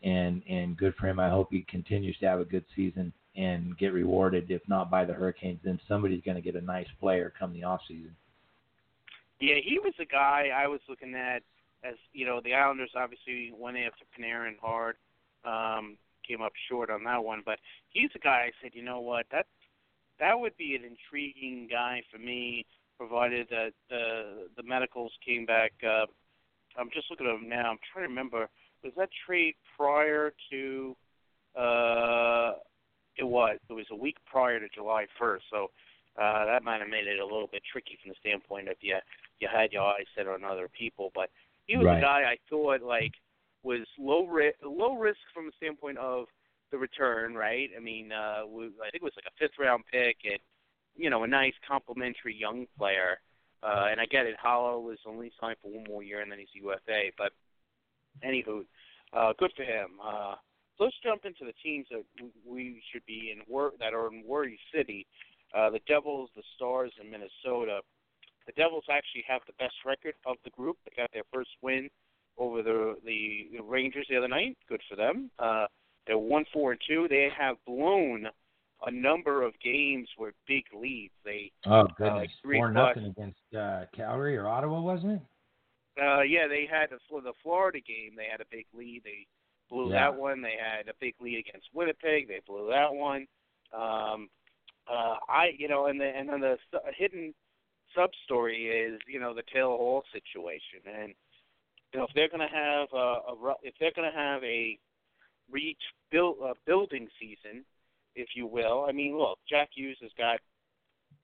and 0.03 0.43
and 0.49 0.75
good 0.75 0.93
for 0.95 1.07
him. 1.07 1.19
I 1.19 1.29
hope 1.29 1.49
he 1.51 1.65
continues 1.69 2.17
to 2.19 2.27
have 2.27 2.39
a 2.39 2.45
good 2.45 2.65
season 2.75 3.13
and 3.35 3.77
get 3.77 3.93
rewarded. 3.93 4.51
If 4.51 4.61
not 4.67 4.91
by 4.91 5.05
the 5.05 5.13
Hurricanes, 5.13 5.59
then 5.63 5.79
somebody's 5.87 6.23
going 6.23 6.35
to 6.35 6.41
get 6.41 6.55
a 6.55 6.65
nice 6.65 6.87
player 6.99 7.31
come 7.37 7.53
the 7.53 7.63
off 7.63 7.81
season. 7.87 8.15
Yeah, 9.39 9.55
he 9.63 9.79
was 9.79 9.93
a 9.99 10.05
guy 10.05 10.49
I 10.53 10.67
was 10.67 10.81
looking 10.89 11.13
at 11.13 11.43
as 11.83 11.95
you 12.13 12.25
know 12.25 12.41
the 12.43 12.53
Islanders 12.53 12.91
obviously 12.95 13.53
went 13.57 13.77
after 13.77 14.05
Panarin 14.17 14.57
hard, 14.61 14.95
um, 15.45 15.97
came 16.27 16.41
up 16.41 16.53
short 16.69 16.89
on 16.89 17.03
that 17.05 17.23
one, 17.23 17.41
but 17.45 17.59
he's 17.89 18.09
a 18.15 18.19
guy 18.19 18.47
I 18.47 18.51
said, 18.61 18.71
you 18.73 18.83
know 18.83 18.99
what, 18.99 19.25
that 19.31 19.45
that 20.19 20.39
would 20.39 20.57
be 20.57 20.75
an 20.75 20.83
intriguing 20.83 21.67
guy 21.69 22.01
for 22.11 22.17
me, 22.17 22.65
provided 22.97 23.47
that 23.49 23.73
the 23.89 24.47
the 24.57 24.63
medicals 24.63 25.11
came 25.25 25.45
back. 25.45 25.73
Uh, 25.83 26.05
I'm 26.77 26.89
just 26.93 27.09
looking 27.09 27.27
at 27.27 27.35
him 27.35 27.49
now. 27.49 27.71
I'm 27.71 27.77
trying 27.91 28.05
to 28.05 28.09
remember. 28.09 28.49
Was 28.83 28.93
that 28.97 29.09
trade 29.25 29.55
prior 29.77 30.33
to? 30.51 30.95
Uh, 31.55 32.53
it 33.17 33.23
was. 33.27 33.57
It 33.69 33.73
was 33.73 33.85
a 33.91 33.95
week 33.95 34.17
prior 34.25 34.59
to 34.59 34.67
July 34.69 35.07
1st, 35.19 35.39
so 35.49 35.71
uh, 36.21 36.45
that 36.45 36.63
might 36.63 36.79
have 36.81 36.89
made 36.89 37.07
it 37.07 37.19
a 37.19 37.23
little 37.25 37.47
bit 37.51 37.63
tricky 37.71 37.97
from 38.01 38.09
the 38.09 38.15
standpoint 38.19 38.69
of 38.69 38.75
you 38.81 38.95
you 39.39 39.47
had 39.51 39.71
your 39.71 39.83
eyes 39.83 40.05
set 40.15 40.27
on 40.27 40.43
other 40.43 40.67
people. 40.67 41.11
But 41.13 41.29
he 41.67 41.77
was 41.77 41.85
Right. 41.85 41.97
a 41.97 42.01
guy 42.01 42.21
I 42.31 42.37
thought 42.49 42.81
like 42.81 43.13
was 43.63 43.85
low 43.99 44.25
risk, 44.25 44.57
low 44.63 44.97
risk 44.97 45.19
from 45.33 45.45
the 45.45 45.51
standpoint 45.57 45.97
of 45.97 46.25
the 46.71 46.77
return, 46.77 47.35
right? 47.35 47.69
I 47.75 47.79
mean, 47.79 48.11
uh, 48.11 48.45
we, 48.47 48.65
I 48.65 48.89
think 48.91 49.01
it 49.01 49.03
was 49.03 49.13
like 49.15 49.25
a 49.27 49.37
fifth 49.39 49.57
round 49.59 49.83
pick 49.91 50.17
and 50.25 50.39
you 50.95 51.09
know 51.09 51.23
a 51.23 51.27
nice 51.27 51.53
complimentary 51.67 52.35
young 52.35 52.65
player. 52.77 53.19
Uh, 53.63 53.87
and 53.89 53.99
I 53.99 54.05
get 54.05 54.27
it, 54.27 54.35
Haula 54.43 54.81
was 54.81 54.99
only 55.07 55.31
signed 55.41 55.57
for 55.61 55.71
one 55.71 55.85
more 55.87 56.03
year 56.03 56.21
and 56.21 56.31
then 56.31 56.39
he's 56.39 56.47
UFA. 56.53 57.09
But 57.17 57.31
anywho, 58.23 58.65
uh, 59.13 59.33
good 59.39 59.51
for 59.55 59.63
him. 59.63 59.97
Uh, 60.03 60.35
so 60.77 60.83
let's 60.83 60.95
jump 61.03 61.25
into 61.25 61.43
the 61.43 61.57
teams 61.63 61.87
that 61.89 62.03
we 62.45 62.81
should 62.91 63.05
be 63.07 63.33
in 63.35 63.41
wor- 63.47 63.73
that 63.79 63.93
are 63.93 64.13
in 64.13 64.23
Worry 64.25 64.59
City. 64.73 65.07
Uh, 65.55 65.71
the 65.71 65.79
Devils, 65.87 66.29
the 66.35 66.43
Stars, 66.55 66.91
and 66.99 67.09
Minnesota. 67.09 67.81
The 68.45 68.53
Devils 68.53 68.85
actually 68.91 69.23
have 69.27 69.41
the 69.47 69.57
best 69.57 69.75
record 69.85 70.13
of 70.25 70.35
the 70.43 70.51
group. 70.51 70.77
They 70.85 70.91
got 70.95 71.11
their 71.13 71.23
first 71.33 71.49
win 71.61 71.89
over 72.37 72.61
the 72.61 72.95
the 73.05 73.47
Rangers 73.63 74.07
the 74.09 74.17
other 74.17 74.27
night. 74.27 74.57
Good 74.69 74.81
for 74.89 74.95
them. 74.95 75.29
Uh, 75.39 75.65
they're 76.05 76.17
one 76.17 76.45
four 76.53 76.71
and 76.71 76.81
two. 76.87 77.07
They 77.09 77.29
have 77.37 77.57
blown 77.65 78.27
a 78.85 78.91
number 78.91 79.41
of 79.43 79.53
games 79.63 80.07
with 80.19 80.33
big 80.47 80.63
leads. 80.73 81.13
They 81.25 81.51
Oh 81.65 81.87
goodness, 81.97 82.31
three 82.41 82.57
four 82.59 82.71
plus. 82.71 82.95
nothing 82.95 83.09
against 83.11 83.39
uh, 83.57 83.85
Calgary 83.95 84.37
or 84.37 84.47
Ottawa, 84.47 84.79
wasn't 84.81 85.13
it? 85.13 85.21
Uh, 86.01 86.21
yeah, 86.21 86.47
they 86.47 86.67
had 86.69 86.91
the, 86.91 87.21
the 87.21 87.33
Florida 87.41 87.79
game. 87.79 88.11
They 88.15 88.27
had 88.31 88.39
a 88.39 88.45
big 88.51 88.67
lead. 88.77 89.01
They 89.03 89.25
blew 89.69 89.89
Yeah. 89.91 90.11
that 90.11 90.15
one. 90.19 90.41
They 90.43 90.53
had 90.61 90.87
a 90.87 90.93
big 91.01 91.15
lead 91.19 91.39
against 91.39 91.67
Winnipeg. 91.73 92.27
They 92.27 92.39
blew 92.47 92.69
that 92.69 92.93
one. 92.93 93.25
Um, 93.73 94.29
uh, 94.87 95.15
I, 95.27 95.49
you 95.57 95.67
know, 95.67 95.87
and 95.87 95.99
the 95.99 96.05
and 96.05 96.29
then 96.29 96.39
the 96.41 96.57
hidden 96.95 97.33
sub 97.95 98.11
story 98.25 98.67
is, 98.67 98.99
you 99.07 99.19
know, 99.19 99.33
the 99.33 99.41
Taylor 99.51 99.75
Hall 99.75 100.03
situation, 100.13 100.81
and 101.01 101.13
you 101.97 102.01
know, 102.03 102.07
if 102.07 102.13
they're 102.13 102.29
going 102.29 102.47
to 102.47 102.55
have 102.55 102.87
a, 102.93 103.33
a 103.33 103.53
if 103.63 103.73
they're 103.79 103.91
going 103.95 104.09
to 104.11 104.15
have 104.15 104.43
a 104.43 104.77
rebuild 105.49 106.35
uh, 106.45 106.53
building 106.67 107.07
season, 107.19 107.65
if 108.15 108.29
you 108.35 108.45
will. 108.45 108.85
I 108.87 108.91
mean, 108.91 109.17
look, 109.17 109.39
Jack 109.49 109.69
Hughes 109.75 109.97
has 110.01 110.11
got, 110.15 110.39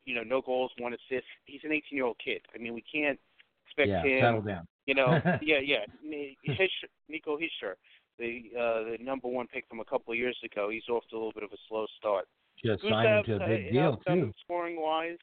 you 0.06 0.16
know, 0.16 0.24
no 0.24 0.42
goals, 0.42 0.72
one 0.80 0.94
assist. 0.94 1.26
He's 1.46 1.62
an 1.64 1.72
18 1.72 1.84
year 1.92 2.06
old 2.06 2.18
kid. 2.24 2.42
I 2.56 2.58
mean, 2.58 2.74
we 2.74 2.84
can't 2.92 3.20
expect 3.68 3.90
yeah, 3.90 4.04
him 4.04 4.22
settle 4.22 4.42
down. 4.42 4.68
you 4.88 4.96
know, 4.96 5.22
yeah, 5.44 5.60
yeah. 5.64 5.86
Hish, 6.44 6.72
Nico 7.08 7.38
Hischier, 7.38 7.76
the 8.18 8.50
uh, 8.58 8.92
the 8.92 8.98
number 9.00 9.28
one 9.28 9.46
pick 9.46 9.66
from 9.70 9.80
a 9.80 9.86
couple 9.86 10.12
of 10.12 10.18
years 10.18 10.38
ago, 10.44 10.70
he's 10.72 10.90
off 10.90 11.04
to 11.12 11.16
a 11.16 11.18
little 11.18 11.34
bit 11.34 11.44
of 11.44 11.52
a 11.52 11.58
slow 11.70 11.86
start. 12.00 12.26
Just 12.66 12.82
signed 12.82 13.26
Gustav, 13.26 13.26
him 13.26 13.40
to 13.40 13.44
a 13.44 13.46
uh, 13.46 13.48
big 13.48 13.74
know, 13.74 14.00
deal 14.08 14.16
too. 14.16 14.34
Scoring 14.44 14.82
wise, 14.82 15.18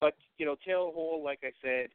but 0.00 0.14
you 0.38 0.46
know, 0.46 0.54
Taylor 0.64 0.92
Hall, 0.92 1.20
like 1.24 1.40
I 1.42 1.50
said, 1.62 1.88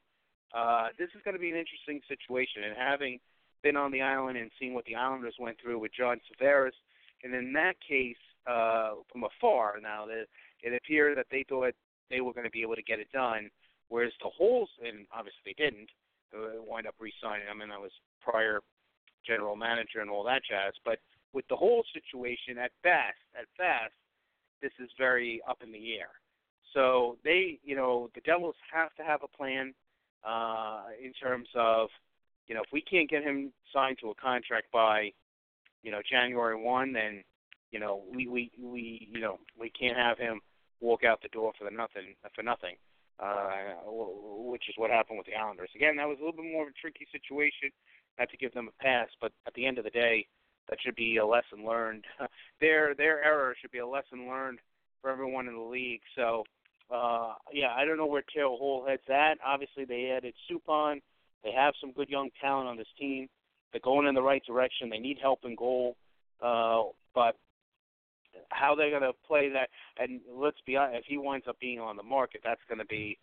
uh, 0.56 0.88
this 0.98 1.10
is 1.16 1.22
going 1.24 1.36
to 1.36 1.40
be 1.40 1.50
an 1.50 1.58
interesting 1.58 2.02
situation. 2.08 2.64
And 2.64 2.76
having 2.78 3.20
been 3.64 3.76
on 3.76 3.92
the 3.92 4.02
island 4.02 4.38
and 4.38 4.52
seeing 4.60 4.74
what 4.74 4.86
the 4.86 4.96
Islanders 4.96 5.36
went 5.40 5.58
through 5.62 5.80
with 5.80 5.92
John 5.94 6.20
Tavares, 6.28 6.76
and 7.24 7.34
in 7.36 7.54
that 7.54 7.76
case, 7.86 8.16
uh, 8.48 8.92
from 9.12 9.24
afar, 9.24 9.76
now 9.82 10.06
that 10.06 10.26
it 10.64 10.74
appeared 10.74 11.18
that 11.18 11.28
they 11.30 11.46
thought 11.48 11.74
they 12.10 12.22
were 12.22 12.34
going 12.34 12.46
to 12.46 12.52
be 12.52 12.62
able 12.62 12.76
to 12.76 12.84
get 12.84 13.00
it 13.00 13.12
done, 13.12 13.50
whereas 13.90 14.14
the 14.24 14.30
Holes, 14.30 14.70
and 14.86 15.06
obviously 15.12 15.42
they 15.46 15.64
didn't, 15.64 15.90
wind 16.68 16.88
up 16.88 16.96
re-signing. 17.00 17.48
I 17.50 17.58
mean, 17.58 17.70
that 17.70 17.82
was 17.82 17.92
prior 18.22 18.60
general 19.26 19.56
manager 19.56 20.00
and 20.00 20.10
all 20.10 20.24
that 20.26 20.42
jazz. 20.48 20.74
But 20.86 21.00
with 21.34 21.46
the 21.50 21.56
whole 21.56 21.84
situation, 21.94 22.58
at 22.58 22.72
best, 22.84 23.18
at 23.38 23.46
best, 23.58 23.94
this 24.62 24.72
is 24.80 24.90
very 24.98 25.42
up 25.50 25.62
in 25.64 25.72
the 25.72 25.96
air. 25.98 26.10
So 26.74 27.18
they, 27.24 27.60
you 27.64 27.76
know, 27.76 28.10
the 28.14 28.22
Devils 28.22 28.56
have 28.72 28.94
to 28.96 29.04
have 29.04 29.22
a 29.24 29.38
plan 29.38 29.74
uh, 30.24 30.84
in 31.04 31.14
terms 31.14 31.48
of, 31.56 31.90
you 32.48 32.56
know, 32.56 32.62
if 32.62 32.72
we 32.72 32.82
can't 32.82 33.10
get 33.10 33.24
him 33.24 33.52
signed 33.74 33.98
to 34.02 34.10
a 34.10 34.16
contract 34.16 34.72
by, 34.72 35.12
you 35.84 35.92
know, 35.92 36.02
January 36.10 36.62
one, 36.62 36.94
then, 36.94 37.24
you 37.72 37.80
know, 37.80 38.02
we 38.14 38.28
we 38.28 38.52
we 38.60 39.08
you 39.12 39.20
know 39.20 39.40
we 39.60 39.70
can't 39.70 39.98
have 39.98 40.18
him 40.18 40.42
walk 40.82 41.04
out 41.04 41.22
the 41.22 41.28
door 41.30 41.54
for 41.58 41.66
the 41.66 41.72
nothing 41.72 42.16
for 42.34 42.42
nothing, 42.42 42.76
uh, 43.20 43.76
which 43.86 44.64
is 44.68 44.76
what 44.78 44.90
happened 44.90 45.18
with 45.18 45.28
the 45.28 45.36
Islanders. 45.36 45.70
Again, 45.76 45.96
that 45.98 46.08
was 46.08 46.18
a 46.20 46.26
little 46.26 46.42
bit 46.42 46.52
more 46.52 46.64
of 46.64 46.70
a 46.70 46.82
tricky 46.82 47.08
situation. 47.12 47.70
Not 48.18 48.30
to 48.32 48.38
give 48.38 48.54
them 48.54 48.68
a 48.68 48.84
pass, 48.84 49.08
but 49.22 49.32
at 49.48 49.54
the 49.54 49.66
end 49.66 49.78
of 49.78 49.86
the 49.86 49.92
day, 49.92 50.28
that 50.70 50.80
should 50.82 50.96
be 50.96 51.18
a 51.18 51.26
lesson 51.26 51.66
learned. 51.66 52.06
their 52.60 52.94
their 52.96 53.24
error 53.24 53.56
should 53.60 53.72
be 53.72 53.80
a 53.80 53.88
lesson 53.88 54.28
learned 54.28 54.60
for 55.02 55.10
everyone 55.10 55.48
in 55.48 55.56
the 55.56 55.62
league. 55.62 56.02
So 56.16 56.44
uh, 56.92 57.34
yeah, 57.54 57.74
I 57.76 57.86
don't 57.86 57.98
know 57.98 58.06
where 58.06 58.24
Taylor 58.34 58.58
Hall 58.58 58.86
heads 58.88 59.04
at. 59.10 59.38
Obviously, 59.46 59.86
they 59.86 60.14
added 60.16 60.34
Subban. 60.50 61.02
They 61.44 61.52
have 61.52 61.74
some 61.80 61.92
good 61.94 62.10
young 62.10 62.30
talent 62.42 62.68
on 62.68 62.78
this 62.78 62.88
team. 63.00 63.28
They're 63.72 63.82
going 63.82 64.08
in 64.08 64.16
the 64.16 64.22
right 64.22 64.44
direction. 64.46 64.90
They 64.90 64.98
need 64.98 65.18
help 65.22 65.40
in 65.44 65.56
goal, 65.56 65.96
uh, 66.42 66.84
but 67.14 67.36
how 68.50 68.76
they're 68.76 68.90
going 68.90 69.04
to 69.04 69.14
play 69.28 69.50
that, 69.50 69.70
and 70.02 70.20
let's 70.32 70.58
be 70.66 70.76
honest, 70.76 71.00
if 71.00 71.06
he 71.08 71.18
winds 71.18 71.48
up 71.48 71.60
being 71.60 71.80
on 71.80 71.96
the 71.96 72.04
market, 72.04 72.42
that's 72.44 72.62
going 72.68 72.80
to 72.80 72.86
be 72.86 73.18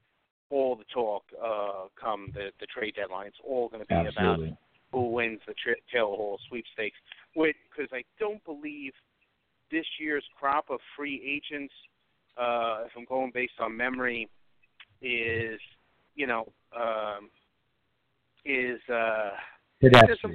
all 0.50 0.76
the 0.76 0.84
talk 0.92 1.24
uh, 1.42 1.86
come 2.00 2.30
the 2.34 2.50
the 2.60 2.66
trade 2.66 2.94
deadline. 2.96 3.26
It's 3.26 3.36
all 3.44 3.68
going 3.68 3.82
to 3.82 3.88
be 3.88 3.94
Absolutely. 3.94 4.48
about 4.48 4.58
who 4.92 5.10
wins 5.10 5.40
the 5.46 5.54
tra- 5.54 5.74
Taylor 5.92 6.14
Hall 6.16 6.38
sweepstakes. 6.48 6.96
Because 7.34 7.90
I 7.92 8.02
don't 8.18 8.42
believe 8.44 8.92
this 9.70 9.84
year's 9.98 10.24
crop 10.38 10.66
of 10.70 10.78
free 10.96 11.20
agents 11.24 11.74
uh, 12.36 12.84
if 12.86 12.92
I'm 12.96 13.04
going 13.04 13.30
based 13.32 13.60
on 13.60 13.76
memory, 13.76 14.28
is 15.02 15.60
you 16.14 16.26
know 16.26 16.52
um, 16.76 17.30
is 18.44 18.80
uh, 18.88 19.30
there's 19.80 20.20
some, 20.22 20.32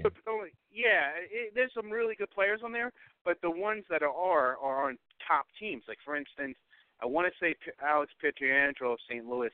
yeah, 0.72 1.12
it, 1.32 1.54
there's 1.56 1.72
some 1.74 1.90
really 1.90 2.16
good 2.16 2.30
players 2.30 2.62
on 2.64 2.72
there, 2.72 2.92
but 3.26 3.38
the 3.42 3.50
ones 3.50 3.84
that 3.90 4.04
are 4.04 4.58
are 4.58 4.90
on 4.90 4.98
top 5.28 5.46
teams. 5.60 5.84
Like 5.88 5.98
for 6.06 6.16
instance, 6.16 6.56
I 7.02 7.06
want 7.06 7.32
to 7.32 7.34
say 7.44 7.56
Alex 7.84 8.12
Pietrangelo 8.24 8.94
of 8.94 9.00
St. 9.10 9.26
Louis 9.26 9.52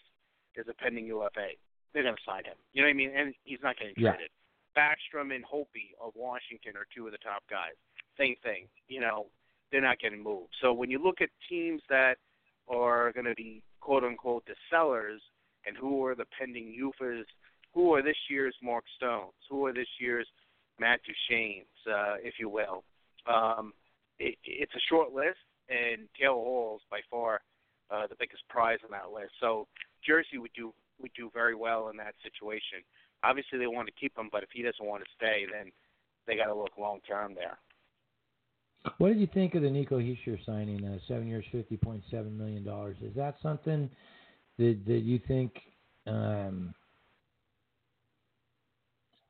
is 0.56 0.66
a 0.70 0.74
pending 0.74 1.06
UFA. 1.08 1.56
They're 1.94 2.04
going 2.04 2.16
to 2.16 2.22
sign 2.26 2.44
him. 2.44 2.58
You 2.74 2.82
know 2.82 2.88
what 2.88 2.92
I 2.92 2.98
mean? 2.98 3.12
And 3.16 3.34
he's 3.44 3.60
not 3.64 3.78
getting 3.78 3.94
Yeah. 3.98 4.12
traded. 4.12 4.32
Backstrom 4.76 5.34
and 5.34 5.44
Holtby 5.44 5.96
of 6.00 6.14
Washington 6.16 6.76
are 6.76 6.86
two 6.94 7.08
of 7.08 7.12
the 7.12 7.18
top 7.18 7.44
guys. 7.50 7.74
Same 8.18 8.36
thing. 8.44 8.68
You 8.88 9.02
know, 9.02 9.28
they're 9.72 9.82
not 9.82 10.00
getting 10.00 10.22
moved. 10.22 10.54
So 10.62 10.74
when 10.74 10.92
you 10.92 11.00
look 11.00 11.22
at 11.22 11.30
teams 11.50 11.82
that 11.90 12.18
are 12.70 13.12
going 13.14 13.26
to 13.26 13.36
be 13.36 13.62
quote 13.82 14.04
unquote 14.04 14.46
the 14.46 14.56
sellers 14.70 15.22
and 15.66 15.76
who 15.78 16.06
are 16.06 16.16
the 16.16 16.26
pending 16.38 16.76
UFAs, 16.82 17.26
who 17.74 17.94
are 17.94 18.02
this 18.02 18.18
year's 18.30 18.56
Mark 18.64 18.86
Stones, 18.96 19.34
who 19.50 19.66
are 19.66 19.74
this 19.74 19.88
year's 20.00 20.28
Matt 20.80 21.00
Duchene's, 21.04 21.66
uh, 21.88 22.16
if 22.24 22.36
you 22.40 22.50
will. 22.50 22.84
Um, 23.32 23.74
it, 24.20 24.36
it's 24.46 24.74
a 24.76 24.88
short 24.90 25.14
list, 25.14 25.40
and 25.70 26.08
Taylor 26.20 26.34
Hall 26.34 26.78
is 26.78 26.84
by 26.90 27.00
far 27.10 27.42
uh, 27.92 28.08
the 28.08 28.16
biggest 28.20 28.48
prize 28.50 28.80
on 28.84 28.92
that 28.92 29.12
list. 29.14 29.34
So 29.40 29.68
Jersey 30.06 30.38
would 30.38 30.54
do 30.56 30.74
would 31.00 31.12
do 31.16 31.30
very 31.34 31.56
well 31.56 31.90
in 31.90 31.98
that 31.98 32.16
situation. 32.24 32.82
Obviously, 33.24 33.60
they 33.60 33.68
want 33.68 33.88
to 33.88 33.94
keep 34.00 34.18
him, 34.18 34.30
but 34.32 34.44
if 34.44 34.50
he 34.52 34.64
doesn't 34.64 34.86
want 34.86 35.04
to 35.04 35.10
stay, 35.16 35.46
then 35.52 35.72
they 36.26 36.36
got 36.36 36.46
to 36.46 36.56
look 36.56 36.78
long 36.78 37.00
term 37.08 37.36
there. 37.36 37.58
What 39.00 39.10
did 39.10 39.20
you 39.20 39.28
think 39.34 39.54
of 39.56 39.62
the 39.64 39.70
Nico 39.70 40.00
Hischier 40.00 40.38
signing? 40.46 40.84
Uh, 40.86 40.98
seven 41.08 41.28
years, 41.28 41.46
fifty 41.52 41.78
point 41.78 42.04
seven 42.10 42.38
million 42.38 42.64
dollars. 42.64 42.98
Is 43.02 43.14
that 43.16 43.36
something 43.42 43.90
that 44.58 44.80
that 44.88 45.00
you 45.00 45.20
think? 45.28 45.52
Um, 46.06 46.74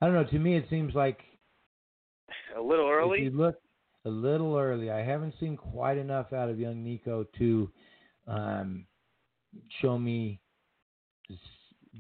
I 0.02 0.06
don't 0.06 0.14
know. 0.14 0.26
To 0.26 0.40
me, 0.40 0.56
it 0.56 0.66
seems 0.70 0.94
like 0.94 1.20
A 2.56 2.62
little 2.62 2.88
early. 2.88 3.22
you 3.24 3.32
look 3.32 3.56
a 4.06 4.10
little 4.10 4.56
early. 4.56 4.92
I 4.92 5.04
haven't 5.04 5.34
seen 5.40 5.58
quite 5.58 5.98
enough 5.98 6.34
out 6.34 6.50
of 6.50 6.60
young 6.60 6.84
Nico 6.84 7.26
to 7.40 7.70
um, 8.28 8.86
show 9.82 9.98
me 9.98 10.40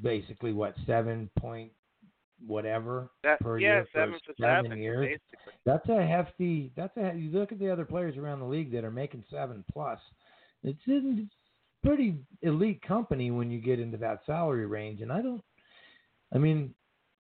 basically 0.03 0.53
what 0.53 0.75
seven 0.85 1.27
point 1.39 1.71
whatever 2.45 3.09
That, 3.23 3.39
per 3.39 3.59
yeah, 3.59 3.75
year 3.75 3.87
for 3.91 3.99
seven 3.99 4.19
for 4.25 4.33
seven 4.39 4.65
seven, 4.65 4.77
years. 4.79 5.05
basically. 5.07 5.53
That's 5.65 5.89
a 5.89 6.05
hefty. 6.05 6.71
That's 6.75 6.95
a. 6.97 7.13
You 7.15 7.31
look 7.31 7.51
at 7.51 7.59
the 7.59 7.69
other 7.69 7.85
players 7.85 8.17
around 8.17 8.39
the 8.39 8.45
league 8.45 8.71
that 8.73 8.83
are 8.83 8.91
making 8.91 9.23
seven 9.31 9.63
plus. 9.71 9.99
It's 10.63 10.79
in 10.87 11.19
it's 11.25 11.35
pretty 11.83 12.15
elite 12.41 12.81
company 12.81 13.31
when 13.31 13.49
you 13.51 13.59
get 13.59 13.79
into 13.79 13.97
that 13.97 14.21
salary 14.25 14.65
range, 14.65 15.01
and 15.01 15.11
I 15.11 15.21
don't. 15.21 15.41
I 16.33 16.37
mean, 16.37 16.73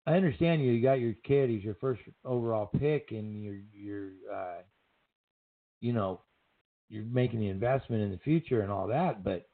I 0.06 0.14
understand 0.14 0.62
you. 0.62 0.72
You 0.72 0.82
got 0.82 1.00
your 1.00 1.14
kid. 1.24 1.50
He's 1.50 1.64
your 1.64 1.76
first 1.76 2.00
overall 2.24 2.66
pick, 2.78 3.08
and 3.10 3.42
you're 3.42 3.60
you're, 3.72 4.10
uh, 4.32 4.62
you 5.80 5.92
know, 5.92 6.20
you're 6.88 7.04
making 7.04 7.40
the 7.40 7.48
investment 7.48 8.02
in 8.02 8.10
the 8.10 8.18
future 8.18 8.62
and 8.62 8.70
all 8.70 8.86
that. 8.88 9.24
But 9.24 9.48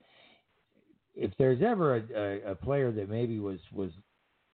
if 1.14 1.32
there's 1.38 1.62
ever 1.62 1.96
a, 1.96 2.02
a, 2.14 2.52
a 2.52 2.54
player 2.54 2.90
that 2.92 3.08
maybe 3.08 3.38
was 3.38 3.60
was, 3.72 3.90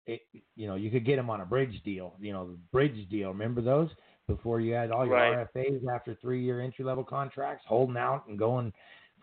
it, 0.07 0.21
you 0.55 0.67
know, 0.67 0.75
you 0.75 0.89
could 0.89 1.05
get 1.05 1.19
him 1.19 1.29
on 1.29 1.41
a 1.41 1.45
bridge 1.45 1.81
deal. 1.83 2.15
You 2.19 2.33
know, 2.33 2.47
the 2.47 2.57
bridge 2.71 3.07
deal. 3.09 3.29
Remember 3.29 3.61
those 3.61 3.89
before 4.27 4.59
you 4.59 4.73
had 4.73 4.91
all 4.91 5.05
your 5.05 5.15
Right. 5.15 5.47
RFAs 5.55 5.87
after 5.93 6.15
three 6.15 6.43
year 6.43 6.61
entry 6.61 6.85
level 6.85 7.03
contracts, 7.03 7.65
holding 7.67 7.97
out 7.97 8.27
and 8.27 8.39
going 8.39 8.73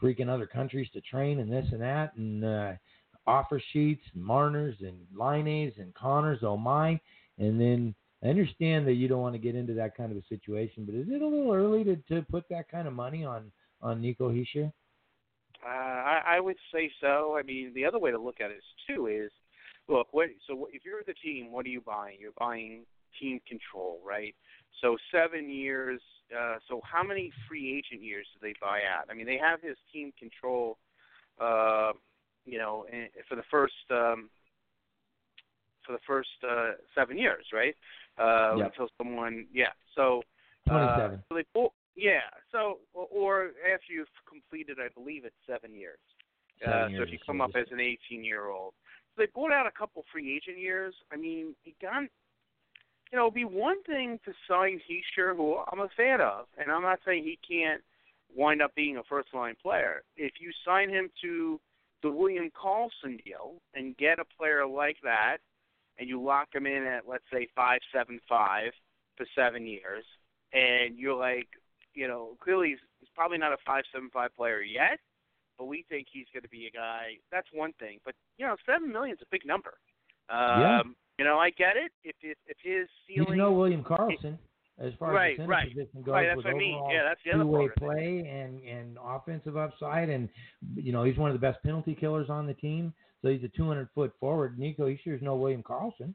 freaking 0.02 0.28
other 0.28 0.46
countries 0.46 0.88
to 0.92 1.00
train 1.00 1.40
and 1.40 1.50
this 1.50 1.66
and 1.72 1.80
that 1.80 2.14
and 2.16 2.44
uh, 2.44 2.72
offer 3.26 3.60
sheets, 3.72 4.02
and 4.14 4.22
Marners 4.22 4.76
and 4.80 4.98
Laines 5.14 5.74
and 5.78 5.94
Connors. 5.94 6.40
Oh 6.42 6.56
my! 6.56 7.00
And 7.38 7.60
then 7.60 7.94
I 8.22 8.28
understand 8.28 8.86
that 8.86 8.94
you 8.94 9.08
don't 9.08 9.22
want 9.22 9.34
to 9.34 9.40
get 9.40 9.54
into 9.54 9.74
that 9.74 9.96
kind 9.96 10.12
of 10.12 10.18
a 10.18 10.26
situation, 10.28 10.84
but 10.84 10.94
is 10.94 11.08
it 11.08 11.22
a 11.22 11.26
little 11.26 11.52
early 11.52 11.84
to, 11.84 11.96
to 12.08 12.22
put 12.30 12.44
that 12.50 12.70
kind 12.70 12.86
of 12.86 12.94
money 12.94 13.24
on 13.24 13.50
on 13.80 14.00
Nico 14.00 14.30
Hischier? 14.30 14.72
Uh, 15.64 15.68
I, 15.68 16.22
I 16.26 16.40
would 16.40 16.56
say 16.72 16.90
so. 17.00 17.36
I 17.38 17.42
mean, 17.42 17.72
the 17.74 17.86
other 17.86 17.98
way 17.98 18.10
to 18.10 18.18
look 18.18 18.40
at 18.40 18.50
it 18.50 18.62
too 18.86 19.06
is, 19.06 19.30
look, 19.88 20.08
what, 20.12 20.28
so 20.46 20.68
if 20.72 20.82
you're 20.84 21.02
the 21.06 21.14
team, 21.14 21.52
what 21.52 21.66
are 21.66 21.70
you 21.70 21.80
buying? 21.80 22.16
You're 22.20 22.32
buying 22.38 22.84
team 23.20 23.40
control, 23.48 24.00
right? 24.06 24.34
So 24.80 24.96
seven 25.12 25.50
years. 25.50 26.00
Uh, 26.34 26.56
so 26.68 26.80
how 26.90 27.02
many 27.02 27.30
free 27.48 27.76
agent 27.76 28.02
years 28.02 28.26
do 28.34 28.46
they 28.46 28.54
buy 28.60 28.80
out? 28.80 29.06
I 29.10 29.14
mean, 29.14 29.26
they 29.26 29.38
have 29.38 29.60
his 29.60 29.76
team 29.92 30.12
control. 30.18 30.78
Uh, 31.40 31.92
you 32.44 32.58
know, 32.58 32.86
for 33.28 33.36
the 33.36 33.42
first 33.50 33.74
um, 33.90 34.28
for 35.86 35.92
the 35.92 35.98
first 36.06 36.28
uh, 36.48 36.72
seven 36.94 37.18
years, 37.18 37.44
right? 37.52 37.74
Uh, 38.18 38.56
Yep. 38.56 38.66
Until 38.66 38.88
someone, 38.98 39.46
yeah. 39.52 39.72
So 39.96 40.22
uh, 40.70 40.98
seven. 40.98 41.22
so 41.28 41.34
they 41.34 41.44
pull, 41.52 41.74
yeah. 41.96 42.30
So 42.52 42.78
or, 42.94 43.06
or 43.10 43.44
after 43.72 43.92
you've 43.92 44.08
completed, 44.28 44.78
I 44.78 44.88
believe 44.94 45.24
it's 45.24 45.34
seven 45.46 45.74
years. 45.74 45.98
Seven 46.60 46.74
uh, 46.74 46.86
years 46.88 46.98
so 47.00 47.02
if 47.04 47.12
you 47.12 47.18
come 47.26 47.40
up 47.40 47.50
as 47.56 47.66
an 47.70 47.80
18 47.80 48.24
year 48.24 48.48
old, 48.48 48.74
so 48.74 48.83
they 49.16 49.26
bought 49.34 49.52
out 49.52 49.66
a 49.66 49.70
couple 49.70 50.04
free 50.12 50.34
agent 50.34 50.58
years. 50.58 50.94
I 51.12 51.16
mean, 51.16 51.54
he 51.62 51.74
got, 51.80 52.02
you 52.02 53.18
know, 53.18 53.24
it'd 53.24 53.34
be 53.34 53.44
one 53.44 53.82
thing 53.84 54.18
to 54.24 54.32
sign 54.48 54.80
Hischier, 54.80 55.36
who 55.36 55.58
I'm 55.70 55.80
a 55.80 55.88
fan 55.96 56.20
of, 56.20 56.46
and 56.58 56.70
I'm 56.70 56.82
not 56.82 57.00
saying 57.06 57.24
he 57.24 57.38
can't 57.46 57.82
wind 58.34 58.62
up 58.62 58.74
being 58.74 58.96
a 58.96 59.02
first 59.04 59.28
line 59.32 59.54
player. 59.62 60.02
If 60.16 60.32
you 60.40 60.50
sign 60.64 60.90
him 60.90 61.10
to 61.22 61.60
the 62.02 62.10
William 62.10 62.50
Karlsson 62.50 63.22
deal 63.24 63.54
and 63.74 63.96
get 63.96 64.18
a 64.18 64.24
player 64.36 64.66
like 64.66 64.96
that, 65.04 65.38
and 65.98 66.08
you 66.08 66.20
lock 66.20 66.48
him 66.52 66.66
in 66.66 66.84
at 66.84 67.08
let's 67.08 67.24
say 67.32 67.46
five 67.54 67.80
seven 67.92 68.20
five 68.28 68.72
for 69.16 69.26
seven 69.36 69.66
years, 69.66 70.04
and 70.52 70.98
you're 70.98 71.16
like, 71.16 71.48
you 71.94 72.08
know, 72.08 72.36
clearly 72.40 72.70
he's, 72.70 72.78
he's 72.98 73.08
probably 73.14 73.38
not 73.38 73.52
a 73.52 73.56
five 73.64 73.84
seven 73.92 74.10
five 74.12 74.34
player 74.36 74.60
yet, 74.60 74.98
but 75.58 75.66
we 75.66 75.84
think 75.88 76.06
he's 76.12 76.26
going 76.32 76.42
to 76.42 76.48
be 76.48 76.66
a 76.66 76.70
guy. 76.70 77.18
That's 77.32 77.48
one 77.52 77.72
thing, 77.78 77.98
but 78.04 78.14
you 78.38 78.46
know, 78.46 78.56
seven 78.66 78.90
million's 78.92 79.20
a 79.22 79.26
big 79.30 79.46
number. 79.46 79.74
Um, 80.28 80.60
Yeah. 80.60 80.82
You 81.18 81.24
know, 81.24 81.38
I 81.38 81.50
get 81.50 81.76
it. 81.76 81.92
If 82.02 82.16
if, 82.22 82.36
if 82.46 82.56
his 82.62 82.88
ceiling, 83.06 83.32
You 83.32 83.36
know 83.36 83.52
William 83.52 83.84
Karlsson. 83.84 84.36
as 84.80 84.92
far 84.98 85.12
Right, 85.12 85.32
as 85.38 85.38
the 85.38 85.46
right. 85.46 85.68
position 85.68 86.02
goes 86.02 86.12
Right, 86.12 86.26
that's 86.26 86.36
with 86.38 86.46
what 86.46 86.54
I 86.54 86.58
mean. 86.58 86.82
Yeah, 86.90 87.04
that's 87.04 87.20
the 87.24 87.30
other 87.34 87.44
two-way 87.44 87.68
play 87.78 88.18
and 88.28 88.60
and 88.64 88.98
offensive 89.00 89.56
upside, 89.56 90.08
and 90.08 90.28
you 90.74 90.90
know 90.92 91.04
he's 91.04 91.16
one 91.16 91.30
of 91.30 91.34
the 91.34 91.46
best 91.46 91.62
penalty 91.62 91.94
killers 91.94 92.30
on 92.30 92.46
the 92.48 92.54
team. 92.54 92.92
So 93.22 93.28
he's 93.28 93.44
a 93.44 93.48
200 93.56 93.88
foot 93.94 94.12
forward. 94.18 94.58
Nico, 94.58 94.86
he 94.88 94.98
sure 95.04 95.14
is 95.14 95.22
no 95.22 95.36
William 95.36 95.62
Karlsson. 95.62 96.12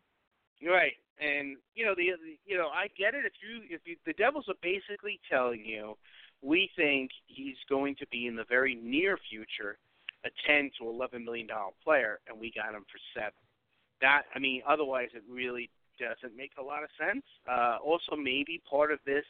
Right, 0.62 0.98
and 1.22 1.56
you 1.76 1.86
know 1.86 1.96
the 1.96 2.12
you 2.46 2.58
know 2.58 2.68
I 2.68 2.88
get 2.98 3.16
it 3.16 3.24
if 3.26 3.32
you 3.42 3.64
if 3.74 3.80
you, 3.86 3.96
the 4.06 4.12
Devils 4.14 4.46
are 4.50 4.60
basically 4.62 5.22
telling 5.32 5.64
you 5.64 5.96
we 6.42 6.70
think 6.76 7.12
he's 7.28 7.58
going 7.68 7.96
to 7.96 8.08
be 8.08 8.28
in 8.28 8.36
the 8.36 8.46
very 8.50 8.76
near 8.76 9.18
future 9.30 9.78
a 10.26 10.30
10 10.48 10.72
to 10.80 10.90
11 10.90 11.24
million 11.24 11.48
dollar 11.48 11.72
player, 11.84 12.20
and 12.28 12.40
we 12.40 12.52
got 12.54 12.76
him 12.76 12.86
for 12.92 13.00
seven. 13.14 13.34
That 14.02 14.24
I 14.36 14.40
mean, 14.40 14.62
otherwise 14.68 15.10
it 15.14 15.24
really 15.30 15.70
doesn't 16.00 16.36
make 16.36 16.52
a 16.60 16.64
lot 16.64 16.84
of 16.84 16.90
sense. 17.00 17.24
Uh, 17.50 17.78
also, 17.84 18.16
maybe 18.16 18.62
part 18.70 18.92
of 18.92 19.00
this 19.06 19.26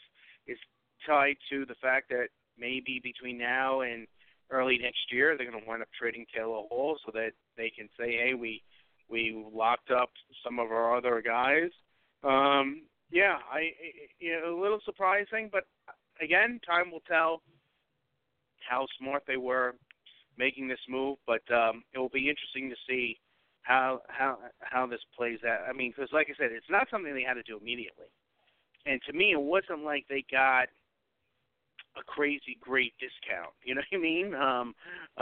is 0.47 0.57
tied 1.05 1.37
to 1.49 1.65
the 1.65 1.75
fact 1.81 2.09
that 2.09 2.27
maybe 2.57 2.99
between 3.03 3.37
now 3.37 3.81
and 3.81 4.07
early 4.51 4.77
next 4.77 5.11
year 5.11 5.37
they're 5.37 5.49
going 5.49 5.61
to 5.61 5.67
wind 5.67 5.81
up 5.81 5.87
trading 5.97 6.25
Taylor 6.35 6.63
Hall 6.69 6.97
so 7.05 7.11
that 7.13 7.31
they 7.57 7.69
can 7.69 7.87
say, 7.99 8.11
hey, 8.13 8.33
we 8.33 8.61
we 9.09 9.43
locked 9.53 9.91
up 9.91 10.11
some 10.43 10.59
of 10.59 10.71
our 10.71 10.95
other 10.95 11.21
guys. 11.25 11.71
Um, 12.23 12.83
yeah, 13.11 13.37
I 13.51 13.71
you 14.19 14.39
know, 14.39 14.55
a 14.55 14.61
little 14.61 14.79
surprising, 14.85 15.49
but 15.51 15.65
again, 16.21 16.59
time 16.65 16.91
will 16.91 17.03
tell 17.07 17.41
how 18.67 18.85
smart 18.99 19.23
they 19.27 19.37
were 19.37 19.75
making 20.37 20.67
this 20.67 20.79
move. 20.87 21.17
But 21.25 21.41
um, 21.53 21.83
it 21.93 21.99
will 21.99 22.09
be 22.09 22.29
interesting 22.29 22.69
to 22.69 22.75
see 22.87 23.17
how 23.61 24.01
how 24.07 24.37
how 24.61 24.87
this 24.87 25.01
plays 25.15 25.39
out. 25.47 25.67
I 25.69 25.73
mean, 25.73 25.91
because 25.95 26.11
like 26.13 26.27
I 26.29 26.37
said, 26.37 26.51
it's 26.51 26.69
not 26.69 26.87
something 26.89 27.13
they 27.13 27.23
had 27.23 27.35
to 27.35 27.43
do 27.43 27.57
immediately. 27.59 28.07
And 28.85 29.01
to 29.07 29.13
me, 29.13 29.31
it 29.31 29.41
wasn't 29.41 29.83
like 29.83 30.05
they 30.09 30.23
got 30.31 30.69
a 31.97 32.03
crazy 32.03 32.57
great 32.59 32.93
discount. 32.99 33.53
You 33.63 33.75
know 33.75 33.81
what 33.91 33.99
I 33.99 34.01
mean? 34.01 34.33
Um, 34.33 34.73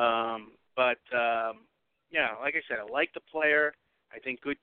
um, 0.02 0.52
but 0.76 1.02
um, 1.16 1.66
yeah, 2.12 2.30
like 2.39 2.56
I 2.56 2.62
said, 2.70 2.78
I 2.80 2.91
like 2.91 3.10
the 3.14 3.22
player. 3.32 3.74
I 4.14 4.20
think 4.20 4.41
good 4.41 4.58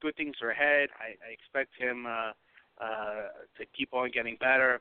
good 0.00 0.16
things 0.16 0.36
are 0.42 0.50
ahead. 0.50 0.88
I, 0.98 1.12
I 1.26 1.32
expect 1.32 1.70
him 1.78 2.06
uh, 2.06 2.32
uh, 2.80 3.28
to 3.58 3.66
keep 3.76 3.92
on 3.92 4.10
getting 4.12 4.36
better. 4.40 4.80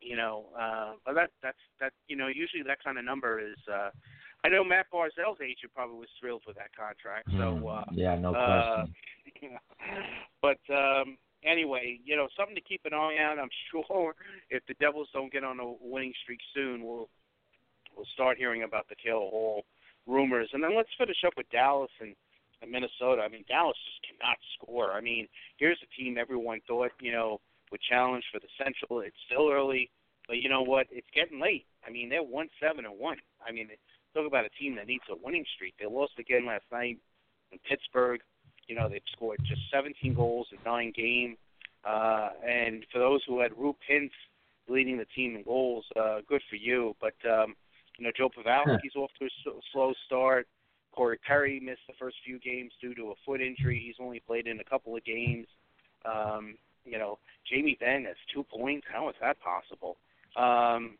You 0.00 0.16
know, 0.16 0.46
uh, 0.58 0.92
but 1.04 1.14
that 1.14 1.30
that's 1.42 1.58
that. 1.80 1.92
You 2.08 2.16
know, 2.16 2.28
usually 2.28 2.62
that 2.64 2.82
kind 2.82 2.98
of 2.98 3.04
number 3.04 3.40
is. 3.40 3.56
Uh, 3.70 3.90
I 4.44 4.48
know 4.48 4.62
Matt 4.62 4.86
Barzal's 4.92 5.40
agent 5.42 5.72
probably 5.74 5.98
was 5.98 6.08
thrilled 6.20 6.42
with 6.46 6.56
that 6.56 6.70
contract. 6.76 7.28
So 7.32 7.56
Hmm. 7.56 7.66
uh, 7.66 7.84
yeah, 7.92 8.14
no 8.14 8.32
uh, 8.34 8.84
question. 8.84 9.58
but 10.42 10.60
um, 10.72 11.18
anyway, 11.44 11.98
you 12.04 12.16
know, 12.16 12.28
something 12.36 12.54
to 12.54 12.60
keep 12.60 12.82
an 12.84 12.92
eye 12.92 13.16
on. 13.28 13.38
I'm 13.38 13.48
sure 13.70 14.14
if 14.50 14.64
the 14.66 14.74
Devils 14.74 15.08
don't 15.12 15.32
get 15.32 15.44
on 15.44 15.60
a 15.60 15.72
winning 15.80 16.12
streak 16.22 16.40
soon, 16.54 16.84
we'll 16.84 17.08
we'll 17.96 18.06
start 18.14 18.36
hearing 18.36 18.62
about 18.62 18.88
the 18.88 18.96
Taylor 19.02 19.30
Hall 19.30 19.64
rumors. 20.06 20.50
And 20.52 20.62
then 20.62 20.76
let's 20.76 20.90
finish 20.98 21.16
up 21.26 21.32
with 21.36 21.48
Dallas 21.50 21.90
and, 22.00 22.14
and 22.62 22.70
Minnesota. 22.70 23.22
I 23.22 23.28
mean, 23.28 23.44
Dallas 23.48 23.76
just 23.84 24.06
cannot 24.06 24.36
score. 24.54 24.92
I 24.92 25.00
mean, 25.00 25.26
here's 25.56 25.80
a 25.82 26.00
team 26.00 26.18
everyone 26.18 26.60
thought 26.66 26.92
you 27.00 27.12
know 27.12 27.40
would 27.76 27.82
challenge 27.82 28.24
for 28.32 28.40
the 28.40 28.48
Central. 28.56 29.00
It's 29.00 29.16
still 29.26 29.50
early, 29.50 29.90
but 30.26 30.38
you 30.38 30.48
know 30.48 30.62
what? 30.62 30.86
It's 30.90 31.06
getting 31.14 31.40
late. 31.40 31.66
I 31.86 31.90
mean, 31.90 32.08
they're 32.08 32.22
one 32.22 32.48
seven 32.60 32.86
and 32.86 32.98
one. 32.98 33.18
I 33.46 33.52
mean, 33.52 33.68
talk 34.14 34.26
about 34.26 34.46
a 34.46 34.50
team 34.50 34.76
that 34.76 34.86
needs 34.86 35.04
a 35.10 35.16
winning 35.22 35.44
streak. 35.54 35.74
They 35.78 35.86
lost 35.86 36.12
again 36.18 36.46
last 36.46 36.64
night 36.72 36.98
in 37.52 37.58
Pittsburgh. 37.68 38.20
You 38.66 38.76
know, 38.76 38.88
they've 38.88 39.02
scored 39.12 39.38
just 39.46 39.60
17 39.72 40.14
goals 40.14 40.48
in 40.52 40.58
nine 40.64 40.92
games. 40.96 41.36
Uh, 41.84 42.30
and 42.44 42.84
for 42.90 42.98
those 42.98 43.20
who 43.28 43.40
had 43.40 43.52
Roope 43.52 43.76
Hintz 43.88 44.10
leading 44.68 44.96
the 44.96 45.06
team 45.14 45.36
in 45.36 45.42
goals, 45.42 45.84
uh, 46.00 46.18
good 46.28 46.42
for 46.48 46.56
you. 46.56 46.96
But 47.00 47.14
um, 47.30 47.54
you 47.98 48.04
know, 48.04 48.10
Joe 48.16 48.30
Pavelski's 48.30 48.96
off 48.96 49.10
to 49.20 49.26
a 49.26 49.60
slow 49.72 49.92
start. 50.06 50.48
Corey 50.92 51.18
Perry 51.26 51.60
missed 51.60 51.86
the 51.86 51.94
first 51.98 52.16
few 52.24 52.38
games 52.40 52.72
due 52.80 52.94
to 52.94 53.10
a 53.10 53.14
foot 53.24 53.42
injury. 53.42 53.82
He's 53.84 53.96
only 54.00 54.20
played 54.26 54.46
in 54.46 54.60
a 54.60 54.64
couple 54.64 54.96
of 54.96 55.04
games. 55.04 55.46
Um, 56.06 56.56
you 56.86 56.98
know, 56.98 57.18
Jamie 57.50 57.76
Benn 57.78 58.04
has 58.04 58.16
two 58.32 58.44
points. 58.44 58.86
How 58.90 59.08
is 59.08 59.14
that 59.20 59.38
possible? 59.40 59.96
Um, 60.36 60.96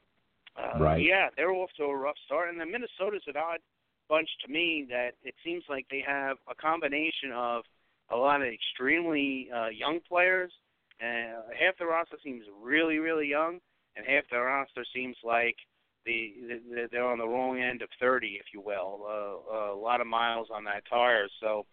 uh, 0.56 0.80
Right. 0.80 1.02
Yeah, 1.04 1.28
they're 1.36 1.50
off 1.50 1.70
to 1.76 1.84
a 1.84 1.96
rough 1.96 2.16
start, 2.24 2.48
and 2.48 2.60
then 2.60 2.70
Minnesota's 2.70 3.22
an 3.26 3.36
odd 3.36 3.60
bunch 4.08 4.28
to 4.44 4.52
me. 4.52 4.86
That 4.88 5.12
it 5.22 5.34
seems 5.44 5.64
like 5.68 5.86
they 5.90 6.02
have 6.06 6.38
a 6.48 6.54
combination 6.54 7.32
of 7.32 7.64
a 8.10 8.16
lot 8.16 8.40
of 8.42 8.48
extremely 8.48 9.48
uh, 9.54 9.68
young 9.68 10.00
players, 10.08 10.52
and 11.00 11.34
half 11.58 11.76
the 11.78 11.86
roster 11.86 12.16
seems 12.22 12.44
really, 12.62 12.98
really 12.98 13.28
young, 13.28 13.58
and 13.96 14.06
half 14.06 14.24
the 14.30 14.38
roster 14.38 14.84
seems 14.94 15.16
like 15.24 15.56
the, 16.04 16.34
the 16.70 16.88
they're 16.90 17.06
on 17.06 17.18
the 17.18 17.28
wrong 17.28 17.60
end 17.60 17.82
of 17.82 17.88
30, 18.00 18.38
if 18.40 18.46
you 18.54 18.60
will. 18.60 19.04
Uh, 19.06 19.74
a 19.74 19.76
lot 19.76 20.00
of 20.00 20.06
miles 20.06 20.48
on 20.52 20.64
that 20.64 20.84
tire, 20.88 21.28
so 21.40 21.66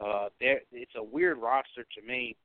uh, 0.00 0.28
it's 0.40 0.94
a 0.96 1.02
weird 1.02 1.38
roster 1.38 1.84
to 1.94 2.06
me. 2.06 2.36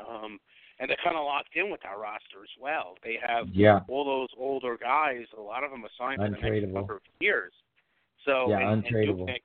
Um, 0.00 0.38
and 0.80 0.90
they're 0.90 0.98
kind 1.04 1.16
of 1.16 1.24
locked 1.24 1.54
in 1.54 1.70
with 1.70 1.80
that 1.82 1.96
roster 1.98 2.42
as 2.42 2.50
well. 2.60 2.96
They 3.04 3.16
have 3.24 3.48
Yeah, 3.48 3.80
all 3.88 4.04
those 4.04 4.28
older 4.36 4.76
guys. 4.76 5.26
A 5.38 5.40
lot 5.40 5.62
of 5.62 5.70
them 5.70 5.84
are 5.84 5.90
signed 5.98 6.18
for 6.18 6.28
the 6.28 6.50
next 6.50 6.72
number 6.72 6.96
of 6.96 7.02
years. 7.20 7.52
So 8.24 8.50
Yeah, 8.50 8.72
and, 8.72 8.84
untradeable. 8.84 9.20
And 9.20 9.28
Dubnyk, 9.28 9.42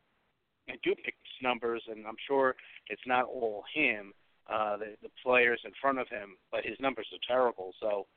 and 0.69 0.81
Dubnyk's 0.81 1.41
numbers, 1.41 1.83
and 1.87 2.07
I'm 2.07 2.17
sure 2.27 2.55
it's 2.89 3.01
not 3.05 3.25
all 3.25 3.63
him, 3.73 4.13
uh, 4.47 4.77
the, 4.77 4.95
the 5.03 5.09
players 5.23 5.61
in 5.65 5.71
front 5.79 5.99
of 5.99 6.09
him, 6.09 6.35
but 6.51 6.65
his 6.65 6.79
numbers 6.79 7.07
are 7.13 7.19
terrible. 7.27 7.73
So, 7.79 8.07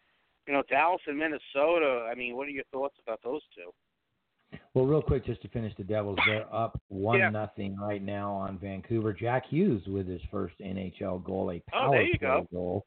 you 0.47 0.55
know, 0.55 0.63
Dallas 0.69 1.03
and 1.07 1.19
Minnesota. 1.19 2.09
I 2.11 2.15
mean, 2.15 2.37
what 2.37 2.47
are 2.49 2.51
your 2.51 2.65
thoughts 2.73 2.97
about 3.03 3.21
those 3.23 3.43
two? 3.55 3.73
Well, 4.75 4.87
real 4.87 5.03
quick, 5.03 5.25
just 5.27 5.43
to 5.43 5.49
finish 5.49 5.75
the 5.77 5.85
Devils, 5.85 6.19
they're 6.27 6.53
up 6.55 6.81
one 6.89 7.19
Yeah. 7.19 7.31
nothing 7.31 7.77
right 7.77 8.03
now 8.03 8.33
on 8.33 8.59
Vancouver. 8.59 9.13
Jack 9.13 9.47
Hughes 9.47 9.87
with 9.87 10.07
his 10.07 10.23
first 10.31 10.55
NHL 10.61 11.19
goal, 11.25 11.51
a 11.51 11.57
Oh, 11.57 11.61
power 11.71 11.91
play 11.91 12.19
go. 12.19 12.47
goal. 12.53 12.87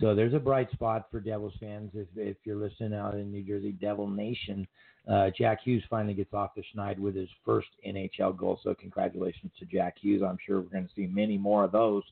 So 0.00 0.14
there's 0.14 0.34
a 0.34 0.40
bright 0.40 0.70
spot 0.72 1.08
for 1.10 1.20
Devils 1.20 1.54
fans 1.60 1.92
if 1.94 2.08
if 2.16 2.36
you're 2.44 2.56
listening 2.56 2.94
out 2.94 3.14
in 3.14 3.30
New 3.30 3.42
Jersey, 3.42 3.72
Devil 3.72 4.08
Nation. 4.08 4.66
Uh, 5.06 5.30
Jack 5.30 5.60
Hughes 5.62 5.84
finally 5.88 6.14
gets 6.14 6.32
off 6.34 6.54
the 6.56 6.62
schneid 6.74 6.98
with 6.98 7.14
his 7.14 7.28
first 7.44 7.68
NHL 7.86 8.36
goal. 8.36 8.58
So 8.62 8.74
congratulations 8.74 9.52
to 9.58 9.66
Jack 9.66 9.98
Hughes. 9.98 10.22
I'm 10.22 10.38
sure 10.44 10.60
we're 10.60 10.68
going 10.70 10.88
to 10.88 10.94
see 10.94 11.06
many 11.06 11.38
more 11.38 11.62
of 11.64 11.72
those 11.72 12.02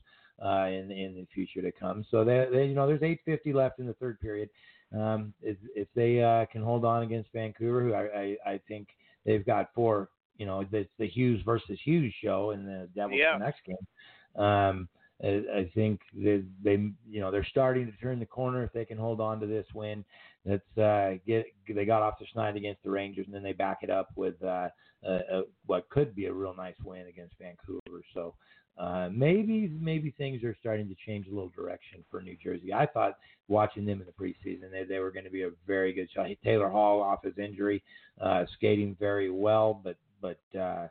uh, 0.43 0.67
in 0.67 0.91
in 0.91 1.15
the 1.15 1.25
future 1.33 1.61
to 1.61 1.71
come. 1.73 2.05
So 2.09 2.23
they, 2.23 2.47
they 2.51 2.65
you 2.67 2.73
know 2.75 2.87
there's 2.87 3.01
8:50 3.01 3.53
left 3.53 3.79
in 3.79 3.85
the 3.87 3.93
third 3.95 4.19
period. 4.21 4.49
Um, 4.93 5.33
if, 5.41 5.57
if 5.75 5.87
they 5.95 6.21
uh, 6.21 6.45
can 6.51 6.61
hold 6.61 6.85
on 6.85 7.03
against 7.03 7.31
Vancouver, 7.33 7.81
who 7.81 7.93
I, 7.93 8.37
I, 8.45 8.51
I 8.53 8.61
think 8.67 8.89
they've 9.25 9.45
got 9.45 9.69
four, 9.73 10.09
you 10.37 10.45
know, 10.45 10.65
it's 10.71 10.89
the 10.99 11.07
Hughes 11.07 11.41
versus 11.43 11.79
Hughes 11.83 12.13
show 12.23 12.51
in 12.51 12.65
the 12.65 12.87
Devils 12.95 13.19
Yeah. 13.19 13.37
next 13.37 13.61
game. 13.65 14.43
Um, 14.43 14.89
I, 15.23 15.71
think 15.73 16.01
they, 16.13 16.43
they, 16.63 16.91
you 17.09 17.21
know, 17.21 17.31
they're 17.31 17.45
starting 17.45 17.85
to 17.85 17.97
turn 17.97 18.19
the 18.19 18.25
corner 18.25 18.63
if 18.63 18.73
they 18.73 18.83
can 18.83 18.97
hold 18.97 19.21
on 19.21 19.39
to 19.39 19.47
this 19.47 19.65
win. 19.73 20.03
Let's 20.45 20.77
uh, 20.77 21.13
get. 21.25 21.45
They 21.73 21.85
got 21.85 22.01
off 22.01 22.19
the 22.19 22.25
schneid 22.25 22.57
against 22.57 22.83
the 22.83 22.89
Rangers, 22.89 23.25
and 23.27 23.33
then 23.33 23.43
they 23.43 23.53
back 23.53 23.79
it 23.81 23.89
up 23.89 24.09
with 24.17 24.35
uh, 24.43 24.67
uh, 25.07 25.19
uh, 25.31 25.41
what 25.65 25.89
could 25.89 26.13
be 26.13 26.25
a 26.25 26.33
real 26.33 26.53
nice 26.53 26.75
win 26.83 27.07
against 27.07 27.35
Vancouver. 27.39 28.03
So 28.13 28.35
uh, 28.77 29.09
maybe 29.11 29.71
maybe 29.79 30.11
things 30.17 30.43
are 30.43 30.55
starting 30.59 30.87
to 30.87 30.95
change 31.05 31.27
a 31.27 31.29
little 31.29 31.51
direction 31.55 32.03
for 32.09 32.21
New 32.21 32.35
Jersey. 32.43 32.73
I 32.73 32.87
thought 32.87 33.17
watching 33.47 33.85
them 33.85 34.01
in 34.01 34.07
the 34.07 34.11
preseason 34.11 34.71
they 34.71 34.83
they 34.83 34.99
were 34.99 35.11
going 35.11 35.25
to 35.25 35.31
be 35.31 35.43
a 35.43 35.51
very 35.67 35.93
good 35.93 36.09
shot. 36.11 36.27
Taylor 36.43 36.69
Hall 36.69 37.01
off 37.01 37.23
his 37.23 37.37
injury, 37.37 37.83
uh, 38.19 38.45
skating 38.55 38.95
very 38.99 39.29
well, 39.29 39.79
but 39.83 39.97
but 40.21 40.39
uh, 40.59 40.87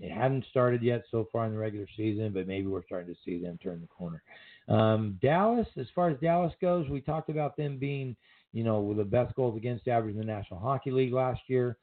it 0.00 0.10
hadn't 0.10 0.44
started 0.50 0.82
yet 0.82 1.04
so 1.10 1.28
far 1.30 1.46
in 1.46 1.52
the 1.52 1.58
regular 1.58 1.86
season. 1.96 2.32
But 2.32 2.48
maybe 2.48 2.66
we're 2.66 2.84
starting 2.84 3.14
to 3.14 3.20
see 3.24 3.40
them 3.40 3.58
turn 3.62 3.80
the 3.80 3.86
corner. 3.86 4.22
Um, 4.68 5.18
Dallas, 5.22 5.68
as 5.78 5.86
far 5.94 6.10
as 6.10 6.18
Dallas 6.20 6.52
goes, 6.60 6.88
we 6.88 7.00
talked 7.00 7.30
about 7.30 7.56
them 7.56 7.78
being 7.78 8.16
you 8.52 8.64
know 8.64 8.80
with 8.80 8.96
the 8.96 9.04
best 9.04 9.36
goals 9.36 9.56
against 9.56 9.86
average 9.86 10.14
in 10.14 10.20
the 10.20 10.26
National 10.26 10.58
Hockey 10.58 10.90
League 10.90 11.12
last 11.12 11.42
year. 11.46 11.76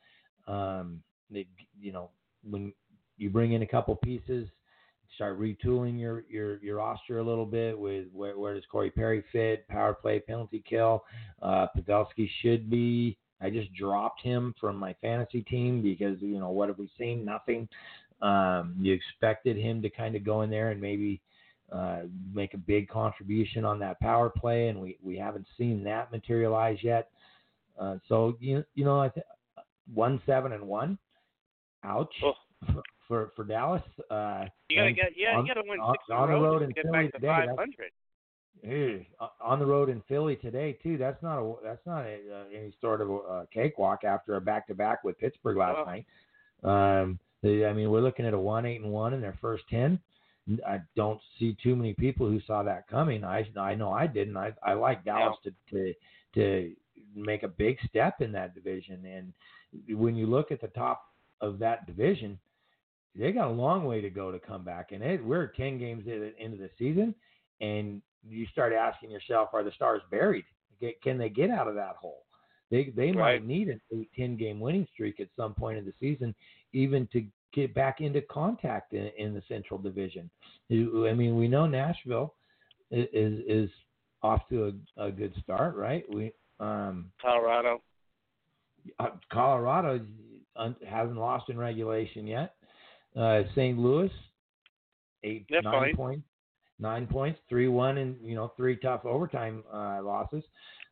Um, 0.45 1.01
they, 1.31 1.47
you 1.79 1.93
know 1.93 2.09
when 2.43 2.73
you 3.17 3.29
bring 3.29 3.53
in 3.53 3.61
a 3.61 3.67
couple 3.67 3.95
pieces 3.95 4.49
start 5.17 5.39
retooling 5.39 5.99
your 5.99 6.23
your 6.29 6.57
your 6.63 6.77
roster 6.77 7.17
a 7.17 7.23
little 7.23 7.45
bit 7.45 7.77
with 7.77 8.05
where, 8.13 8.37
where 8.37 8.53
does 8.53 8.63
Corey 8.71 8.91
Perry 8.91 9.23
fit, 9.31 9.67
power 9.67 9.93
play, 9.93 10.19
penalty 10.19 10.63
kill. 10.67 11.03
Uh, 11.41 11.65
Pavelski 11.75 12.29
should 12.41 12.69
be. 12.69 13.17
I 13.41 13.49
just 13.49 13.73
dropped 13.73 14.21
him 14.21 14.53
from 14.59 14.77
my 14.77 14.95
fantasy 15.01 15.41
team 15.41 15.81
because 15.81 16.21
you 16.21 16.39
know 16.39 16.51
what 16.51 16.69
have 16.69 16.77
we 16.77 16.89
seen? 16.97 17.25
Nothing. 17.25 17.67
Um, 18.21 18.75
you 18.79 18.93
expected 18.93 19.57
him 19.57 19.81
to 19.81 19.89
kind 19.89 20.15
of 20.15 20.23
go 20.23 20.43
in 20.43 20.49
there 20.49 20.69
and 20.69 20.79
maybe 20.79 21.19
uh, 21.71 22.03
make 22.33 22.53
a 22.53 22.57
big 22.57 22.87
contribution 22.87 23.65
on 23.65 23.79
that 23.79 23.99
power 23.99 24.29
play, 24.29 24.69
and 24.69 24.79
we 24.79 24.97
we 25.03 25.17
haven't 25.17 25.47
seen 25.57 25.83
that 25.83 26.11
materialize 26.11 26.77
yet. 26.83 27.09
Uh, 27.79 27.97
so 28.07 28.37
you 28.39 28.63
you 28.75 28.85
know 28.85 29.01
I 29.01 29.09
th- 29.09 29.25
one 29.93 30.21
seven 30.27 30.51
and 30.51 30.63
one. 30.67 30.97
Ouch 31.83 32.13
Oh. 32.23 32.33
For 33.07 33.31
for 33.35 33.43
Dallas. 33.43 33.81
Uh, 34.09 34.45
You 34.69 34.77
gotta 34.77 34.91
get 34.93 35.13
yeah, 35.17 35.37
on- 35.37 35.45
you 35.45 35.53
gotta 35.53 35.67
win 35.67 35.79
on- 35.79 35.93
six 35.93 36.03
in 36.09 36.15
a 36.15 36.19
on 36.19 36.29
the 36.29 36.35
road 36.39 36.61
in 36.61 36.69
to 36.69 36.73
get 36.73 36.83
Philly 36.85 36.93
back 37.03 37.05
to 37.05 37.11
today, 37.19 37.27
that's- 37.27 37.55
500. 37.55 37.91
eh, 38.63 39.03
on 39.41 39.59
the 39.59 39.65
road 39.65 39.89
in 39.89 40.01
Philly 40.01 40.35
today 40.35 40.73
too. 40.73 40.97
That's 40.97 41.21
not 41.23 41.39
a 41.39 41.55
that's 41.63 41.85
not 41.85 42.05
a, 42.05 42.19
uh, 42.33 42.43
any 42.53 42.71
sort 42.81 43.01
of 43.01 43.09
a 43.09 43.47
cakewalk 43.51 44.03
after 44.03 44.35
a 44.35 44.41
back 44.41 44.67
to 44.67 44.75
back 44.75 45.03
with 45.03 45.17
Pittsburgh 45.19 45.57
last 45.57 45.79
Oh. 45.79 45.83
night. 45.85 46.05
Um, 46.63 47.19
they, 47.41 47.65
I 47.65 47.73
mean, 47.73 47.91
we're 47.91 48.01
looking 48.01 48.25
at 48.25 48.33
a 48.33 48.39
one 48.39 48.65
eight 48.65 48.81
and 48.81 48.91
one 48.91 49.13
in 49.13 49.21
their 49.21 49.33
first 49.41 49.67
ten. 49.69 49.99
I 50.65 50.81
don't 50.95 51.21
see 51.37 51.55
too 51.55 51.75
many 51.75 51.93
people 51.93 52.27
who 52.27 52.39
saw 52.41 52.63
that 52.63 52.87
coming. 52.87 53.23
I 53.23 53.47
I 53.57 53.75
know 53.75 53.91
I 53.91 54.07
didn't. 54.07 54.37
I 54.37 54.53
I 54.63 54.73
like 54.73 55.03
Dallas 55.03 55.37
to 55.43 55.53
to 55.71 55.93
to 56.35 56.75
make 57.15 57.43
a 57.43 57.47
big 57.47 57.79
step 57.81 58.21
in 58.21 58.31
that 58.33 58.53
division. 58.55 59.05
And 59.05 59.33
when 59.97 60.15
you 60.15 60.25
look 60.27 60.51
at 60.51 60.61
the 60.61 60.67
top 60.69 61.03
of 61.41 61.59
that 61.59 61.85
division, 61.85 62.39
they 63.17 63.31
got 63.31 63.47
a 63.47 63.51
long 63.51 63.85
way 63.85 64.01
to 64.01 64.09
go 64.09 64.31
to 64.31 64.39
come 64.39 64.63
back. 64.63 64.91
And 64.91 65.03
it, 65.03 65.23
we're 65.23 65.47
ten 65.47 65.77
games 65.77 66.05
in- 66.07 66.33
into 66.39 66.57
the 66.57 66.69
season, 66.77 67.15
and 67.61 68.01
you 68.27 68.45
start 68.47 68.73
asking 68.73 69.11
yourself, 69.11 69.49
are 69.53 69.63
the 69.63 69.71
Stars 69.71 70.01
buried? 70.11 70.45
Can 71.03 71.17
they 71.17 71.29
get 71.29 71.49
out 71.49 71.67
of 71.67 71.75
that 71.75 71.95
hole? 71.95 72.23
They 72.69 72.91
they 72.95 73.11
Right. 73.11 73.41
might 73.41 73.45
need 73.45 73.69
an 73.69 73.81
eight 73.91 74.09
ten 74.15 74.35
game 74.37 74.59
winning 74.59 74.87
streak 74.93 75.19
at 75.19 75.29
some 75.35 75.53
point 75.53 75.77
in 75.77 75.85
the 75.85 75.93
season, 75.99 76.35
even 76.73 77.07
to 77.13 77.25
get 77.53 77.73
back 77.73 78.01
into 78.01 78.21
contact 78.23 78.93
in, 78.93 79.07
in 79.17 79.33
the 79.33 79.41
Central 79.47 79.79
Division. 79.79 80.29
I 80.69 81.13
mean, 81.13 81.37
we 81.37 81.47
know 81.47 81.65
Nashville 81.65 82.35
i- 82.91 83.09
is 83.13 83.39
is 83.47 83.69
off 84.21 84.47
to 84.49 84.73
a, 84.97 85.05
a 85.05 85.11
good 85.11 85.33
start, 85.41 85.75
right? 85.75 86.03
We 86.13 86.33
um, 86.59 87.11
Colorado. 87.21 87.81
uh, 88.99 89.11
Colorado 89.31 90.05
hasn't 90.87 91.17
lost 91.17 91.49
in 91.49 91.57
regulation 91.57 92.27
yet. 92.27 92.55
Uh, 93.17 93.43
St. 93.55 93.77
Louis, 93.77 94.11
eight 95.23 95.45
nine 95.49 95.63
fine. 95.63 95.95
points, 95.95 96.27
nine 96.79 97.07
points, 97.07 97.39
three 97.49 97.67
one, 97.67 97.97
and 97.97 98.15
you 98.21 98.35
know 98.35 98.51
three 98.57 98.75
tough 98.77 99.05
overtime 99.05 99.63
uh, 99.73 100.01
losses. 100.03 100.43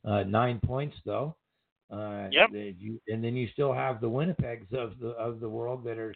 Uh, 0.03 0.23
nine 0.23 0.59
points 0.63 0.95
though. 1.05 1.35
Uh, 1.91 2.27
Yep. 2.31 2.49
you, 2.79 2.99
and 3.07 3.23
then 3.23 3.35
you 3.35 3.47
still 3.53 3.71
have 3.71 4.01
the 4.01 4.09
Winnipegs 4.09 4.73
of 4.73 4.97
the 4.99 5.09
of 5.09 5.39
the 5.39 5.47
world 5.49 5.83
that 5.83 5.99
are, 5.99 6.15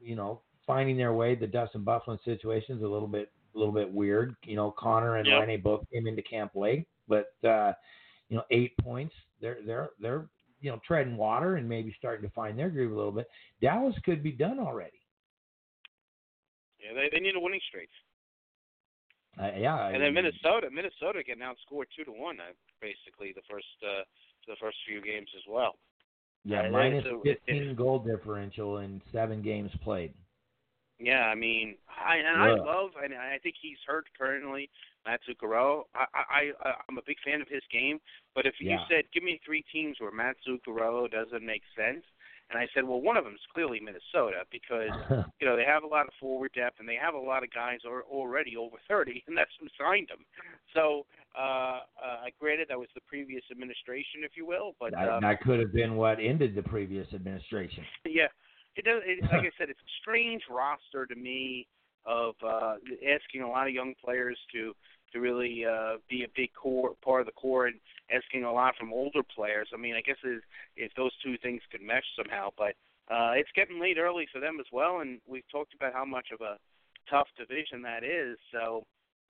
you 0.00 0.14
know, 0.14 0.42
finding 0.66 0.96
their 0.96 1.14
way. 1.14 1.34
The 1.34 1.46
Dustin 1.46 1.82
Byfuglien 1.84 2.22
situation 2.24 2.76
is 2.76 2.82
a 2.82 2.86
little 2.88 3.08
bit 3.08 3.32
a 3.54 3.58
little 3.58 3.72
bit 3.72 3.90
weird. 3.90 4.36
You 4.44 4.56
know, 4.56 4.70
Connor 4.78 5.16
and 5.16 5.26
Yep. 5.26 5.40
Rene 5.40 5.56
both 5.56 5.84
came 5.92 6.06
into 6.06 6.22
camp 6.22 6.52
late, 6.54 6.86
but 7.08 7.32
uh, 7.42 7.72
you 8.28 8.36
know, 8.36 8.44
eight 8.50 8.76
points. 8.78 9.14
They're 9.40 9.58
they're 9.64 9.90
they're 9.98 10.28
you 10.60 10.70
know 10.70 10.80
treading 10.86 11.16
water 11.16 11.56
and 11.56 11.68
maybe 11.68 11.94
starting 11.98 12.28
to 12.28 12.34
find 12.34 12.58
their 12.58 12.70
groove 12.70 12.92
a 12.92 12.96
little 12.96 13.12
bit. 13.12 13.28
Dallas 13.60 13.94
could 14.04 14.22
be 14.22 14.32
done 14.32 14.58
already. 14.58 15.00
Yeah, 16.78 16.94
they 16.94 17.08
they 17.12 17.20
need 17.20 17.36
a 17.36 17.40
winning 17.40 17.60
streak. 17.68 17.88
Uh, 19.40 19.52
yeah, 19.56 19.86
And 19.88 20.02
then 20.02 20.12
Minnesota, 20.12 20.68
Minnesota 20.72 21.22
getting 21.24 21.42
outscored 21.42 21.84
two 21.96 22.04
to 22.04 22.10
one. 22.12 22.40
Uh, 22.40 22.52
basically, 22.80 23.32
the 23.34 23.42
first 23.48 23.66
uh, 23.82 24.02
the 24.48 24.56
first 24.60 24.76
few 24.86 25.00
games 25.00 25.28
as 25.36 25.42
well. 25.48 25.76
yeah, 26.44 26.66
uh, 26.66 26.70
minus 26.70 27.04
a- 27.06 27.20
it- 27.28 27.40
fifteen 27.46 27.74
goal 27.74 28.00
differential 28.00 28.78
in 28.78 29.00
seven 29.12 29.40
games 29.40 29.70
played. 29.82 30.12
Yeah, 31.00 31.24
I 31.26 31.34
mean, 31.34 31.76
I 31.88 32.16
and 32.16 32.28
I 32.28 32.50
love, 32.52 32.90
and 33.02 33.14
I 33.14 33.38
think 33.42 33.56
he's 33.60 33.78
hurt 33.86 34.06
currently. 34.18 34.68
Matt 35.06 35.20
Zuccarello. 35.24 35.84
I, 35.94 36.04
I, 36.14 36.68
I, 36.68 36.72
I'm 36.88 36.98
a 36.98 37.06
big 37.06 37.16
fan 37.24 37.40
of 37.40 37.48
his 37.48 37.62
game. 37.72 37.98
But 38.34 38.44
if 38.44 38.54
you 38.60 38.76
said, 38.88 39.04
give 39.14 39.22
me 39.22 39.40
three 39.44 39.64
teams 39.72 39.96
where 39.98 40.12
Matt 40.12 40.36
Zuccarello 40.46 41.10
doesn't 41.10 41.44
make 41.44 41.62
sense, 41.74 42.04
and 42.50 42.58
I 42.58 42.66
said, 42.74 42.84
well, 42.84 43.00
one 43.00 43.16
of 43.16 43.24
them 43.24 43.34
is 43.34 43.40
clearly 43.54 43.80
Minnesota 43.80 44.42
because 44.50 44.90
you 45.40 45.46
know 45.46 45.56
they 45.56 45.64
have 45.64 45.84
a 45.84 45.86
lot 45.86 46.06
of 46.06 46.12
forward 46.18 46.50
depth 46.54 46.80
and 46.80 46.88
they 46.88 46.98
have 47.00 47.14
a 47.14 47.18
lot 47.18 47.44
of 47.44 47.52
guys 47.52 47.78
are 47.88 48.02
already 48.02 48.56
over 48.56 48.76
30, 48.88 49.24
and 49.26 49.36
that's 49.36 49.50
who 49.60 49.68
signed 49.78 50.08
them. 50.08 50.24
So, 50.74 51.06
uh, 51.38 51.80
uh, 52.02 52.26
granted, 52.40 52.66
that 52.68 52.78
was 52.78 52.88
the 52.94 53.00
previous 53.06 53.42
administration, 53.50 54.22
if 54.22 54.32
you 54.36 54.46
will, 54.46 54.74
but 54.80 54.92
that, 54.92 55.08
um, 55.08 55.22
that 55.22 55.40
could 55.42 55.60
have 55.60 55.72
been 55.72 55.94
what 55.94 56.18
ended 56.20 56.54
the 56.54 56.62
previous 56.62 57.06
administration. 57.14 57.84
yeah, 58.04 58.26
it 58.76 58.84
does. 58.84 59.02
It, 59.04 59.22
like 59.24 59.42
I 59.46 59.50
said, 59.58 59.68
it's 59.70 59.80
a 59.80 59.92
strange 60.00 60.42
roster 60.50 61.06
to 61.06 61.14
me 61.14 61.66
of 62.06 62.34
uh, 62.46 62.76
asking 63.06 63.42
a 63.42 63.48
lot 63.48 63.66
of 63.66 63.74
young 63.74 63.94
players 64.02 64.38
to 64.52 64.74
to 65.12 65.18
really 65.20 65.64
uh, 65.66 65.96
be 66.08 66.22
a 66.22 66.28
big 66.36 66.50
core 66.54 66.92
part 67.04 67.20
of 67.20 67.26
the 67.26 67.32
core 67.32 67.66
and 67.66 67.80
asking 68.14 68.44
a 68.44 68.52
lot 68.52 68.76
from 68.78 68.92
older 68.92 69.22
players. 69.22 69.68
I 69.74 69.76
mean, 69.76 69.96
I 69.96 70.00
guess 70.02 70.16
if, 70.22 70.42
if 70.76 70.92
those 70.94 71.10
two 71.22 71.36
things 71.38 71.62
could 71.72 71.82
mesh 71.82 72.04
somehow, 72.16 72.50
but 72.56 72.74
uh, 73.12 73.32
it's 73.34 73.50
getting 73.56 73.80
late 73.80 73.98
early 73.98 74.28
for 74.32 74.38
them 74.40 74.58
as 74.60 74.66
well. 74.72 75.00
And 75.00 75.20
we've 75.26 75.48
talked 75.50 75.74
about 75.74 75.92
how 75.92 76.04
much 76.04 76.28
of 76.32 76.40
a 76.40 76.58
tough 77.08 77.28
division 77.36 77.82
that 77.82 78.04
is. 78.04 78.38
So. 78.52 78.84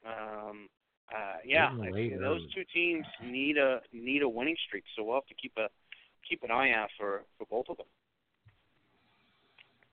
Um, 0.07 0.68
uh, 1.14 1.38
yeah, 1.45 1.70
I- 1.82 1.91
those 2.20 2.43
two 2.55 2.64
teams 2.72 3.05
need 3.22 3.59
a 3.59 3.80
need 3.93 4.22
a 4.22 4.28
winning 4.28 4.57
streak, 4.66 4.84
so 4.95 5.03
we'll 5.03 5.16
have 5.16 5.26
to 5.26 5.34
keep 5.34 5.53
a 5.59 5.68
keep 6.28 6.43
an 6.43 6.51
eye 6.51 6.70
out 6.72 6.88
for 6.97 7.24
for 7.36 7.47
both 7.51 7.68
of 7.68 7.76
them. 7.78 7.86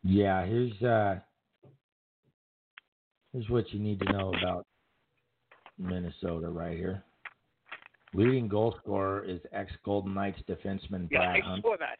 Yeah, 0.07 0.45
here's 0.45 0.81
uh 0.81 1.19
here's 3.33 3.49
what 3.49 3.69
you 3.73 3.79
need 3.79 3.99
to 3.99 4.13
know 4.13 4.31
about 4.41 4.65
Minnesota 5.77 6.47
right 6.47 6.77
here. 6.77 7.03
Leading 8.13 8.47
goal 8.47 8.73
scorer 8.81 9.25
is 9.25 9.41
ex 9.51 9.69
Golden 9.83 10.13
Knights 10.13 10.39
defenseman 10.47 11.09
Yeah, 11.11 11.19
Brad 11.19 11.35
I 11.35 11.39
Hunt, 11.45 11.61
saw 11.61 11.75
that. 11.77 11.99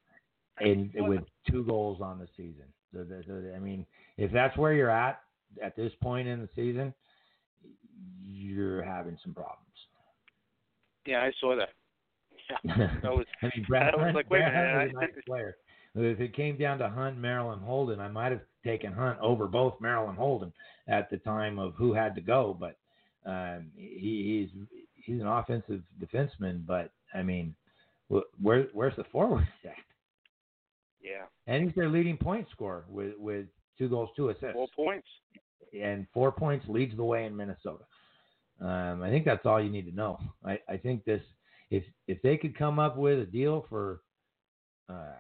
and 0.66 0.90
with 0.96 1.24
two 1.52 1.66
goals 1.66 2.00
on 2.02 2.18
the 2.18 2.28
season. 2.38 2.64
So, 2.94 3.06
I 3.54 3.60
mean, 3.60 3.86
if 4.16 4.32
that's 4.32 4.56
where 4.58 4.74
you're 4.74 4.90
at 4.90 5.20
at 5.62 5.76
this 5.76 5.92
point 6.02 6.30
in 6.30 6.40
the 6.40 6.50
season, 6.56 6.94
you're 8.24 8.82
having 8.84 9.18
some 9.22 9.34
problems. 9.34 9.64
Yeah, 11.06 11.20
I 11.20 11.32
saw 11.42 11.58
that. 11.58 11.70
Yeah, 12.64 12.88
that 13.04 13.12
was 13.12 13.26
I 13.42 13.48
mean, 13.54 13.66
Brad 13.68 13.94
I 13.94 13.98
was 13.98 14.16
like, 14.16 14.30
wait 14.30 14.40
a 14.44 14.46
Brad 14.50 14.56
Hunt 14.56 14.94
minute, 14.94 14.96
a 14.96 15.00
nice 15.18 15.24
player. 15.28 15.58
If 15.98 16.20
it 16.20 16.36
came 16.36 16.58
down 16.58 16.78
to 16.80 16.90
Hunt, 16.90 17.18
Marilyn 17.18 17.60
Holden, 17.60 18.00
I 18.00 18.08
might 18.08 18.32
have 18.32 18.42
taken 18.64 18.94
Hunt 18.94 19.20
over 19.20 19.48
both 19.48 19.80
Marilyn 19.82 20.16
Holden 20.16 20.54
at 20.88 21.10
the 21.10 21.18
time 21.18 21.58
of 21.60 21.74
who 21.76 21.94
had 21.94 22.16
to 22.16 22.22
go. 22.22 22.56
But 22.60 22.78
um, 23.30 23.72
he, 23.76 24.48
he's 24.54 24.68
he's 24.94 25.22
an 25.22 25.28
offensive 25.28 25.82
defenseman. 26.02 26.66
But 26.66 26.92
I 27.14 27.24
mean, 27.24 27.56
where 28.08 28.68
where's 28.74 28.96
the 28.96 29.06
forward 29.06 29.48
at? 29.66 29.74
yeah, 31.02 31.26
And 31.48 31.64
he's 31.66 31.76
their 31.76 31.90
leading 31.90 32.18
point 32.18 32.48
scorer 32.52 32.86
with 32.90 33.14
with 33.18 33.48
two 33.78 33.90
goals, 33.90 34.10
two 34.16 34.30
assists, 34.30 34.54
four 34.54 34.68
points. 34.76 35.08
and 35.74 36.08
four 36.14 36.32
points 36.32 36.66
leads 36.68 36.96
the 36.96 37.04
way 37.04 37.26
in 37.26 37.36
Minnesota. 37.36 37.86
Um, 38.60 39.04
I 39.04 39.10
think 39.10 39.26
that's 39.26 39.46
all 39.46 39.62
you 39.62 39.70
need 39.70 39.86
to 39.90 39.96
know. 39.96 40.20
I, 40.44 40.60
I 40.68 40.78
think 40.78 41.06
this 41.06 41.22
if 41.70 41.84
if 42.08 42.22
they 42.22 42.38
could 42.38 42.58
come 42.58 42.80
up 42.80 42.98
with 42.98 43.20
a 43.20 43.26
deal 43.26 43.66
for 43.70 44.02
uh, 44.90 45.14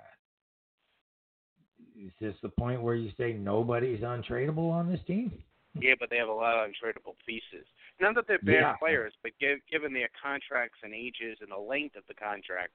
is 1.99 2.11
this 2.21 2.35
the 2.41 2.49
point 2.49 2.81
where 2.81 2.95
you 2.95 3.11
say 3.17 3.33
nobody's 3.33 4.01
untradeable 4.01 4.69
on 4.71 4.89
this 4.91 4.99
team? 5.07 5.31
Yeah, 5.79 5.93
but 5.99 6.09
they 6.09 6.17
have 6.17 6.29
a 6.29 6.33
lot 6.33 6.55
of 6.57 6.69
untradeable 6.69 7.15
pieces. 7.25 7.65
Not 7.99 8.15
that 8.15 8.25
they're 8.27 8.39
bad 8.39 8.53
Yeah. 8.53 8.75
players, 8.77 9.13
but 9.23 9.31
give, 9.39 9.59
given 9.69 9.93
their 9.93 10.09
contracts 10.21 10.79
and 10.83 10.93
ages 10.93 11.37
and 11.41 11.51
the 11.51 11.57
length 11.57 11.95
of 11.95 12.03
the 12.07 12.13
contract, 12.13 12.71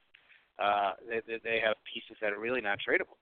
uh, 0.59 0.93
they, 1.09 1.21
they 1.43 1.61
have 1.65 1.77
pieces 1.93 2.17
that 2.21 2.33
are 2.33 2.39
really 2.39 2.61
not 2.61 2.79
tradable. 2.87 3.17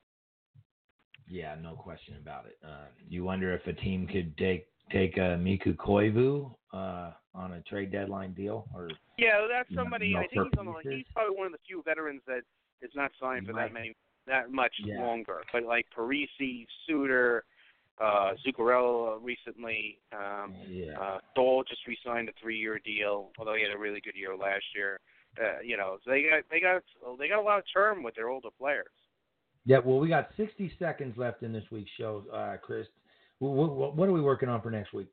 Yeah, 1.29 1.55
no 1.61 1.75
question 1.75 2.17
about 2.21 2.47
it. 2.47 2.59
Uh, 2.65 2.87
you 3.09 3.23
wonder 3.25 3.55
if 3.55 3.67
a 3.67 3.73
team 3.73 4.07
could 4.07 4.37
take 4.37 4.67
take 4.91 5.17
a 5.19 5.37
Mikko 5.37 5.75
Koivu 5.75 6.53
uh, 6.73 7.13
on 7.33 7.53
a 7.53 7.61
trade 7.63 7.93
deadline 7.93 8.33
deal, 8.35 8.67
or 8.75 8.89
Yeah, 9.17 9.47
that's 9.49 9.73
somebody. 9.75 10.13
no 10.15 10.19
I 10.21 10.27
think 10.27 10.49
he's 10.51 10.59
on 10.59 10.67
the. 10.67 10.73
He's 10.91 11.07
probably 11.15 11.37
one 11.37 11.47
of 11.47 11.53
the 11.53 11.59
few 11.65 11.83
veterans 11.85 12.23
that 12.27 12.43
is 12.83 12.91
not 12.97 13.13
signed 13.21 13.47
for 13.47 13.53
Right. 13.53 13.69
that 13.69 13.73
many, 13.73 13.95
that 14.31 14.51
much 14.51 14.75
Yeah. 14.79 15.01
longer. 15.05 15.43
But 15.53 15.65
like 15.65 15.87
Parise, 15.97 16.67
Suter, 16.87 17.45
uh, 17.99 18.33
Zuccarello 18.47 19.19
recently, 19.23 19.99
um, 20.13 20.55
yeah, 20.67 20.99
uh, 20.99 21.21
Dole 21.35 21.65
just 21.65 21.87
re-signed 21.87 22.29
a 22.29 22.33
three-year 22.41 22.79
deal, 22.79 23.31
although 23.39 23.55
he 23.55 23.63
had 23.63 23.73
a 23.73 23.79
really 23.79 24.01
good 24.01 24.17
year 24.17 24.35
last 24.37 24.65
year. 24.75 25.01
Uh, 25.41 25.61
you 25.63 25.77
know, 25.77 25.99
so 26.05 26.11
they 26.11 26.23
got 26.23 26.43
they 26.51 26.61
got 26.61 26.83
they 27.19 27.29
got 27.29 27.39
a 27.39 27.43
lot 27.43 27.59
of 27.59 27.65
term 27.73 28.03
with 28.03 28.15
their 28.15 28.29
older 28.29 28.49
players. 28.59 28.89
yeah. 29.67 29.79
Well, 29.79 29.99
we 30.01 30.09
got 30.09 30.31
60 30.37 30.73
seconds 30.79 31.17
left 31.19 31.43
in 31.43 31.53
this 31.53 31.65
week's 31.71 31.91
show, 31.99 32.25
uh, 32.33 32.57
Chris. 32.57 32.87
What, 33.39 33.71
what, 33.71 33.97
what 33.97 34.09
are 34.09 34.13
we 34.13 34.21
working 34.23 34.49
on 34.49 34.61
for 34.63 34.71
next 34.71 34.93
week? 34.93 35.09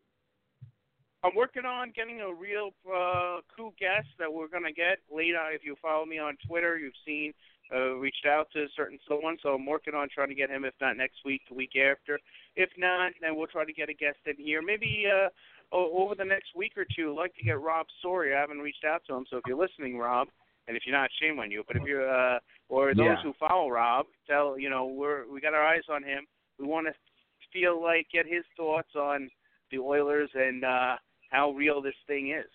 I'm 1.23 1.35
working 1.35 1.65
on 1.65 1.91
getting 1.95 2.21
a 2.21 2.33
real 2.33 2.69
uh, 2.87 3.41
cool 3.55 3.73
guest 3.79 4.07
that 4.19 4.31
we're 4.31 4.47
gonna 4.47 4.71
get 4.71 4.99
later. 5.13 5.39
If 5.51 5.63
you 5.65 5.75
follow 5.81 6.05
me 6.05 6.19
on 6.19 6.37
Twitter, 6.47 6.77
you've 6.77 6.93
seen 7.05 7.33
uh, 7.73 7.95
reached 7.95 8.25
out 8.25 8.47
to 8.53 8.59
a 8.63 8.67
certain 8.75 8.99
someone, 9.07 9.37
so 9.43 9.49
I'm 9.49 9.65
working 9.65 9.93
on 9.93 10.07
trying 10.13 10.29
to 10.29 10.35
get 10.35 10.49
him. 10.49 10.65
If 10.65 10.73
not 10.79 10.97
next 10.97 11.17
week, 11.25 11.41
the 11.49 11.55
week 11.55 11.71
after. 11.75 12.19
If 12.55 12.69
not, 12.77 13.11
then 13.21 13.35
we'll 13.35 13.47
try 13.47 13.65
to 13.65 13.73
get 13.73 13.89
a 13.89 13.93
guest 13.93 14.17
in 14.25 14.35
here. 14.37 14.61
Maybe 14.61 15.05
uh, 15.07 15.29
o- 15.75 16.03
over 16.03 16.15
the 16.15 16.25
next 16.25 16.55
week 16.55 16.73
or 16.77 16.85
two. 16.95 17.11
I'd 17.11 17.17
like 17.21 17.35
to 17.35 17.43
get 17.43 17.59
Rob 17.61 17.85
Sawyer. 18.01 18.35
I 18.37 18.41
haven't 18.41 18.59
reached 18.59 18.85
out 18.85 19.01
to 19.07 19.15
him, 19.15 19.25
so 19.29 19.37
if 19.37 19.43
you're 19.47 19.57
listening, 19.57 19.97
Rob, 19.97 20.27
and 20.67 20.75
if 20.77 20.83
you're 20.85 20.95
not, 20.97 21.09
shame 21.21 21.39
on 21.39 21.51
you. 21.51 21.63
But 21.67 21.77
if 21.77 21.83
you're 21.83 22.09
uh, 22.09 22.39
or 22.69 22.93
those 22.95 23.05
Yeah. 23.05 23.21
who 23.23 23.33
follow 23.39 23.69
Rob, 23.69 24.05
tell 24.27 24.57
you 24.59 24.69
know 24.69 24.85
we're 24.85 25.31
we 25.31 25.41
got 25.41 25.53
our 25.53 25.65
eyes 25.65 25.83
on 25.89 26.03
him. 26.03 26.25
We 26.59 26.65
want 26.65 26.87
to 26.87 26.93
feel 27.53 27.81
like 27.81 28.07
get 28.11 28.25
his 28.25 28.43
thoughts 28.55 28.95
on 28.95 29.29
the 29.71 29.79
Oilers 29.79 30.29
and 30.33 30.63
uh, 30.63 30.95
how 31.31 31.51
real 31.51 31.81
this 31.81 31.93
thing 32.07 32.31
is. 32.31 32.49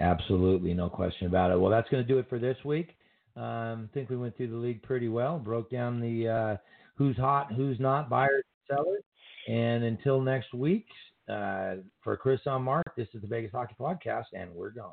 Absolutely, 0.00 0.74
no 0.74 0.88
question 0.88 1.26
about 1.28 1.50
it. 1.52 1.58
Well, 1.58 1.70
that's 1.70 1.88
going 1.88 2.02
to 2.02 2.08
do 2.08 2.18
it 2.18 2.26
for 2.28 2.38
this 2.38 2.56
week. 2.64 2.96
Um, 3.36 3.88
I 3.90 3.94
think 3.94 4.10
we 4.10 4.16
went 4.16 4.36
through 4.36 4.50
the 4.50 4.56
league 4.56 4.82
pretty 4.82 5.08
well, 5.08 5.38
broke 5.38 5.68
down 5.68 6.00
the 6.00 6.28
uh, 6.28 6.56
who's 6.94 7.16
hot, 7.16 7.52
who's 7.52 7.80
not, 7.80 8.08
buyers, 8.08 8.44
and 8.68 8.76
sellers. 8.76 9.02
And 9.48 9.82
until 9.84 10.20
next 10.20 10.54
week, 10.54 10.86
uh, 11.28 11.76
for 12.02 12.16
Chris 12.16 12.40
on 12.46 12.62
Mark, 12.62 12.86
this 12.96 13.08
is 13.12 13.22
the 13.22 13.26
Vegas 13.26 13.50
Hockey 13.50 13.74
Podcast, 13.78 14.26
and 14.34 14.54
we're 14.54 14.70
gone. 14.70 14.92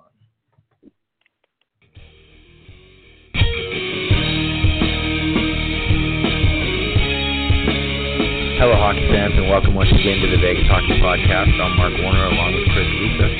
Hello, 8.57 8.77
hockey 8.77 9.05
fans, 9.09 9.33
and 9.37 9.49
welcome 9.49 9.75
once 9.75 9.89
again 9.89 10.21
to 10.21 10.29
the 10.29 10.37
Vegas 10.41 10.65
Hockey 10.69 10.97
Podcast. 11.01 11.49
I'm 11.61 11.77
Mark 11.77 11.93
Warner 12.01 12.25
along 12.25 12.53
with 12.53 12.65
Chris 12.73 12.89
Lisa. 13.01 13.30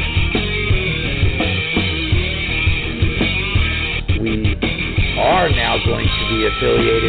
Are 5.32 5.50
now 5.50 5.78
going 5.78 6.08
to 6.20 6.28
be 6.28 6.46
affiliated 6.46 7.02